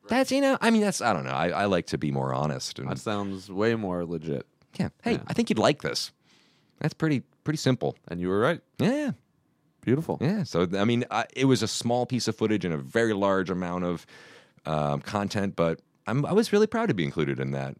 That's 0.08 0.32
you 0.32 0.42
know 0.42 0.58
I 0.60 0.72
mean 0.72 0.82
that's 0.82 1.02
I 1.02 1.14
don't 1.14 1.24
know 1.24 1.30
I, 1.32 1.50
I 1.50 1.66
like 1.66 1.86
to 1.88 1.98
be 2.00 2.10
more 2.12 2.34
honest 2.34 2.80
and 2.80 2.90
That 2.90 2.98
sounds 2.98 3.52
way 3.52 3.76
more 3.76 4.06
legit. 4.06 4.48
yeah 4.80 4.90
hey 5.04 5.20
I 5.28 5.34
think 5.34 5.50
you'd 5.52 5.60
like 5.60 5.84
this. 5.84 6.12
That's 6.80 6.96
pretty 6.96 7.22
pretty 7.44 7.58
simple. 7.58 7.96
And 8.08 8.20
you 8.20 8.28
were 8.30 8.40
right. 8.40 8.62
Yeah. 8.80 9.12
Beautiful. 9.82 10.18
Yeah. 10.20 10.44
So 10.44 10.68
I 10.76 10.84
mean, 10.84 11.06
I, 11.12 11.26
it 11.36 11.46
was 11.46 11.62
a 11.62 11.68
small 11.68 12.08
piece 12.08 12.28
of 12.28 12.36
footage 12.36 12.66
and 12.66 12.74
a 12.74 12.78
very 12.78 13.14
large 13.14 13.52
amount 13.52 13.84
of 13.84 14.06
um, 14.66 15.02
content, 15.02 15.56
but 15.56 15.80
I'm, 16.08 16.26
I 16.26 16.34
was 16.34 16.52
really 16.52 16.68
proud 16.68 16.88
to 16.88 16.94
be 16.96 17.04
included 17.04 17.40
in 17.40 17.52
that. 17.52 17.76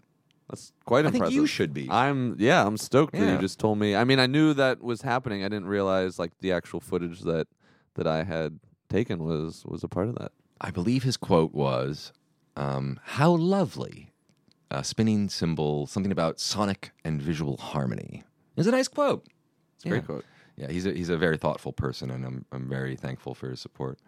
That's 0.50 0.72
quite 0.86 1.06
I 1.06 1.10
think 1.12 1.16
impressive. 1.16 1.36
you 1.36 1.46
should 1.46 1.74
be. 1.74 1.88
I'm 1.90 2.36
yeah, 2.40 2.66
I'm 2.66 2.78
stoked 2.78 3.14
that 3.14 3.20
Yeah. 3.20 3.34
you 3.36 3.40
just 3.40 3.60
told 3.60 3.78
me. 3.78 3.96
I 3.96 4.04
mean, 4.04 4.20
I 4.20 4.26
knew 4.26 4.54
that 4.56 4.82
was 4.82 5.02
happening. 5.04 5.44
I 5.44 5.48
didn't 5.50 5.68
realize 5.68 6.18
like 6.18 6.32
the 6.40 6.52
actual 6.52 6.80
footage 6.80 7.22
that 7.22 7.48
that 7.96 8.08
I 8.08 8.24
had 8.24 8.60
taken 8.90 9.24
was 9.24 9.64
was 9.66 9.84
a 9.84 9.88
part 9.88 10.08
of 10.08 10.16
that. 10.16 10.32
I 10.62 10.72
believe 10.72 11.04
his 11.04 11.18
quote 11.18 11.54
was, 11.54 12.12
um, 12.56 13.00
"How 13.04 13.32
lovely, 13.32 14.12
a 14.72 14.84
spinning 14.84 15.30
cymbal, 15.30 15.86
something 15.88 16.12
about 16.12 16.40
sonic 16.40 16.92
and 17.06 17.22
visual 17.22 17.58
harmony." 17.58 18.24
It's 18.58 18.68
a 18.68 18.72
nice 18.72 18.88
quote. 18.88 19.26
It's 19.76 19.86
a 19.86 19.90
great 19.90 20.06
quote. 20.06 20.26
Yeah, 20.58 20.70
he's 20.70 20.86
a, 20.86 20.92
he's 20.92 21.08
a 21.10 21.18
very 21.18 21.38
thoughtful 21.38 21.72
person, 21.74 22.10
and 22.10 22.26
I'm 22.26 22.46
I'm 22.52 22.68
very 22.68 22.96
thankful 22.96 23.36
for 23.36 23.50
his 23.50 23.60
support. 23.62 24.00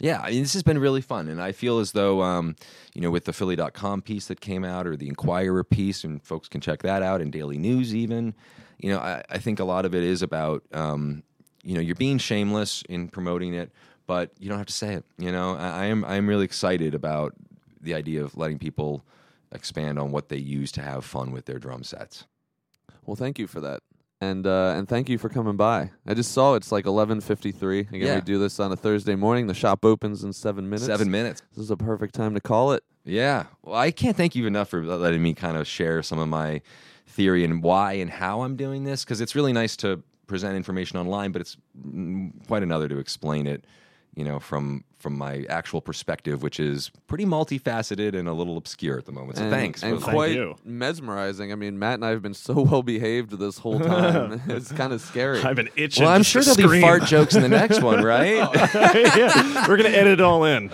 Yeah, 0.00 0.22
I 0.22 0.30
mean, 0.30 0.40
this 0.40 0.54
has 0.54 0.62
been 0.62 0.78
really 0.78 1.02
fun, 1.02 1.28
and 1.28 1.42
I 1.42 1.52
feel 1.52 1.78
as 1.78 1.92
though, 1.92 2.22
um, 2.22 2.56
you 2.94 3.02
know, 3.02 3.10
with 3.10 3.26
the 3.26 3.34
Philly.com 3.34 4.00
piece 4.00 4.28
that 4.28 4.40
came 4.40 4.64
out, 4.64 4.86
or 4.86 4.96
the 4.96 5.08
Inquirer 5.08 5.62
piece, 5.62 6.04
and 6.04 6.22
folks 6.22 6.48
can 6.48 6.62
check 6.62 6.80
that 6.82 7.02
out, 7.02 7.20
and 7.20 7.30
Daily 7.30 7.58
News 7.58 7.94
even. 7.94 8.34
You 8.78 8.94
know, 8.94 8.98
I, 8.98 9.22
I 9.28 9.36
think 9.36 9.60
a 9.60 9.64
lot 9.64 9.84
of 9.84 9.94
it 9.94 10.02
is 10.02 10.22
about, 10.22 10.64
um, 10.72 11.22
you 11.62 11.74
know, 11.74 11.82
you're 11.82 11.94
being 11.94 12.16
shameless 12.16 12.82
in 12.88 13.08
promoting 13.08 13.52
it, 13.52 13.72
but 14.06 14.30
you 14.38 14.48
don't 14.48 14.56
have 14.56 14.66
to 14.68 14.72
say 14.72 14.94
it. 14.94 15.04
You 15.18 15.32
know, 15.32 15.54
I, 15.54 15.82
I 15.82 15.84
am 15.84 16.02
I 16.06 16.16
am 16.16 16.26
really 16.26 16.46
excited 16.46 16.94
about 16.94 17.34
the 17.82 17.92
idea 17.92 18.24
of 18.24 18.36
letting 18.38 18.58
people 18.58 19.04
expand 19.52 19.98
on 19.98 20.12
what 20.12 20.30
they 20.30 20.38
use 20.38 20.72
to 20.72 20.80
have 20.80 21.04
fun 21.04 21.30
with 21.30 21.44
their 21.44 21.58
drum 21.58 21.82
sets. 21.82 22.26
Well, 23.04 23.16
thank 23.16 23.38
you 23.38 23.46
for 23.46 23.60
that. 23.60 23.82
And 24.22 24.46
uh, 24.46 24.74
and 24.76 24.86
thank 24.86 25.08
you 25.08 25.16
for 25.16 25.30
coming 25.30 25.56
by. 25.56 25.90
I 26.06 26.12
just 26.12 26.32
saw 26.32 26.54
it's 26.54 26.70
like 26.70 26.84
11:53. 26.84 27.88
Again, 27.88 28.00
Yeah. 28.00 28.14
we 28.16 28.20
do 28.20 28.38
this 28.38 28.60
on 28.60 28.70
a 28.70 28.76
Thursday 28.76 29.14
morning. 29.14 29.46
The 29.46 29.54
shop 29.54 29.82
opens 29.84 30.22
in 30.24 30.32
7 30.34 30.64
minutes. 30.68 30.84
Seven 30.86 31.10
minutes. 31.10 31.42
This 31.56 31.64
is 31.64 31.70
a 31.70 31.76
perfect 31.76 32.14
time 32.14 32.34
to 32.34 32.40
call 32.40 32.72
it. 32.72 32.84
Yeah. 33.04 33.44
Well, 33.62 33.76
I 33.76 33.90
can't 33.90 34.16
thank 34.16 34.34
you 34.34 34.46
enough 34.46 34.68
for 34.68 34.84
letting 34.84 35.22
me 35.22 35.32
kind 35.32 35.56
of 35.56 35.66
share 35.66 36.02
some 36.02 36.18
of 36.18 36.28
my 36.28 36.60
theory 37.06 37.44
and 37.44 37.62
why 37.62 37.94
and 37.94 38.10
how 38.10 38.42
I'm 38.42 38.56
doing 38.56 38.84
this 38.84 39.04
because 39.04 39.22
it's 39.22 39.34
really 39.34 39.54
nice 39.54 39.74
to 39.78 40.02
present 40.26 40.54
information 40.54 40.98
online, 40.98 41.32
but 41.32 41.40
it's 41.40 41.56
mm, 41.82 42.30
quite 42.46 42.62
another 42.62 42.88
to 42.88 42.98
explain 42.98 43.46
it, 43.46 43.64
you 44.14 44.24
know, 44.24 44.40
from 44.40 44.84
from 44.98 45.16
my 45.16 45.46
actual 45.48 45.80
perspective, 45.80 46.42
which 46.42 46.60
is 46.60 46.90
pretty 47.06 47.24
multifaceted 47.24 48.14
and 48.14 48.28
a 48.28 48.34
little 48.34 48.58
obscure 48.58 48.98
at 48.98 49.06
the 49.06 49.12
moment. 49.12 49.38
So 49.38 49.44
and, 49.44 49.50
thanks. 49.50 49.82
And 49.82 49.94
for 49.94 50.00
Thank 50.04 50.14
quite 50.14 50.32
you. 50.32 50.56
mesmerizing. 50.62 51.52
I 51.52 51.54
mean, 51.54 51.78
Matt 51.78 51.94
and 51.94 52.04
I 52.04 52.10
have 52.10 52.20
been 52.20 52.34
so 52.34 52.60
well 52.70 52.82
behaved 52.82 53.38
this 53.38 53.56
whole 53.58 53.80
time. 53.80 54.42
it's 54.48 54.70
kind 54.72 54.92
of 54.92 55.00
scary. 55.00 55.40
I've 55.42 55.56
been 55.56 55.70
itching. 55.76 56.04
well, 56.04 56.12
I'm 56.12 56.22
sure 56.22 56.42
there'll 56.42 56.70
be 56.70 56.80
fart 56.82 57.04
jokes 57.04 57.34
in 57.34 57.40
the 57.42 57.48
next 57.48 57.80
one, 57.82 58.04
right? 58.04 58.36
Oh, 58.42 58.52
yeah, 59.16 59.66
we're 59.66 59.78
gonna 59.78 59.88
edit 59.88 60.14
it 60.14 60.20
all 60.20 60.44
in. 60.44 60.68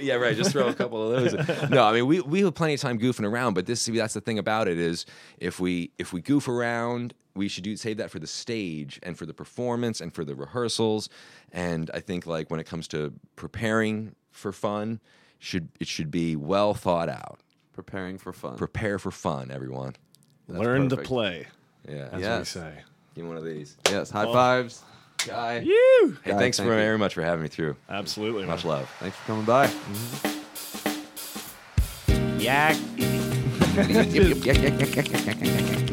yeah, 0.00 0.14
right. 0.14 0.36
Just 0.36 0.52
throw 0.52 0.68
a 0.68 0.74
couple 0.74 1.12
of 1.12 1.32
those. 1.32 1.70
No, 1.70 1.84
I 1.84 1.92
mean 1.92 2.06
we 2.06 2.20
we 2.20 2.42
have 2.42 2.54
plenty 2.54 2.74
of 2.74 2.80
time 2.80 2.98
goofing 2.98 3.26
around, 3.26 3.54
but 3.54 3.66
this 3.66 3.86
that's 3.86 4.14
the 4.14 4.20
thing 4.20 4.38
about 4.38 4.68
it 4.68 4.78
is 4.78 5.04
if 5.38 5.58
we 5.58 5.90
if 5.98 6.12
we 6.12 6.20
goof 6.20 6.46
around, 6.48 7.14
we 7.34 7.48
should 7.48 7.64
do 7.64 7.76
save 7.76 7.96
that 7.98 8.10
for 8.10 8.18
the 8.18 8.26
stage 8.26 8.98
and 9.02 9.16
for 9.16 9.24
the 9.26 9.34
performance 9.34 10.00
and 10.00 10.12
for 10.14 10.24
the 10.24 10.34
rehearsals. 10.34 11.08
And 11.52 11.90
I 11.94 12.00
think 12.00 12.26
like 12.26 12.50
when 12.50 12.60
it 12.60 12.66
comes 12.66 12.88
to 12.88 13.12
preparing 13.36 14.14
for 14.30 14.52
fun, 14.52 15.00
should 15.38 15.68
it 15.80 15.86
should 15.88 16.10
be 16.10 16.36
well 16.36 16.74
thought 16.74 17.08
out. 17.08 17.40
Preparing 17.72 18.18
for 18.18 18.32
fun. 18.32 18.56
Prepare 18.56 18.98
for 18.98 19.10
fun, 19.10 19.50
everyone. 19.50 19.94
Learn 20.48 20.88
to 20.88 20.96
play. 20.96 21.46
Yeah. 21.88 22.08
That's 22.10 22.20
Yes. 22.22 22.54
what 22.56 22.64
we 22.64 22.70
say. 22.72 22.82
Give 23.14 23.24
me 23.24 23.28
one 23.28 23.38
of 23.38 23.44
these. 23.44 23.76
yes. 23.88 24.10
High 24.10 24.24
fives. 24.24 24.82
Guy. 25.26 25.58
You. 25.60 26.16
Hey, 26.24 26.32
Guy, 26.32 26.38
thanks 26.38 26.56
thank 26.58 26.66
for 26.68 26.74
you. 26.74 26.80
very 26.80 26.98
much 26.98 27.14
for 27.14 27.22
having 27.22 27.42
me 27.42 27.48
through. 27.48 27.76
Absolutely. 27.88 28.44
Much 28.46 28.64
man. 28.64 28.72
love. 28.74 28.90
Thanks 29.00 29.16
for 29.18 29.26
coming 29.26 29.44
by. 29.44 29.70
Yeah. 32.38 32.76
Yep, 33.76 34.44
yep, 34.44 35.90